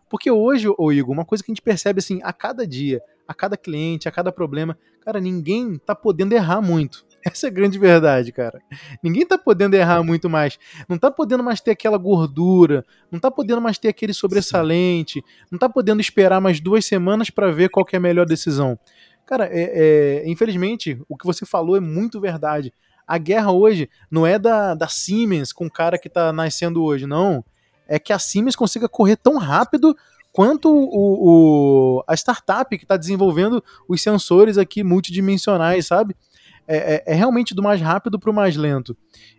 Porque 0.08 0.30
hoje, 0.30 0.68
ô 0.78 0.92
Igor, 0.92 1.12
uma 1.12 1.24
coisa 1.24 1.42
que 1.42 1.50
a 1.50 1.54
gente 1.54 1.62
percebe 1.62 1.98
assim, 1.98 2.20
a 2.22 2.32
cada 2.32 2.64
dia, 2.64 3.02
a 3.26 3.34
cada 3.34 3.56
cliente, 3.56 4.08
a 4.08 4.12
cada 4.12 4.30
problema, 4.30 4.78
cara, 5.00 5.20
ninguém 5.20 5.76
tá 5.76 5.92
podendo 5.92 6.34
errar 6.34 6.62
muito. 6.62 7.04
Essa 7.32 7.46
é 7.46 7.48
a 7.48 7.52
grande 7.52 7.78
verdade, 7.78 8.30
cara. 8.30 8.60
Ninguém 9.02 9.26
tá 9.26 9.38
podendo 9.38 9.74
errar 9.74 10.02
muito 10.02 10.28
mais. 10.28 10.58
Não 10.88 10.98
tá 10.98 11.10
podendo 11.10 11.42
mais 11.42 11.60
ter 11.60 11.70
aquela 11.70 11.96
gordura, 11.96 12.84
não 13.10 13.18
tá 13.18 13.30
podendo 13.30 13.60
mais 13.60 13.78
ter 13.78 13.88
aquele 13.88 14.12
sobressalente, 14.12 15.24
não 15.50 15.58
tá 15.58 15.68
podendo 15.68 16.00
esperar 16.00 16.40
mais 16.40 16.60
duas 16.60 16.84
semanas 16.84 17.30
para 17.30 17.50
ver 17.50 17.70
qual 17.70 17.86
é 17.90 17.96
a 17.96 18.00
melhor 18.00 18.26
decisão. 18.26 18.78
Cara, 19.26 19.46
é, 19.46 20.22
é, 20.22 20.28
infelizmente, 20.28 21.00
o 21.08 21.16
que 21.16 21.24
você 21.24 21.46
falou 21.46 21.76
é 21.76 21.80
muito 21.80 22.20
verdade. 22.20 22.72
A 23.06 23.16
guerra 23.16 23.52
hoje 23.52 23.88
não 24.10 24.26
é 24.26 24.38
da, 24.38 24.74
da 24.74 24.88
Siemens 24.88 25.52
com 25.52 25.66
o 25.66 25.70
cara 25.70 25.98
que 25.98 26.08
tá 26.08 26.32
nascendo 26.32 26.82
hoje, 26.82 27.06
não. 27.06 27.42
É 27.88 27.98
que 27.98 28.12
a 28.12 28.18
Siemens 28.18 28.56
consiga 28.56 28.88
correr 28.88 29.16
tão 29.16 29.38
rápido 29.38 29.96
quanto 30.32 30.68
o, 30.68 31.98
o 31.98 32.04
a 32.06 32.14
startup 32.14 32.76
que 32.76 32.84
está 32.84 32.96
desenvolvendo 32.96 33.62
os 33.88 34.02
sensores 34.02 34.58
aqui 34.58 34.82
multidimensionais, 34.82 35.86
sabe? 35.86 36.16
É, 36.66 36.94
é, 36.94 37.12
é 37.12 37.14
realmente 37.14 37.54
do 37.54 37.62
mais 37.62 37.80
rápido 37.80 38.18
para 38.18 38.30
o 38.30 38.34
mais 38.34 38.56
lento. 38.56 38.96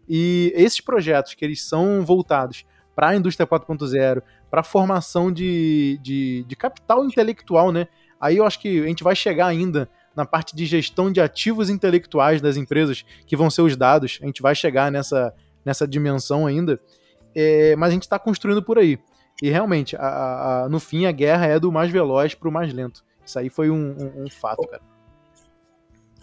E 0.08 0.54
esses 0.56 0.80
projetos 0.80 1.34
que 1.34 1.44
eles 1.44 1.64
são 1.64 2.06
voltados 2.06 2.66
para 2.96 3.10
a 3.10 3.16
indústria 3.16 3.46
4.0, 3.46 4.22
para 4.50 4.62
a 4.62 4.64
formação 4.64 5.32
de, 5.32 6.00
de, 6.02 6.46
de, 6.48 6.56
capital 6.56 7.04
intelectual, 7.04 7.72
né? 7.72 7.88
Aí 8.22 8.38
eu 8.38 8.46
acho 8.46 8.60
que 8.60 8.82
a 8.82 8.88
gente 8.88 9.04
vai 9.04 9.16
chegar 9.16 9.48
ainda 9.48 9.90
na 10.16 10.26
parte 10.26 10.56
de 10.56 10.66
gestão 10.66 11.12
de 11.12 11.20
ativos 11.20 11.70
intelectuais 11.70 12.42
das 12.42 12.56
empresas, 12.56 13.04
que 13.28 13.36
vão 13.36 13.50
ser 13.50 13.64
os 13.64 13.76
dados. 13.76 14.18
A 14.22 14.26
gente 14.26 14.42
vai 14.42 14.56
chegar 14.56 14.90
nessa, 14.90 15.34
nessa 15.66 15.86
dimensão 15.86 16.48
ainda. 16.48 16.80
É, 17.36 17.76
mas 17.76 17.90
a 17.90 17.94
gente 17.94 18.04
está 18.04 18.18
construindo 18.18 18.64
por 18.64 18.80
aí. 18.80 18.98
E 19.44 19.50
realmente, 19.50 19.98
a, 19.98 20.64
a, 20.64 20.70
no 20.70 20.80
fim, 20.80 21.06
a 21.06 21.12
guerra 21.12 21.48
é 21.48 21.60
do 21.60 21.70
mais 21.70 21.92
veloz 21.92 22.34
para 22.34 22.48
o 22.48 22.52
mais 22.52 22.74
lento. 22.74 23.04
Isso 23.26 23.38
aí 23.38 23.50
foi 23.50 23.70
um, 23.70 23.96
um, 23.98 24.24
um 24.24 24.30
fato, 24.30 24.66
cara. 24.68 24.82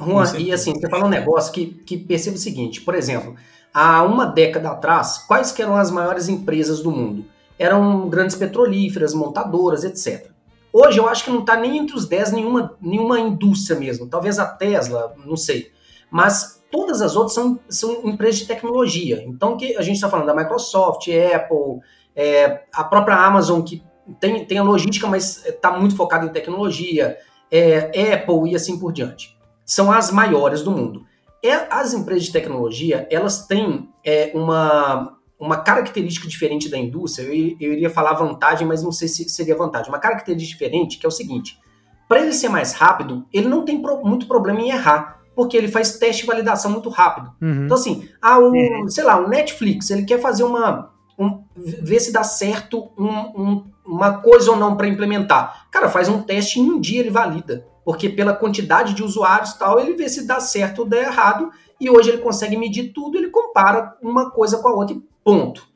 Juan, 0.05 0.39
e 0.39 0.53
assim, 0.53 0.73
você 0.73 0.89
fala 0.89 1.07
um 1.07 1.09
negócio 1.09 1.53
que, 1.53 1.67
que 1.67 1.97
o 2.31 2.39
seguinte, 2.39 2.81
por 2.81 2.95
exemplo, 2.95 3.37
há 3.73 4.03
uma 4.03 4.27
década 4.27 4.71
atrás, 4.71 5.19
quais 5.27 5.53
eram 5.63 5.77
as 5.77 5.91
maiores 5.91 6.29
empresas 6.29 6.81
do 6.81 6.91
mundo? 6.91 7.25
Eram 7.59 8.09
grandes 8.09 8.37
petrolíferas, 8.37 9.15
montadoras, 9.15 9.85
etc. 9.85 10.31
Hoje 10.73 10.99
eu 10.99 11.09
acho 11.09 11.25
que 11.25 11.31
não 11.31 11.41
está 11.41 11.57
nem 11.57 11.79
entre 11.79 11.95
os 11.95 12.07
10 12.07 12.33
nenhuma, 12.33 12.75
nenhuma 12.81 13.21
indústria 13.21 13.79
mesmo. 13.79 14.07
Talvez 14.07 14.39
a 14.39 14.47
Tesla, 14.47 15.15
não 15.25 15.37
sei. 15.37 15.71
Mas 16.11 16.63
todas 16.71 17.03
as 17.03 17.15
outras 17.15 17.35
são, 17.35 17.61
são 17.69 18.09
empresas 18.09 18.41
de 18.41 18.47
tecnologia. 18.47 19.23
Então 19.27 19.57
que 19.57 19.77
a 19.77 19.83
gente 19.83 19.97
está 19.97 20.09
falando 20.09 20.27
da 20.27 20.35
Microsoft, 20.35 21.09
Apple, 21.09 21.81
é, 22.17 22.63
a 22.73 22.83
própria 22.83 23.17
Amazon, 23.17 23.61
que 23.61 23.83
tem, 24.19 24.45
tem 24.47 24.59
a 24.59 24.63
logística, 24.63 25.07
mas 25.07 25.45
está 25.45 25.79
muito 25.79 25.95
focada 25.95 26.25
em 26.25 26.31
tecnologia, 26.31 27.19
é, 27.51 28.15
Apple 28.15 28.51
e 28.51 28.57
assim 28.57 28.79
por 28.79 28.93
diante. 28.93 29.32
São 29.73 29.91
as 29.91 30.11
maiores 30.11 30.61
do 30.63 30.71
mundo. 30.71 31.07
É, 31.43 31.67
as 31.71 31.95
empresas 31.95 32.25
de 32.25 32.33
tecnologia, 32.33 33.09
elas 33.11 33.47
têm 33.47 33.89
é, 34.05 34.31
uma, 34.35 35.17
uma 35.41 35.57
característica 35.57 36.29
diferente 36.29 36.69
da 36.69 36.77
indústria. 36.77 37.25
Eu, 37.25 37.57
eu, 37.59 37.73
iria 37.73 37.89
falar 37.89 38.13
vantagem, 38.13 38.67
mas 38.67 38.83
não 38.83 38.93
sei 38.93 39.09
se 39.09 39.27
seria 39.31 39.57
vantagem. 39.57 39.89
Uma 39.89 39.99
característica 39.99 40.59
diferente 40.59 40.99
que 40.99 41.07
é 41.07 41.09
o 41.09 41.11
seguinte: 41.11 41.59
para 42.07 42.21
ele 42.21 42.35
ser 42.35 42.51
mais 42.51 42.75
rápido, 42.75 43.27
ele 43.33 43.49
não 43.49 43.65
tem 43.65 43.81
pro, 43.81 44.05
muito 44.05 44.27
problema 44.27 44.61
em 44.61 44.69
errar 44.69 45.23
porque 45.35 45.57
ele 45.57 45.69
faz 45.69 45.99
teste 45.99 46.25
e 46.25 46.27
validação 46.27 46.71
muito 46.71 46.91
rápido. 46.91 47.33
Uhum. 47.41 47.65
Então, 47.65 47.79
assim, 47.79 48.07
ah, 48.21 48.39
o, 48.39 48.51
uhum. 48.51 48.89
sei 48.91 49.05
lá, 49.05 49.17
o 49.17 49.27
Netflix, 49.27 49.89
ele 49.89 50.05
quer 50.05 50.21
fazer 50.21 50.45
uma, 50.45 50.91
um, 51.19 51.43
ver 51.57 51.99
se 51.99 52.13
dá 52.13 52.23
certo 52.23 52.91
um, 52.99 53.09
um, 53.09 53.65
uma 53.87 54.19
coisa 54.19 54.51
ou 54.51 54.57
não 54.59 54.77
para 54.77 54.87
implementar. 54.87 55.67
Cara, 55.71 55.89
faz 55.89 56.11
um 56.11 56.21
teste 56.21 56.61
em 56.61 56.71
um 56.71 56.79
dia 56.79 57.01
ele 57.01 57.09
valida, 57.09 57.67
porque 57.85 58.09
pela 58.09 58.35
quantidade 58.35 58.95
de 58.95 59.03
usuários 59.03 59.55
tal, 59.55 59.81
ele 59.81 59.95
vê 59.95 60.09
se 60.09 60.27
dá 60.27 60.41
certo 60.41 60.81
ou 60.81 60.85
dá 60.85 60.99
errado, 60.99 61.51
e 61.81 61.91
hoje 61.91 62.11
ele 62.11 62.19
consegue 62.19 62.57
medir 62.57 62.93
tudo, 62.93 63.19
ele 63.19 63.29
compara 63.29 63.97
uma 64.01 64.31
coisa 64.31 64.59
com 64.59 64.69
a 64.69 64.73
outra 64.73 64.97
e 64.97 65.03
ponto. 65.25 65.67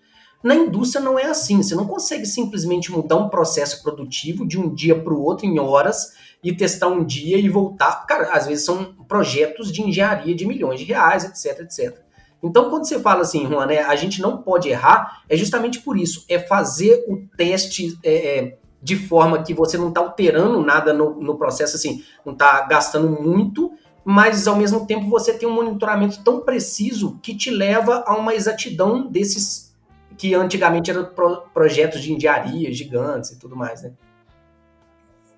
Na 0.42 0.54
indústria 0.54 1.04
não 1.04 1.18
é 1.18 1.24
assim, 1.24 1.62
você 1.62 1.74
não 1.74 1.86
consegue 1.86 2.24
simplesmente 2.24 2.92
mudar 2.92 3.16
um 3.16 3.28
processo 3.28 3.82
produtivo 3.82 4.46
de 4.46 4.61
um 4.61 4.72
dia 4.72 4.94
para 4.94 5.12
o 5.12 5.20
outro 5.20 5.44
em 5.44 5.59
horas 5.59 6.12
e 6.42 6.54
testar 6.54 6.86
um 6.86 7.04
dia 7.04 7.36
e 7.38 7.48
voltar. 7.48 8.07
Cara, 8.07 8.30
às 8.30 8.46
vezes 8.46 8.64
são 8.64 8.94
projetos 9.09 9.72
de 9.72 9.82
engenharia 9.82 10.34
de 10.34 10.46
milhões 10.46 10.78
de 10.78 10.86
reais, 10.86 11.24
etc, 11.24 11.62
etc. 11.62 11.98
Então, 12.42 12.70
quando 12.70 12.86
você 12.86 13.00
fala 13.00 13.22
assim, 13.22 13.44
Juan, 13.48 13.66
né, 13.66 13.80
a 13.80 13.96
gente 13.96 14.22
não 14.22 14.38
pode 14.38 14.68
errar, 14.68 15.22
é 15.28 15.36
justamente 15.36 15.80
por 15.80 15.98
isso. 15.98 16.24
É 16.28 16.38
fazer 16.38 17.04
o 17.09 17.26
teste 17.36 17.98
é, 18.04 18.14
é 18.38 18.59
de 18.83 18.97
forma 18.97 19.43
que 19.43 19.55
você 19.55 19.77
não 19.77 19.89
está 19.89 20.01
alterando 20.01 20.62
nada 20.62 20.93
no, 20.93 21.20
no 21.20 21.37
processo, 21.37 21.77
assim, 21.77 22.05
não 22.24 22.33
está 22.33 22.62
gastando 22.62 23.11
muito, 23.11 23.72
mas 24.05 24.47
ao 24.47 24.57
mesmo 24.57 24.87
tempo 24.87 25.09
você 25.09 25.33
tem 25.33 25.49
um 25.49 25.55
monitoramento 25.55 26.22
tão 26.22 26.41
preciso 26.41 27.18
que 27.22 27.35
te 27.35 27.51
leva 27.51 28.05
a 28.07 28.14
uma 28.16 28.35
exatidão 28.35 29.07
desses 29.07 29.74
que 30.16 30.35
antigamente 30.35 30.91
eram 30.91 31.05
pro, 31.07 31.43
projetos 31.53 32.03
de 32.03 32.12
engenharia 32.12 32.72
gigantes 32.72 33.31
e 33.31 33.39
tudo 33.39 33.57
mais, 33.57 33.83
né? 33.83 33.93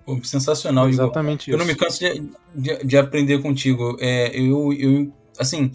Pô, 0.05 0.23
sensacional, 0.23 0.87
Exatamente 0.87 1.49
Igor. 1.49 1.55
Eu 1.55 1.57
não 1.59 1.65
me 1.65 1.75
canso 1.75 1.99
de, 1.99 2.29
de, 2.55 2.83
de 2.85 2.97
aprender 2.97 3.41
contigo. 3.41 3.97
É, 3.99 4.39
eu, 4.39 4.73
eu, 4.73 5.11
assim, 5.37 5.71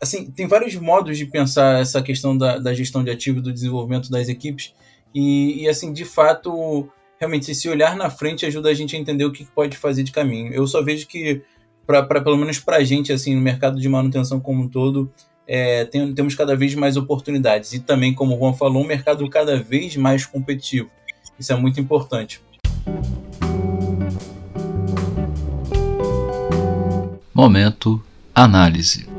assim, 0.00 0.30
tem 0.30 0.46
vários 0.46 0.74
modos 0.76 1.18
de 1.18 1.26
pensar 1.26 1.80
essa 1.80 2.02
questão 2.02 2.36
da, 2.36 2.58
da 2.58 2.72
gestão 2.72 3.04
de 3.04 3.10
ativos, 3.10 3.42
do 3.42 3.52
desenvolvimento 3.52 4.10
das 4.10 4.28
equipes, 4.28 4.74
e, 5.14 5.62
e, 5.62 5.68
assim, 5.68 5.92
de 5.92 6.04
fato, 6.04 6.88
realmente, 7.18 7.54
se 7.54 7.68
olhar 7.68 7.96
na 7.96 8.10
frente 8.10 8.44
ajuda 8.44 8.68
a 8.68 8.74
gente 8.74 8.96
a 8.96 8.98
entender 8.98 9.24
o 9.24 9.32
que 9.32 9.44
pode 9.44 9.76
fazer 9.76 10.02
de 10.02 10.12
caminho. 10.12 10.52
Eu 10.52 10.66
só 10.66 10.82
vejo 10.82 11.06
que, 11.06 11.42
pra, 11.86 12.02
pra 12.02 12.20
pelo 12.20 12.36
menos 12.36 12.58
para 12.58 12.78
a 12.78 12.84
gente, 12.84 13.12
assim, 13.12 13.34
no 13.34 13.40
mercado 13.40 13.80
de 13.80 13.88
manutenção 13.88 14.40
como 14.40 14.62
um 14.62 14.68
todo, 14.68 15.10
é, 15.46 15.84
tem, 15.84 16.12
temos 16.12 16.34
cada 16.34 16.56
vez 16.56 16.74
mais 16.74 16.96
oportunidades. 16.96 17.72
E 17.72 17.80
também, 17.80 18.12
como 18.12 18.34
o 18.34 18.38
Juan 18.38 18.54
falou, 18.54 18.82
um 18.82 18.86
mercado 18.86 19.28
cada 19.30 19.56
vez 19.56 19.96
mais 19.96 20.26
competitivo. 20.26 20.90
Isso 21.38 21.52
é 21.52 21.56
muito 21.56 21.80
importante. 21.80 22.42
Momento 27.32 28.02
Análise. 28.34 29.13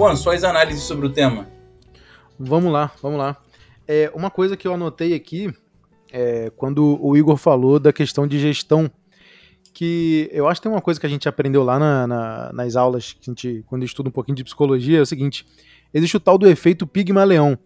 Juan, 0.00 0.16
suas 0.16 0.42
análises 0.44 0.84
sobre 0.84 1.04
o 1.04 1.10
tema. 1.10 1.46
Vamos 2.38 2.72
lá, 2.72 2.90
vamos 3.02 3.18
lá. 3.18 3.36
É, 3.86 4.10
uma 4.14 4.30
coisa 4.30 4.56
que 4.56 4.66
eu 4.66 4.72
anotei 4.72 5.12
aqui, 5.12 5.52
é, 6.10 6.50
quando 6.56 6.98
o 7.04 7.14
Igor 7.18 7.36
falou 7.36 7.78
da 7.78 7.92
questão 7.92 8.26
de 8.26 8.38
gestão, 8.38 8.90
que 9.74 10.26
eu 10.32 10.48
acho 10.48 10.58
que 10.58 10.62
tem 10.62 10.72
uma 10.72 10.80
coisa 10.80 10.98
que 10.98 11.04
a 11.04 11.08
gente 11.08 11.28
aprendeu 11.28 11.62
lá 11.62 11.78
na, 11.78 12.06
na, 12.06 12.50
nas 12.50 12.76
aulas, 12.76 13.12
que 13.12 13.28
a 13.28 13.30
gente, 13.30 13.62
quando 13.66 13.84
estuda 13.84 14.08
um 14.08 14.12
pouquinho 14.12 14.36
de 14.36 14.42
psicologia, 14.42 15.00
é 15.00 15.02
o 15.02 15.06
seguinte: 15.06 15.44
existe 15.92 16.16
o 16.16 16.20
tal 16.20 16.38
do 16.38 16.48
efeito 16.48 16.86
Pigmaleão, 16.86 17.58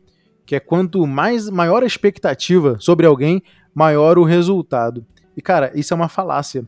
que 0.45 0.57
é 0.57 0.61
quanto 0.61 1.07
mais 1.07 1.49
maior 1.49 1.85
a 1.85 1.87
expectativa 1.87 2.79
sobre 2.81 3.07
alguém, 3.07 3.45
maior 3.73 4.19
o 4.19 4.25
resultado. 4.25 5.07
E 5.37 5.41
cara, 5.41 5.71
isso 5.73 5.95
é 5.95 5.97
uma 5.97 6.09
falácia. 6.09 6.67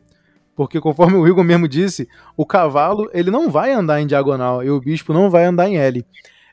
Porque 0.57 0.81
conforme 0.81 1.15
o 1.15 1.27
Igor 1.27 1.43
mesmo 1.43 1.67
disse, 1.67 2.09
o 2.35 2.43
cavalo 2.43 3.07
ele 3.13 3.29
não 3.29 3.47
vai 3.47 3.71
andar 3.71 4.01
em 4.01 4.07
diagonal 4.07 4.63
e 4.63 4.71
o 4.71 4.81
bispo 4.81 5.13
não 5.13 5.29
vai 5.29 5.45
andar 5.45 5.69
em 5.69 5.77
L. 5.77 6.03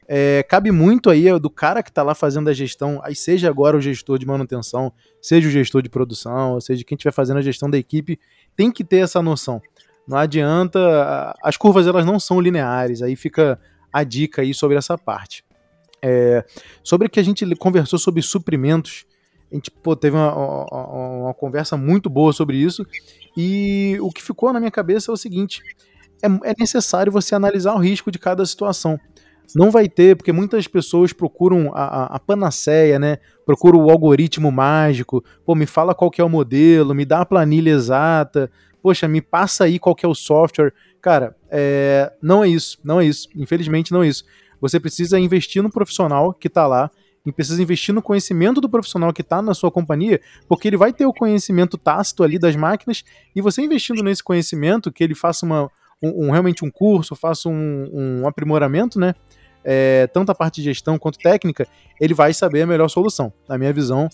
É, 0.06 0.44
cabe 0.46 0.70
muito 0.70 1.08
aí 1.08 1.26
do 1.40 1.48
cara 1.48 1.82
que 1.82 1.88
está 1.88 2.02
lá 2.02 2.14
fazendo 2.14 2.50
a 2.50 2.52
gestão, 2.52 3.00
aí 3.02 3.16
seja 3.16 3.48
agora 3.48 3.74
o 3.74 3.80
gestor 3.80 4.18
de 4.18 4.26
manutenção, 4.26 4.92
seja 5.22 5.48
o 5.48 5.50
gestor 5.50 5.80
de 5.80 5.88
produção, 5.88 6.60
seja 6.60 6.84
quem 6.84 6.94
estiver 6.94 7.12
fazendo 7.12 7.38
a 7.38 7.42
gestão 7.42 7.70
da 7.70 7.78
equipe, 7.78 8.20
tem 8.54 8.70
que 8.70 8.84
ter 8.84 8.98
essa 8.98 9.22
noção. 9.22 9.62
Não 10.06 10.18
adianta, 10.18 11.34
as 11.42 11.56
curvas 11.56 11.86
elas 11.86 12.04
não 12.04 12.20
são 12.20 12.38
lineares, 12.38 13.00
aí 13.00 13.16
fica 13.16 13.58
a 13.90 14.04
dica 14.04 14.42
aí 14.42 14.52
sobre 14.52 14.76
essa 14.76 14.98
parte. 14.98 15.42
É, 16.02 16.44
sobre 16.82 17.06
o 17.06 17.10
que 17.10 17.18
a 17.18 17.24
gente 17.24 17.46
conversou 17.56 17.98
sobre 17.98 18.20
suprimentos, 18.20 19.06
a 19.54 19.56
gente 19.56 19.70
pô, 19.70 19.94
teve 19.94 20.16
uma, 20.16 20.34
uma, 20.34 20.86
uma, 21.22 21.34
conversa 21.34 21.76
muito 21.76 22.10
boa 22.10 22.32
sobre 22.32 22.56
isso. 22.56 22.84
E 23.36 23.96
o 24.00 24.10
que 24.10 24.20
ficou 24.20 24.52
na 24.52 24.58
minha 24.58 24.70
cabeça 24.70 25.12
é 25.12 25.14
o 25.14 25.16
seguinte: 25.16 25.62
é, 26.20 26.50
é 26.50 26.54
necessário 26.58 27.12
você 27.12 27.36
analisar 27.36 27.74
o 27.74 27.78
risco 27.78 28.10
de 28.10 28.18
cada 28.18 28.44
situação. 28.44 28.98
Não 29.54 29.70
vai 29.70 29.88
ter, 29.88 30.16
porque 30.16 30.32
muitas 30.32 30.66
pessoas 30.66 31.12
procuram 31.12 31.70
a, 31.72 31.84
a, 31.84 32.04
a, 32.16 32.18
panaceia, 32.18 32.98
né? 32.98 33.18
Procuram 33.46 33.78
o 33.78 33.90
algoritmo 33.90 34.50
mágico. 34.50 35.22
Pô, 35.46 35.54
me 35.54 35.66
fala 35.66 35.94
qual 35.94 36.10
que 36.10 36.20
é 36.20 36.24
o 36.24 36.28
modelo, 36.30 36.94
me 36.94 37.04
dá 37.04 37.20
a 37.20 37.26
planilha 37.26 37.70
exata. 37.70 38.50
Poxa, 38.82 39.06
me 39.06 39.20
passa 39.20 39.64
aí 39.64 39.78
qual 39.78 39.94
que 39.94 40.04
é 40.04 40.08
o 40.08 40.14
software. 40.14 40.72
Cara, 41.00 41.36
é, 41.48 42.12
não 42.20 42.42
é 42.42 42.48
isso, 42.48 42.78
não 42.82 43.00
é 43.00 43.04
isso. 43.04 43.28
Infelizmente 43.36 43.92
não 43.92 44.02
é 44.02 44.08
isso. 44.08 44.24
Você 44.60 44.80
precisa 44.80 45.18
investir 45.20 45.62
no 45.62 45.70
profissional 45.70 46.32
que 46.32 46.48
está 46.48 46.66
lá 46.66 46.90
e 47.24 47.32
precisa 47.32 47.62
investir 47.62 47.94
no 47.94 48.02
conhecimento 48.02 48.60
do 48.60 48.68
profissional 48.68 49.12
que 49.12 49.22
está 49.22 49.40
na 49.40 49.54
sua 49.54 49.70
companhia, 49.70 50.20
porque 50.48 50.68
ele 50.68 50.76
vai 50.76 50.92
ter 50.92 51.06
o 51.06 51.12
conhecimento 51.12 51.78
tácito 51.78 52.22
ali 52.22 52.38
das 52.38 52.54
máquinas, 52.54 53.04
e 53.34 53.40
você 53.40 53.62
investindo 53.62 54.02
nesse 54.02 54.22
conhecimento, 54.22 54.92
que 54.92 55.02
ele 55.02 55.14
faça 55.14 55.46
uma, 55.46 55.70
um, 56.02 56.26
um 56.26 56.30
realmente 56.30 56.64
um 56.64 56.70
curso, 56.70 57.16
faça 57.16 57.48
um, 57.48 57.90
um 57.92 58.28
aprimoramento, 58.28 58.98
né? 58.98 59.14
É, 59.66 60.06
tanto 60.08 60.30
a 60.30 60.34
parte 60.34 60.56
de 60.56 60.64
gestão 60.64 60.98
quanto 60.98 61.18
técnica, 61.18 61.66
ele 61.98 62.12
vai 62.12 62.34
saber 62.34 62.62
a 62.62 62.66
melhor 62.66 62.88
solução. 62.88 63.32
Na 63.48 63.56
minha 63.56 63.72
visão, 63.72 64.10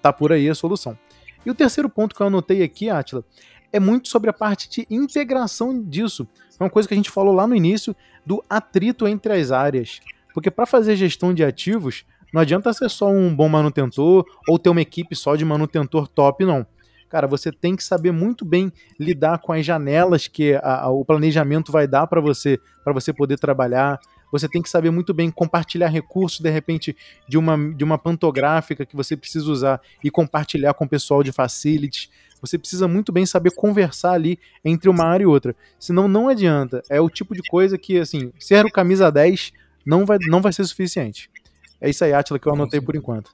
tá 0.00 0.10
por 0.10 0.32
aí 0.32 0.48
a 0.48 0.54
solução. 0.54 0.98
E 1.44 1.50
o 1.50 1.54
terceiro 1.54 1.90
ponto 1.90 2.14
que 2.14 2.22
eu 2.22 2.26
anotei 2.26 2.62
aqui, 2.62 2.88
Atila, 2.88 3.22
é 3.70 3.78
muito 3.78 4.08
sobre 4.08 4.30
a 4.30 4.32
parte 4.32 4.68
de 4.70 4.86
integração 4.90 5.82
disso. 5.82 6.26
É 6.58 6.64
uma 6.64 6.70
coisa 6.70 6.88
que 6.88 6.94
a 6.94 6.96
gente 6.96 7.10
falou 7.10 7.34
lá 7.34 7.46
no 7.46 7.54
início 7.54 7.94
do 8.24 8.42
atrito 8.48 9.06
entre 9.06 9.34
as 9.34 9.50
áreas. 9.50 10.00
Porque 10.32 10.50
para 10.50 10.66
fazer 10.66 10.96
gestão 10.96 11.34
de 11.34 11.44
ativos, 11.44 12.04
não 12.32 12.40
adianta 12.40 12.72
ser 12.72 12.88
só 12.90 13.10
um 13.10 13.34
bom 13.34 13.48
manutentor 13.48 14.24
ou 14.46 14.58
ter 14.58 14.68
uma 14.68 14.80
equipe 14.80 15.14
só 15.16 15.36
de 15.36 15.44
manutentor 15.44 16.08
top, 16.08 16.44
não. 16.44 16.66
Cara, 17.08 17.26
você 17.26 17.50
tem 17.50 17.74
que 17.74 17.82
saber 17.82 18.12
muito 18.12 18.44
bem 18.44 18.70
lidar 19.00 19.38
com 19.38 19.52
as 19.52 19.64
janelas 19.64 20.28
que 20.28 20.54
a, 20.56 20.82
a, 20.82 20.90
o 20.90 21.04
planejamento 21.04 21.72
vai 21.72 21.86
dar 21.86 22.06
para 22.06 22.20
você, 22.20 22.60
para 22.84 22.92
você 22.92 23.12
poder 23.12 23.38
trabalhar. 23.38 23.98
Você 24.30 24.46
tem 24.46 24.60
que 24.60 24.68
saber 24.68 24.90
muito 24.90 25.14
bem 25.14 25.30
compartilhar 25.30 25.88
recursos, 25.88 26.40
de 26.40 26.50
repente, 26.50 26.94
de 27.26 27.38
uma, 27.38 27.56
de 27.72 27.82
uma 27.82 27.96
pantográfica 27.96 28.84
que 28.84 28.94
você 28.94 29.16
precisa 29.16 29.50
usar 29.50 29.80
e 30.04 30.10
compartilhar 30.10 30.74
com 30.74 30.84
o 30.84 30.88
pessoal 30.88 31.22
de 31.22 31.32
facilities. 31.32 32.10
Você 32.42 32.58
precisa 32.58 32.86
muito 32.86 33.10
bem 33.10 33.24
saber 33.24 33.52
conversar 33.52 34.12
ali 34.12 34.38
entre 34.62 34.90
uma 34.90 35.04
área 35.04 35.24
e 35.24 35.26
outra. 35.26 35.56
Senão, 35.78 36.06
não 36.06 36.28
adianta. 36.28 36.82
É 36.90 37.00
o 37.00 37.08
tipo 37.08 37.34
de 37.34 37.42
coisa 37.48 37.78
que, 37.78 37.98
assim, 37.98 38.30
ser 38.38 38.66
o 38.66 38.70
camisa 38.70 39.10
10 39.10 39.50
não 39.84 40.04
vai, 40.04 40.18
não 40.28 40.42
vai 40.42 40.52
ser 40.52 40.64
suficiente. 40.66 41.30
É 41.80 41.88
isso 41.88 42.04
aí, 42.04 42.12
Atila, 42.12 42.38
que 42.38 42.48
eu 42.48 42.52
anotei 42.52 42.80
por 42.80 42.96
enquanto. 42.96 43.30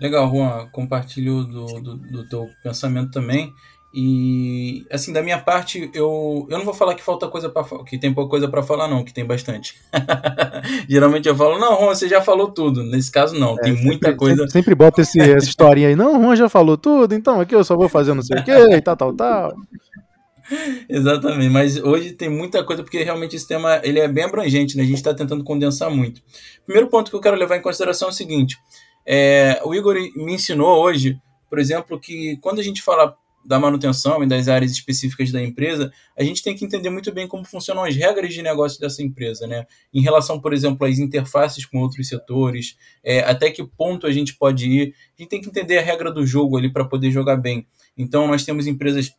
Legal, 0.00 0.30
Juan. 0.30 0.68
Compartilho 0.70 1.44
do, 1.44 1.66
do, 1.80 1.96
do 1.96 2.28
teu 2.28 2.50
pensamento 2.62 3.10
também. 3.10 3.52
E 3.98 4.84
assim, 4.92 5.10
da 5.10 5.22
minha 5.22 5.38
parte, 5.38 5.90
eu, 5.94 6.46
eu 6.50 6.58
não 6.58 6.66
vou 6.66 6.74
falar 6.74 6.94
que 6.94 7.02
falta 7.02 7.28
coisa 7.28 7.48
para 7.48 7.64
que 7.84 7.96
tem 7.96 8.12
pouca 8.12 8.28
coisa 8.28 8.46
para 8.46 8.62
falar 8.62 8.88
não, 8.88 9.02
que 9.02 9.14
tem 9.14 9.24
bastante. 9.24 9.74
Geralmente 10.86 11.26
eu 11.26 11.34
falo: 11.34 11.58
"Não, 11.58 11.80
Juan, 11.80 11.94
você 11.94 12.06
já 12.06 12.20
falou 12.20 12.50
tudo". 12.50 12.82
Nesse 12.82 13.10
caso 13.10 13.38
não, 13.38 13.54
é, 13.54 13.62
tem 13.62 13.72
sempre, 13.72 13.86
muita 13.86 14.14
coisa. 14.14 14.36
Sempre, 14.36 14.52
sempre 14.52 14.74
bota 14.74 15.00
esse, 15.00 15.18
essa 15.18 15.48
historinha 15.48 15.88
aí. 15.88 15.96
Não, 15.96 16.20
Juan 16.20 16.36
já 16.36 16.46
falou 16.46 16.76
tudo, 16.76 17.14
então 17.14 17.40
aqui 17.40 17.54
eu 17.54 17.64
só 17.64 17.74
vou 17.74 17.88
fazer 17.88 18.12
não 18.12 18.22
sei 18.22 18.38
o 18.38 18.44
quê, 18.44 18.76
e 18.76 18.80
tal, 18.82 18.96
tal, 18.96 19.14
tal. 19.14 19.56
Exatamente, 20.88 21.50
mas 21.50 21.76
hoje 21.76 22.12
tem 22.12 22.28
muita 22.28 22.64
coisa 22.64 22.82
porque 22.82 23.02
realmente 23.02 23.36
esse 23.36 23.46
tema 23.46 23.80
ele 23.82 23.98
é 23.98 24.08
bem 24.08 24.24
abrangente, 24.24 24.76
né? 24.76 24.82
A 24.82 24.86
gente 24.86 24.96
está 24.96 25.14
tentando 25.14 25.44
condensar 25.44 25.90
muito. 25.90 26.22
Primeiro 26.64 26.88
ponto 26.88 27.10
que 27.10 27.16
eu 27.16 27.20
quero 27.20 27.36
levar 27.36 27.56
em 27.56 27.62
consideração 27.62 28.08
é 28.08 28.10
o 28.10 28.14
seguinte: 28.14 28.56
é, 29.04 29.60
o 29.64 29.74
Igor 29.74 29.94
me 30.16 30.34
ensinou 30.34 30.82
hoje, 30.82 31.18
por 31.48 31.58
exemplo, 31.58 31.98
que 31.98 32.36
quando 32.38 32.60
a 32.60 32.62
gente 32.62 32.82
fala 32.82 33.16
da 33.44 33.60
manutenção 33.60 34.22
e 34.22 34.26
das 34.26 34.48
áreas 34.48 34.72
específicas 34.72 35.30
da 35.30 35.40
empresa, 35.40 35.92
a 36.18 36.24
gente 36.24 36.42
tem 36.42 36.54
que 36.54 36.64
entender 36.64 36.90
muito 36.90 37.12
bem 37.12 37.28
como 37.28 37.44
funcionam 37.44 37.84
as 37.84 37.94
regras 37.94 38.34
de 38.34 38.42
negócio 38.42 38.80
dessa 38.80 39.02
empresa, 39.02 39.46
né? 39.46 39.66
Em 39.94 40.00
relação, 40.00 40.40
por 40.40 40.52
exemplo, 40.52 40.86
às 40.86 40.98
interfaces 40.98 41.64
com 41.64 41.78
outros 41.78 42.08
setores, 42.08 42.76
é, 43.04 43.20
até 43.20 43.50
que 43.50 43.64
ponto 43.64 44.06
a 44.06 44.10
gente 44.10 44.36
pode 44.36 44.68
ir. 44.68 44.94
A 45.16 45.22
gente 45.22 45.28
tem 45.28 45.40
que 45.40 45.48
entender 45.48 45.78
a 45.78 45.82
regra 45.82 46.10
do 46.10 46.26
jogo 46.26 46.56
ali 46.56 46.72
para 46.72 46.84
poder 46.84 47.10
jogar 47.10 47.36
bem. 47.36 47.66
Então, 47.96 48.26
nós 48.26 48.44
temos 48.44 48.66
empresas 48.66 49.12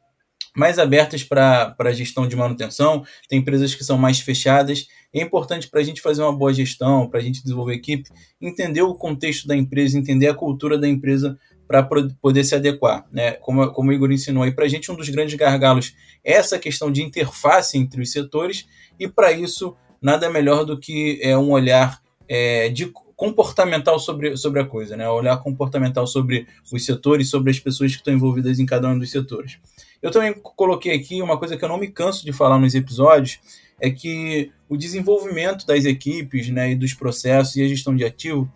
mais 0.57 0.79
abertas 0.79 1.23
para 1.23 1.75
a 1.77 1.91
gestão 1.91 2.27
de 2.27 2.35
manutenção, 2.35 3.05
tem 3.29 3.37
empresas 3.37 3.75
que 3.75 3.83
são 3.83 3.95
mais 3.95 4.19
fechadas. 4.19 4.87
É 5.13 5.21
importante 5.21 5.69
para 5.69 5.79
a 5.79 5.83
gente 5.83 6.01
fazer 6.01 6.23
uma 6.23 6.35
boa 6.35 6.51
gestão, 6.51 7.07
para 7.07 7.19
a 7.19 7.23
gente 7.23 7.43
desenvolver 7.43 7.75
equipe, 7.75 8.09
entender 8.41 8.81
o 8.81 8.95
contexto 8.95 9.47
da 9.47 9.55
empresa, 9.55 9.99
entender 9.99 10.27
a 10.27 10.33
cultura 10.33 10.75
da 10.75 10.87
empresa 10.87 11.37
para 11.67 11.83
poder 12.19 12.43
se 12.43 12.55
adequar. 12.55 13.05
Né? 13.11 13.33
Como, 13.33 13.71
como 13.71 13.91
o 13.91 13.93
Igor 13.93 14.11
ensinou 14.11 14.41
aí, 14.41 14.51
para 14.51 14.65
a 14.65 14.67
gente 14.67 14.91
um 14.91 14.95
dos 14.95 15.09
grandes 15.09 15.35
gargalos 15.35 15.93
é 16.23 16.33
essa 16.33 16.57
questão 16.57 16.91
de 16.91 17.03
interface 17.03 17.77
entre 17.77 18.01
os 18.01 18.11
setores, 18.11 18.65
e 18.99 19.07
para 19.07 19.31
isso 19.31 19.75
nada 20.01 20.27
melhor 20.27 20.65
do 20.65 20.79
que 20.79 21.19
é, 21.21 21.37
um 21.37 21.51
olhar 21.51 22.01
é, 22.27 22.69
de 22.69 22.91
comportamental 23.17 23.99
sobre, 23.99 24.37
sobre 24.37 24.61
a 24.61 24.65
coisa, 24.65 24.95
né? 24.95 25.09
olhar 25.09 25.35
comportamental 25.37 26.05
sobre 26.05 26.47
os 26.71 26.85
setores, 26.85 27.31
sobre 27.31 27.49
as 27.49 27.59
pessoas 27.59 27.91
que 27.91 27.97
estão 27.97 28.13
envolvidas 28.13 28.59
em 28.59 28.65
cada 28.65 28.87
um 28.87 28.97
dos 28.97 29.09
setores. 29.09 29.57
Eu 30.03 30.11
também 30.11 30.33
coloquei 30.35 30.93
aqui 30.93 31.19
uma 31.19 31.35
coisa 31.35 31.57
que 31.57 31.65
eu 31.65 31.67
não 31.67 31.79
me 31.79 31.87
canso 31.87 32.23
de 32.23 32.31
falar 32.31 32.59
nos 32.59 32.75
episódios, 32.75 33.39
é 33.81 33.89
que 33.89 34.51
o 34.69 34.77
desenvolvimento 34.77 35.65
das 35.65 35.83
equipes 35.83 36.47
né, 36.49 36.71
e 36.71 36.75
dos 36.75 36.93
processos 36.93 37.55
e 37.55 37.63
a 37.63 37.67
gestão 37.67 37.95
de 37.95 38.05
ativo 38.05 38.47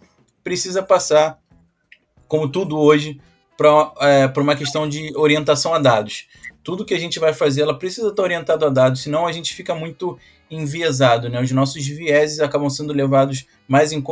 precisa 0.43 0.83
passar, 0.83 1.39
como 2.27 2.47
tudo 2.47 2.77
hoje, 2.77 3.19
para 3.57 3.93
é, 3.99 4.39
uma 4.39 4.55
questão 4.55 4.87
de 4.87 5.11
orientação 5.17 5.73
a 5.73 5.79
dados. 5.79 6.27
Tudo 6.63 6.85
que 6.85 6.93
a 6.93 6.99
gente 6.99 7.19
vai 7.19 7.33
fazer, 7.33 7.61
ela 7.61 7.77
precisa 7.77 8.09
estar 8.09 8.21
orientado 8.21 8.63
a 8.63 8.69
dados, 8.69 9.01
senão 9.01 9.25
a 9.25 9.31
gente 9.31 9.55
fica 9.55 9.73
muito 9.73 10.19
enviesado, 10.51 11.29
né? 11.29 11.41
Os 11.41 11.51
nossos 11.51 11.87
vieses 11.87 12.41
acabam 12.41 12.69
sendo 12.69 12.91
levados 12.91 13.47
mais 13.67 13.93
em, 13.93 14.03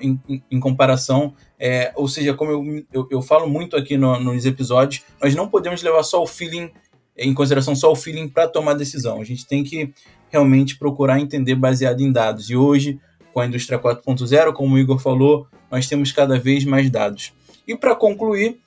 em, 0.00 0.42
em 0.50 0.60
comparação, 0.60 1.34
é, 1.58 1.90
ou 1.96 2.06
seja, 2.06 2.34
como 2.34 2.52
eu, 2.52 2.84
eu, 2.92 3.08
eu 3.10 3.22
falo 3.22 3.48
muito 3.48 3.74
aqui 3.74 3.96
no, 3.96 4.20
nos 4.20 4.44
episódios, 4.44 5.02
nós 5.20 5.34
não 5.34 5.48
podemos 5.48 5.82
levar 5.82 6.02
só 6.02 6.22
o 6.22 6.26
feeling 6.26 6.70
em 7.18 7.34
consideração 7.34 7.74
só 7.74 7.90
o 7.90 7.96
feeling 7.96 8.28
para 8.28 8.46
tomar 8.46 8.74
decisão. 8.74 9.20
A 9.20 9.24
gente 9.24 9.44
tem 9.44 9.64
que 9.64 9.92
realmente 10.30 10.78
procurar 10.78 11.18
entender 11.18 11.56
baseado 11.56 12.00
em 12.00 12.12
dados. 12.12 12.48
E 12.48 12.54
hoje, 12.54 13.00
com 13.32 13.40
a 13.40 13.46
indústria 13.46 13.78
4.0, 13.78 14.52
como 14.52 14.76
o 14.76 14.78
Igor 14.78 14.98
falou, 14.98 15.48
nós 15.70 15.88
temos 15.88 16.12
cada 16.12 16.38
vez 16.38 16.64
mais 16.64 16.88
dados. 16.88 17.32
E 17.66 17.76
para 17.76 17.96
concluir, 17.96 18.60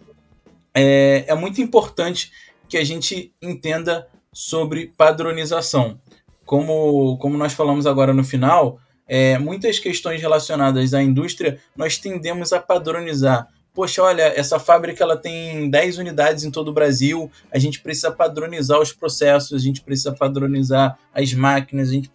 é, 0.74 1.24
é 1.28 1.36
muito 1.36 1.62
importante 1.62 2.32
que 2.68 2.78
a 2.78 2.84
gente 2.84 3.34
entenda 3.42 4.08
sobre 4.34 4.92
padronização. 4.98 6.00
Como, 6.52 7.18
como 7.18 7.38
nós 7.38 7.54
falamos 7.54 7.88
agora 7.88 8.14
no 8.14 8.26
final, 8.26 8.78
é, 9.08 9.40
muitas 9.40 9.80
questões 9.80 10.20
relacionadas 10.20 10.94
à 10.94 11.02
indústria 11.02 11.58
nós 11.74 11.98
tendemos 11.98 12.52
a 12.52 12.60
padronizar. 12.60 13.48
Poxa, 13.74 14.04
olha, 14.04 14.24
essa 14.24 14.60
fábrica 14.60 15.02
ela 15.02 15.16
tem 15.16 15.70
10 15.70 16.00
unidades 16.00 16.44
em 16.44 16.52
todo 16.52 16.68
o 16.68 16.74
Brasil, 16.74 17.32
a 17.50 17.58
gente 17.58 17.80
precisa 17.80 18.12
padronizar 18.12 18.82
os 18.82 18.92
processos, 18.92 19.54
a 19.54 19.64
gente 19.64 19.80
precisa 19.80 20.12
padronizar 20.12 21.00
as 21.14 21.34
máquinas, 21.34 21.88
a 21.88 21.94
gente 21.94 22.12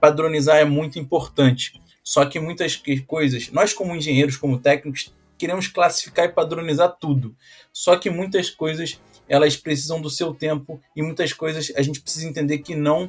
padronizar 0.00 0.56
é 0.56 0.64
muito 0.64 0.98
importante. 0.98 1.80
Só 2.02 2.24
que 2.24 2.40
muitas 2.40 2.82
coisas, 3.06 3.48
nós 3.52 3.72
como 3.72 3.94
engenheiros, 3.94 4.36
como 4.36 4.58
técnicos, 4.58 5.14
queremos 5.38 5.68
classificar 5.68 6.24
e 6.24 6.32
padronizar 6.32 6.96
tudo. 6.98 7.32
Só 7.72 7.94
que 7.94 8.10
muitas 8.10 8.50
coisas 8.50 9.00
elas 9.28 9.56
precisam 9.56 10.00
do 10.00 10.10
seu 10.10 10.34
tempo 10.34 10.80
e 10.96 11.02
muitas 11.02 11.32
coisas 11.32 11.72
a 11.76 11.82
gente 11.82 12.00
precisa 12.00 12.26
entender 12.26 12.58
que 12.58 12.74
não 12.74 13.08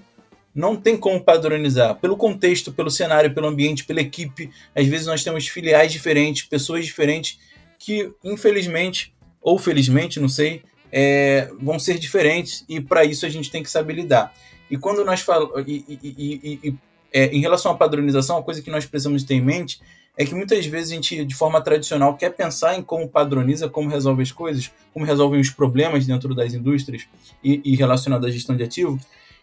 não 0.54 0.76
tem 0.76 0.98
como 0.98 1.22
padronizar. 1.22 1.96
Pelo 1.96 2.18
contexto, 2.18 2.72
pelo 2.72 2.90
cenário, 2.90 3.34
pelo 3.34 3.48
ambiente, 3.48 3.86
pela 3.86 4.02
equipe, 4.02 4.50
às 4.76 4.86
vezes 4.88 5.08
nós 5.08 5.24
temos 5.24 5.48
filiais 5.48 5.92
diferentes, 5.92 6.44
pessoas 6.44 6.86
diferentes 6.86 7.40
que, 7.78 8.12
infelizmente, 8.24 9.14
ou 9.42 9.58
felizmente, 9.58 10.20
não 10.20 10.28
sei, 10.28 10.64
é, 10.92 11.50
vão 11.62 11.80
ser 11.80 11.98
diferentes 11.98 12.66
e 12.68 12.82
para 12.82 13.06
isso 13.06 13.26
a 13.26 13.30
gente 13.30 13.50
tem 13.52 13.64
que 13.64 13.70
saber 13.70 13.94
lidar. 13.94 14.34
E 14.70 14.78
quando 14.78 15.04
nós 15.06 15.22
falamos. 15.22 15.64
E, 15.68 15.86
e, 15.88 16.60
e, 16.64 16.76
é, 17.12 17.26
em 17.28 17.40
relação 17.40 17.72
à 17.72 17.76
padronização, 17.76 18.38
a 18.38 18.44
coisa 18.44 18.62
que 18.62 18.70
nós 18.70 18.86
precisamos 18.86 19.24
ter 19.24 19.36
em 19.36 19.42
mente 19.42 19.82
é 20.16 20.26
que 20.26 20.36
muitas 20.36 20.66
vezes 20.66 20.92
a 20.92 20.96
gente, 20.96 21.26
de 21.26 21.34
forma 21.34 21.62
tradicional, 21.62 22.16
quer 22.16 22.32
pensar 22.32 22.78
em 22.78 22.84
como 22.84 23.08
padroniza, 23.08 23.70
como 23.70 23.90
resolve 23.90 24.22
as 24.22 24.32
coisas, 24.32 24.70
como 24.94 25.06
resolvem 25.06 25.40
os 25.40 25.50
problemas 25.50 26.06
dentro 26.06 26.36
das 26.36 26.54
indústrias 26.54 27.08
e, 27.44 27.62
e 27.64 27.76
relacionado 27.76 28.26
à 28.26 28.30
gestão 28.30 28.56
de 28.56 28.64
ativo. 28.64 29.00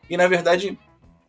E, 0.09 0.17
na 0.17 0.29
verdade, 0.29 0.79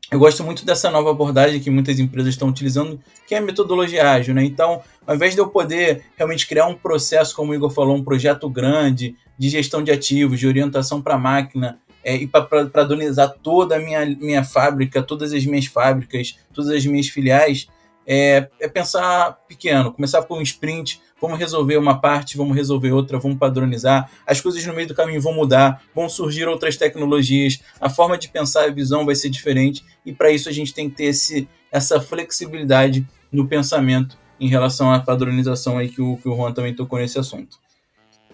eu 0.10 0.20
gosto 0.20 0.44
muito 0.44 0.66
dessa 0.66 0.90
nova 0.90 1.12
abordagem 1.12 1.60
que 1.60 1.70
muitas 1.70 2.00
empresas 2.00 2.34
estão 2.34 2.48
utilizando, 2.48 3.00
que 3.28 3.36
é 3.36 3.40
a 3.40 3.42
metodologia 3.42 4.10
ágil, 4.10 4.34
né? 4.34 4.44
Então, 4.44 4.82
ao 5.06 5.16
invés 5.16 5.34
de 5.34 5.42
eu 5.42 5.48
poder 5.48 6.06
realmente 6.16 6.48
criar 6.48 6.68
um 6.68 6.76
processo, 6.76 7.36
como 7.36 7.52
o 7.52 7.56
Igor 7.56 7.70
falou, 7.70 7.96
um 7.96 8.04
projeto 8.04 8.50
grande 8.50 9.16
de 9.38 9.50
gestão 9.50 9.84
de 9.84 9.92
ativos, 9.92 10.40
de 10.40 10.48
orientação 10.48 11.02
para 11.02 11.16
a 11.16 11.20
máquina, 11.20 11.80
é, 12.04 12.16
e 12.16 12.26
para 12.26 12.46
padronizar 12.68 13.36
toda 13.44 13.76
a 13.76 13.80
minha, 13.80 14.06
minha 14.06 14.44
fábrica, 14.44 15.04
todas 15.04 15.34
as 15.34 15.46
minhas 15.46 15.66
fábricas, 15.66 16.38
todas 16.54 16.72
as 16.72 16.86
minhas 16.86 17.08
filiais, 17.08 17.68
é, 18.06 18.48
é 18.62 18.68
pensar 18.70 19.34
pequeno, 19.46 19.92
começar 19.92 20.22
por 20.22 20.38
um 20.38 20.42
sprint, 20.42 21.02
vamos 21.22 21.40
resolver 21.40 21.78
uma 21.78 22.00
parte, 22.00 22.38
vamos 22.38 22.56
resolver 22.56 22.92
outra, 22.92 23.20
vamos 23.20 23.38
padronizar, 23.38 24.10
as 24.26 24.42
coisas 24.42 24.66
no 24.66 24.74
meio 24.74 24.88
do 24.88 24.96
caminho 24.96 25.22
vão 25.22 25.34
mudar, 25.34 25.82
vão 25.94 26.08
surgir 26.08 26.48
outras 26.48 26.78
tecnologias, 26.78 27.60
a 27.80 27.90
forma 27.90 28.18
de 28.18 28.30
pensar 28.30 28.66
a 28.66 28.72
visão 28.72 29.06
vai 29.06 29.16
ser 29.16 29.30
diferente, 29.30 29.84
e 30.06 30.14
para 30.14 30.32
isso 30.32 30.50
a 30.50 30.52
gente 30.52 30.74
tem 30.74 30.90
que 30.90 30.96
ter 30.96 31.06
esse, 31.06 31.48
essa 31.72 32.00
flexibilidade 32.00 33.08
no 33.32 33.48
pensamento 33.48 34.18
em 34.40 34.48
relação 34.48 34.92
à 34.92 35.00
padronização 35.00 35.78
aí 35.78 35.90
que 35.90 36.02
o, 36.02 36.18
que 36.18 36.30
o 36.30 36.36
Juan 36.36 36.52
também 36.52 36.74
tocou 36.74 37.00
nesse 37.00 37.18
assunto. 37.18 37.58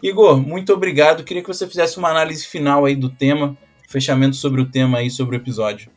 Igor, 0.02 0.38
muito 0.38 0.74
obrigado. 0.74 1.24
Queria 1.24 1.42
que 1.42 1.48
você 1.48 1.66
fizesse 1.66 1.98
uma 1.98 2.10
análise 2.10 2.46
final 2.46 2.84
aí 2.84 2.94
do 2.94 3.10
tema, 3.10 3.58
fechamento 3.88 4.36
sobre 4.36 4.60
o 4.60 4.70
tema 4.70 4.98
aí, 4.98 5.10
sobre 5.10 5.38
o 5.38 5.40
episódio. 5.40 5.93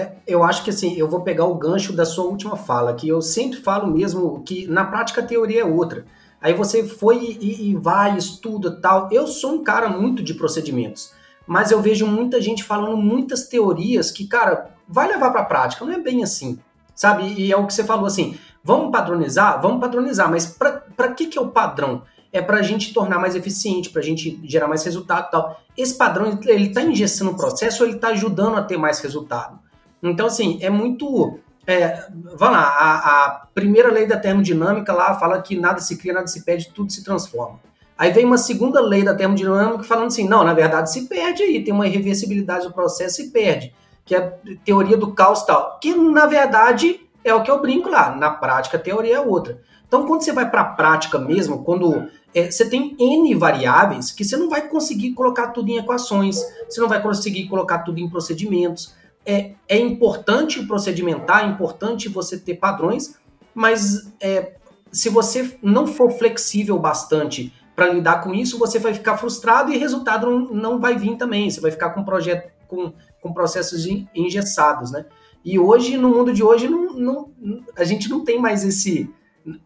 É, 0.00 0.12
eu 0.26 0.42
acho 0.42 0.64
que 0.64 0.70
assim, 0.70 0.96
eu 0.96 1.06
vou 1.06 1.20
pegar 1.20 1.44
o 1.44 1.56
gancho 1.56 1.92
da 1.92 2.06
sua 2.06 2.24
última 2.24 2.56
fala, 2.56 2.94
que 2.94 3.06
eu 3.06 3.20
sempre 3.20 3.60
falo 3.60 3.86
mesmo 3.86 4.42
que 4.44 4.66
na 4.66 4.82
prática 4.82 5.20
a 5.20 5.26
teoria 5.26 5.60
é 5.60 5.64
outra. 5.64 6.06
Aí 6.40 6.54
você 6.54 6.82
foi 6.82 7.18
e, 7.38 7.70
e 7.70 7.76
vai, 7.76 8.16
estuda 8.16 8.80
tal. 8.80 9.10
Eu 9.12 9.26
sou 9.26 9.56
um 9.56 9.62
cara 9.62 9.90
muito 9.90 10.22
de 10.22 10.32
procedimentos, 10.32 11.12
mas 11.46 11.70
eu 11.70 11.82
vejo 11.82 12.06
muita 12.06 12.40
gente 12.40 12.64
falando 12.64 12.96
muitas 12.96 13.46
teorias 13.46 14.10
que, 14.10 14.26
cara, 14.26 14.70
vai 14.88 15.06
levar 15.06 15.32
para 15.32 15.42
a 15.42 15.44
prática, 15.44 15.84
não 15.84 15.92
é 15.92 15.98
bem 15.98 16.22
assim, 16.22 16.58
sabe? 16.94 17.34
E 17.34 17.52
é 17.52 17.56
o 17.56 17.66
que 17.66 17.74
você 17.74 17.84
falou 17.84 18.06
assim, 18.06 18.38
vamos 18.64 18.90
padronizar? 18.90 19.60
Vamos 19.60 19.80
padronizar, 19.80 20.30
mas 20.30 20.46
para 20.46 21.12
que, 21.12 21.26
que 21.26 21.36
é 21.36 21.42
o 21.42 21.48
padrão? 21.48 22.04
É 22.32 22.40
para 22.40 22.56
a 22.56 22.62
gente 22.62 22.94
tornar 22.94 23.18
mais 23.18 23.36
eficiente, 23.36 23.90
para 23.90 24.00
a 24.00 24.04
gente 24.04 24.40
gerar 24.44 24.66
mais 24.66 24.82
resultado 24.82 25.26
e 25.26 25.30
tal. 25.30 25.60
Esse 25.76 25.94
padrão, 25.94 26.38
ele 26.46 26.68
está 26.68 26.80
engessando 26.80 27.32
o 27.32 27.36
processo 27.36 27.82
ou 27.82 27.88
ele 27.88 27.96
está 27.96 28.08
ajudando 28.08 28.56
a 28.56 28.62
ter 28.62 28.78
mais 28.78 29.00
resultado? 29.00 29.58
Então, 30.02 30.26
assim, 30.26 30.58
é 30.62 30.70
muito. 30.70 31.38
É, 31.66 32.06
vamos 32.10 32.56
lá, 32.56 32.62
a, 32.62 33.26
a, 33.26 33.46
primeira 33.54 33.92
lei 33.92 34.06
da 34.06 34.16
termodinâmica 34.16 34.92
lá 34.92 35.14
fala 35.18 35.40
que 35.40 35.58
nada 35.58 35.78
se 35.78 35.96
cria, 35.96 36.14
nada 36.14 36.26
se 36.26 36.44
perde, 36.44 36.72
tudo 36.74 36.90
se 36.90 37.04
transforma. 37.04 37.60
Aí 37.96 38.10
vem 38.10 38.24
uma 38.24 38.38
segunda 38.38 38.80
lei 38.80 39.04
da 39.04 39.14
termodinâmica 39.14 39.84
falando 39.84 40.06
assim: 40.06 40.26
não, 40.26 40.42
na 40.42 40.54
verdade 40.54 40.90
se 40.90 41.06
perde 41.06 41.42
aí, 41.42 41.62
tem 41.62 41.72
uma 41.72 41.86
irreversibilidade 41.86 42.66
do 42.66 42.72
processo 42.72 43.20
e 43.20 43.28
perde, 43.28 43.74
que 44.04 44.14
é 44.14 44.18
a 44.18 44.32
teoria 44.64 44.96
do 44.96 45.12
caos 45.12 45.44
tal, 45.44 45.78
que 45.78 45.94
na 45.94 46.26
verdade 46.26 47.00
é 47.22 47.34
o 47.34 47.42
que 47.42 47.50
eu 47.50 47.60
brinco 47.60 47.90
lá, 47.90 48.16
na 48.16 48.30
prática 48.30 48.78
a 48.78 48.80
teoria 48.80 49.16
é 49.16 49.20
outra. 49.20 49.60
Então, 49.86 50.06
quando 50.06 50.22
você 50.22 50.32
vai 50.32 50.48
para 50.48 50.60
a 50.60 50.64
prática 50.64 51.18
mesmo, 51.18 51.64
quando 51.64 52.08
é, 52.34 52.48
você 52.48 52.68
tem 52.68 52.96
N 52.98 53.34
variáveis 53.34 54.12
que 54.12 54.24
você 54.24 54.36
não 54.36 54.48
vai 54.48 54.68
conseguir 54.68 55.14
colocar 55.14 55.48
tudo 55.48 55.68
em 55.68 55.78
equações, 55.78 56.40
você 56.68 56.80
não 56.80 56.88
vai 56.88 57.02
conseguir 57.02 57.48
colocar 57.48 57.80
tudo 57.80 57.98
em 57.98 58.08
procedimentos, 58.08 58.94
é, 59.30 59.52
é 59.68 59.78
importante 59.78 60.66
procedimentar, 60.66 61.44
é 61.44 61.48
importante 61.48 62.08
você 62.08 62.36
ter 62.36 62.56
padrões, 62.56 63.14
mas 63.54 64.12
é, 64.20 64.54
se 64.90 65.08
você 65.08 65.56
não 65.62 65.86
for 65.86 66.10
flexível 66.10 66.76
bastante 66.78 67.52
para 67.76 67.92
lidar 67.92 68.24
com 68.24 68.34
isso, 68.34 68.58
você 68.58 68.80
vai 68.80 68.92
ficar 68.92 69.16
frustrado 69.16 69.72
e 69.72 69.78
resultado 69.78 70.28
não, 70.28 70.38
não 70.52 70.80
vai 70.80 70.96
vir 70.96 71.16
também. 71.16 71.48
Você 71.48 71.60
vai 71.60 71.70
ficar 71.70 71.90
com 71.90 72.02
projeto 72.02 72.50
com, 72.66 72.92
com 73.20 73.32
processos 73.32 73.86
engessados, 74.14 74.90
né? 74.90 75.06
E 75.44 75.58
hoje, 75.58 75.96
no 75.96 76.08
mundo 76.10 76.32
de 76.32 76.42
hoje, 76.42 76.68
não, 76.68 76.92
não, 76.92 77.30
a 77.76 77.84
gente 77.84 78.10
não 78.10 78.24
tem 78.24 78.38
mais 78.38 78.64
esse. 78.64 79.08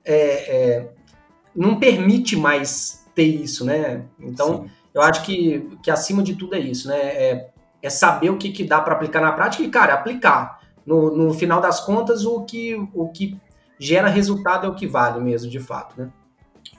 É, 0.04 0.16
é, 0.16 0.90
não 1.56 1.78
permite 1.80 2.36
mais 2.36 3.04
ter 3.14 3.24
isso, 3.24 3.64
né? 3.64 4.04
Então, 4.20 4.64
Sim. 4.64 4.70
eu 4.92 5.02
acho 5.02 5.24
que, 5.24 5.68
que 5.82 5.90
acima 5.90 6.22
de 6.22 6.34
tudo 6.36 6.54
é 6.54 6.60
isso, 6.60 6.86
né? 6.88 6.98
É, 6.98 7.50
é 7.84 7.90
saber 7.90 8.30
o 8.30 8.38
que, 8.38 8.50
que 8.50 8.64
dá 8.64 8.80
para 8.80 8.94
aplicar 8.94 9.20
na 9.20 9.30
prática 9.30 9.62
e, 9.62 9.68
cara, 9.68 9.92
aplicar. 9.92 10.58
No, 10.86 11.14
no 11.14 11.34
final 11.34 11.60
das 11.60 11.80
contas, 11.80 12.24
o 12.24 12.42
que, 12.42 12.74
o 12.94 13.08
que 13.08 13.38
gera 13.78 14.08
resultado 14.08 14.66
é 14.66 14.70
o 14.70 14.74
que 14.74 14.86
vale 14.86 15.20
mesmo, 15.20 15.50
de 15.50 15.60
fato, 15.60 16.00
né? 16.00 16.10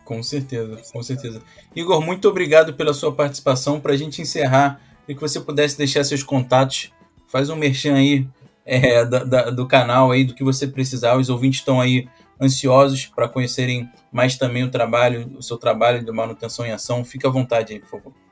Com 0.03 0.23
certeza, 0.23 0.81
com 0.91 1.03
certeza. 1.03 1.43
Igor, 1.75 2.01
muito 2.01 2.27
obrigado 2.27 2.73
pela 2.73 2.91
sua 2.91 3.11
participação. 3.11 3.79
Para 3.79 3.93
a 3.93 3.97
gente 3.97 4.19
encerrar, 4.19 4.81
queria 5.01 5.15
que 5.15 5.21
você 5.21 5.39
pudesse 5.39 5.77
deixar 5.77 6.03
seus 6.03 6.23
contatos, 6.23 6.91
faz 7.27 7.51
um 7.51 7.55
merchan 7.55 7.93
aí 7.93 8.27
é, 8.65 9.05
da, 9.05 9.23
da, 9.23 9.49
do 9.51 9.67
canal 9.67 10.11
aí, 10.11 10.23
do 10.23 10.33
que 10.33 10.43
você 10.43 10.65
precisar. 10.65 11.17
Os 11.17 11.29
ouvintes 11.29 11.59
estão 11.59 11.79
aí 11.79 12.07
ansiosos 12.41 13.05
para 13.05 13.29
conhecerem 13.29 13.87
mais 14.11 14.37
também 14.37 14.63
o 14.63 14.71
trabalho, 14.71 15.31
o 15.37 15.43
seu 15.43 15.57
trabalho 15.57 16.03
de 16.03 16.11
manutenção 16.11 16.65
em 16.65 16.71
ação. 16.71 17.05
Fique 17.05 17.27
à 17.27 17.29
vontade 17.29 17.73
aí, 17.73 17.79
por 17.79 17.89
favor. 17.89 18.24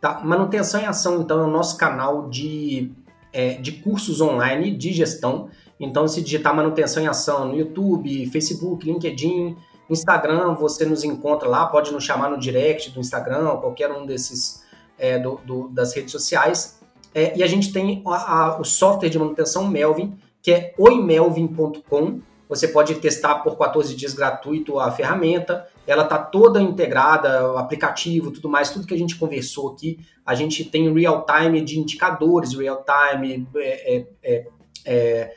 Tá? 0.00 0.20
Manutenção 0.22 0.80
em 0.80 0.86
Ação, 0.86 1.20
então, 1.20 1.40
é 1.40 1.44
o 1.44 1.50
nosso 1.50 1.76
canal 1.76 2.28
de, 2.28 2.92
é, 3.32 3.54
de 3.54 3.72
cursos 3.72 4.20
online 4.20 4.76
de 4.76 4.92
gestão. 4.92 5.48
Então, 5.80 6.06
se 6.06 6.22
digitar 6.22 6.54
Manutenção 6.54 7.02
em 7.02 7.06
Ação 7.06 7.48
no 7.48 7.56
YouTube, 7.56 8.26
Facebook, 8.26 8.84
LinkedIn, 8.84 9.56
Instagram, 9.88 10.54
você 10.54 10.84
nos 10.84 11.04
encontra 11.04 11.48
lá, 11.48 11.66
pode 11.66 11.92
nos 11.92 12.04
chamar 12.04 12.30
no 12.30 12.38
direct 12.38 12.90
do 12.90 13.00
Instagram, 13.00 13.50
ou 13.50 13.58
qualquer 13.58 13.90
um 13.90 14.04
desses 14.04 14.64
é, 14.98 15.18
do, 15.18 15.40
do, 15.44 15.68
das 15.68 15.94
redes 15.94 16.12
sociais. 16.12 16.80
É, 17.14 17.36
e 17.36 17.42
a 17.42 17.46
gente 17.46 17.72
tem 17.72 18.02
a, 18.06 18.10
a, 18.10 18.60
o 18.60 18.64
software 18.64 19.08
de 19.08 19.18
manutenção 19.18 19.66
Melvin, 19.66 20.18
que 20.42 20.52
é 20.52 20.74
oimelvin.com. 20.78 22.20
Você 22.48 22.68
pode 22.68 22.94
testar 22.96 23.36
por 23.36 23.56
14 23.56 23.94
dias 23.94 24.12
gratuito 24.12 24.78
a 24.78 24.90
ferramenta 24.90 25.66
ela 25.86 26.02
está 26.02 26.18
toda 26.18 26.60
integrada, 26.60 27.52
o 27.52 27.58
aplicativo, 27.58 28.30
tudo 28.30 28.48
mais, 28.48 28.70
tudo 28.70 28.86
que 28.86 28.94
a 28.94 28.98
gente 28.98 29.16
conversou 29.16 29.72
aqui, 29.72 29.98
a 30.24 30.34
gente 30.34 30.64
tem 30.64 30.92
real 30.92 31.24
time 31.24 31.60
de 31.60 31.78
indicadores, 31.78 32.54
real 32.54 32.84
time, 32.84 33.46
é, 33.56 33.96
é, 33.96 34.06
é, 34.22 34.46
é, 34.84 35.34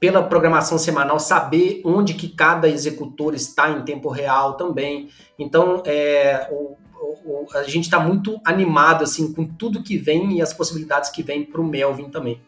pela 0.00 0.22
programação 0.22 0.76
semanal, 0.78 1.18
saber 1.18 1.80
onde 1.84 2.14
que 2.14 2.28
cada 2.28 2.68
executor 2.68 3.34
está 3.34 3.70
em 3.70 3.82
tempo 3.82 4.08
real 4.08 4.54
também. 4.54 5.08
Então, 5.38 5.82
é, 5.86 6.48
o, 6.50 6.76
o, 7.24 7.46
a 7.54 7.62
gente 7.62 7.84
está 7.84 8.00
muito 8.00 8.40
animado 8.44 9.04
assim 9.04 9.32
com 9.32 9.46
tudo 9.46 9.82
que 9.82 9.96
vem 9.96 10.38
e 10.38 10.42
as 10.42 10.52
possibilidades 10.52 11.10
que 11.10 11.22
vem 11.22 11.44
para 11.44 11.60
o 11.60 11.64
Melvin 11.64 12.10
também. 12.10 12.40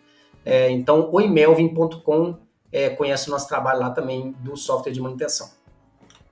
É, 0.44 0.70
então, 0.70 1.08
oimelvin.com 1.12 2.36
é, 2.72 2.90
conhece 2.90 3.28
o 3.28 3.30
nosso 3.30 3.48
trabalho 3.48 3.80
lá 3.80 3.90
também 3.90 4.32
do 4.40 4.56
software 4.56 4.92
de 4.92 5.00
manutenção. 5.00 5.50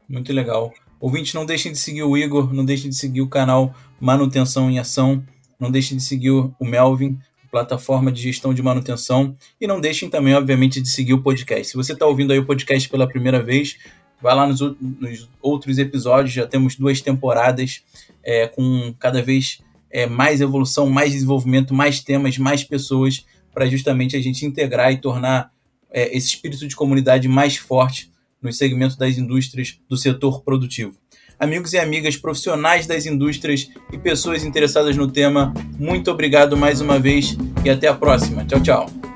Muito 0.09 0.33
legal. 0.33 0.73
Ouvintes, 0.99 1.34
não 1.34 1.44
deixem 1.44 1.72
de 1.72 1.78
seguir 1.78 2.03
o 2.03 2.16
Igor, 2.16 2.53
não 2.53 2.64
deixem 2.64 2.88
de 2.90 2.97
seguir 2.97 3.20
o 3.20 3.28
canal 3.28 3.74
Manutenção 4.01 4.70
em 4.70 4.78
Ação, 4.78 5.22
não 5.61 5.70
deixem 5.70 5.97
de 5.97 6.03
seguir 6.03 6.30
o 6.30 6.55
Melvin, 6.61 7.18
plataforma 7.51 8.11
de 8.11 8.20
gestão 8.20 8.53
de 8.53 8.62
manutenção, 8.62 9.34
e 9.61 9.66
não 9.66 9.80
deixem 9.80 10.11
também, 10.11 10.34
obviamente, 10.34 10.80
de 10.80 10.88
seguir 10.88 11.14
o 11.14 11.22
podcast. 11.22 11.68
Se 11.68 11.76
você 11.76 11.92
está 11.92 12.07
ouvindo 12.07 12.32
aí 12.32 12.38
o 12.38 12.44
podcast 12.44 12.88
pela 12.88 13.09
primeira 13.09 13.42
vez, 13.42 13.78
vai 14.20 14.34
lá 14.34 14.47
nos, 14.47 14.61
nos 14.61 15.28
outros 15.40 15.78
episódios, 15.78 16.34
já 16.34 16.47
temos 16.47 16.76
duas 16.76 17.01
temporadas 17.01 17.82
é, 18.22 18.47
com 18.47 18.94
cada 18.99 19.22
vez 19.22 19.61
é, 19.90 20.07
mais 20.07 20.40
evolução, 20.40 20.88
mais 20.90 21.12
desenvolvimento, 21.12 21.72
mais 21.72 22.01
temas, 22.01 22.36
mais 22.38 22.64
pessoas, 22.64 23.24
para 23.53 23.66
justamente 23.66 24.16
a 24.16 24.20
gente 24.20 24.44
integrar 24.44 24.92
e 24.92 24.99
tornar 24.99 25.51
é, 25.90 26.14
esse 26.16 26.28
espírito 26.28 26.66
de 26.66 26.76
comunidade 26.76 27.28
mais 27.28 27.57
forte 27.57 28.11
nos 28.43 28.59
segmentos 28.59 28.97
das 28.97 29.18
indústrias 29.18 29.78
do 29.89 29.97
setor 29.97 30.43
produtivo. 30.43 30.95
Amigos 31.39 31.72
e 31.74 31.78
amigas 31.78 32.16
profissionais 32.16 32.87
das 32.87 33.05
indústrias 33.05 33.68
e 33.93 33.99
pessoas 33.99 34.43
interessadas 34.43 34.97
no 34.97 35.11
tema, 35.11 35.53
muito 35.78 36.11
obrigado 36.11 36.57
mais 36.57 36.80
uma 36.80 36.99
vez 36.99 37.37
e 37.64 37.68
até 37.68 37.89
a 37.89 37.95
próxima. 37.95 38.45
Tchau, 38.45 38.62
tchau. 38.62 39.16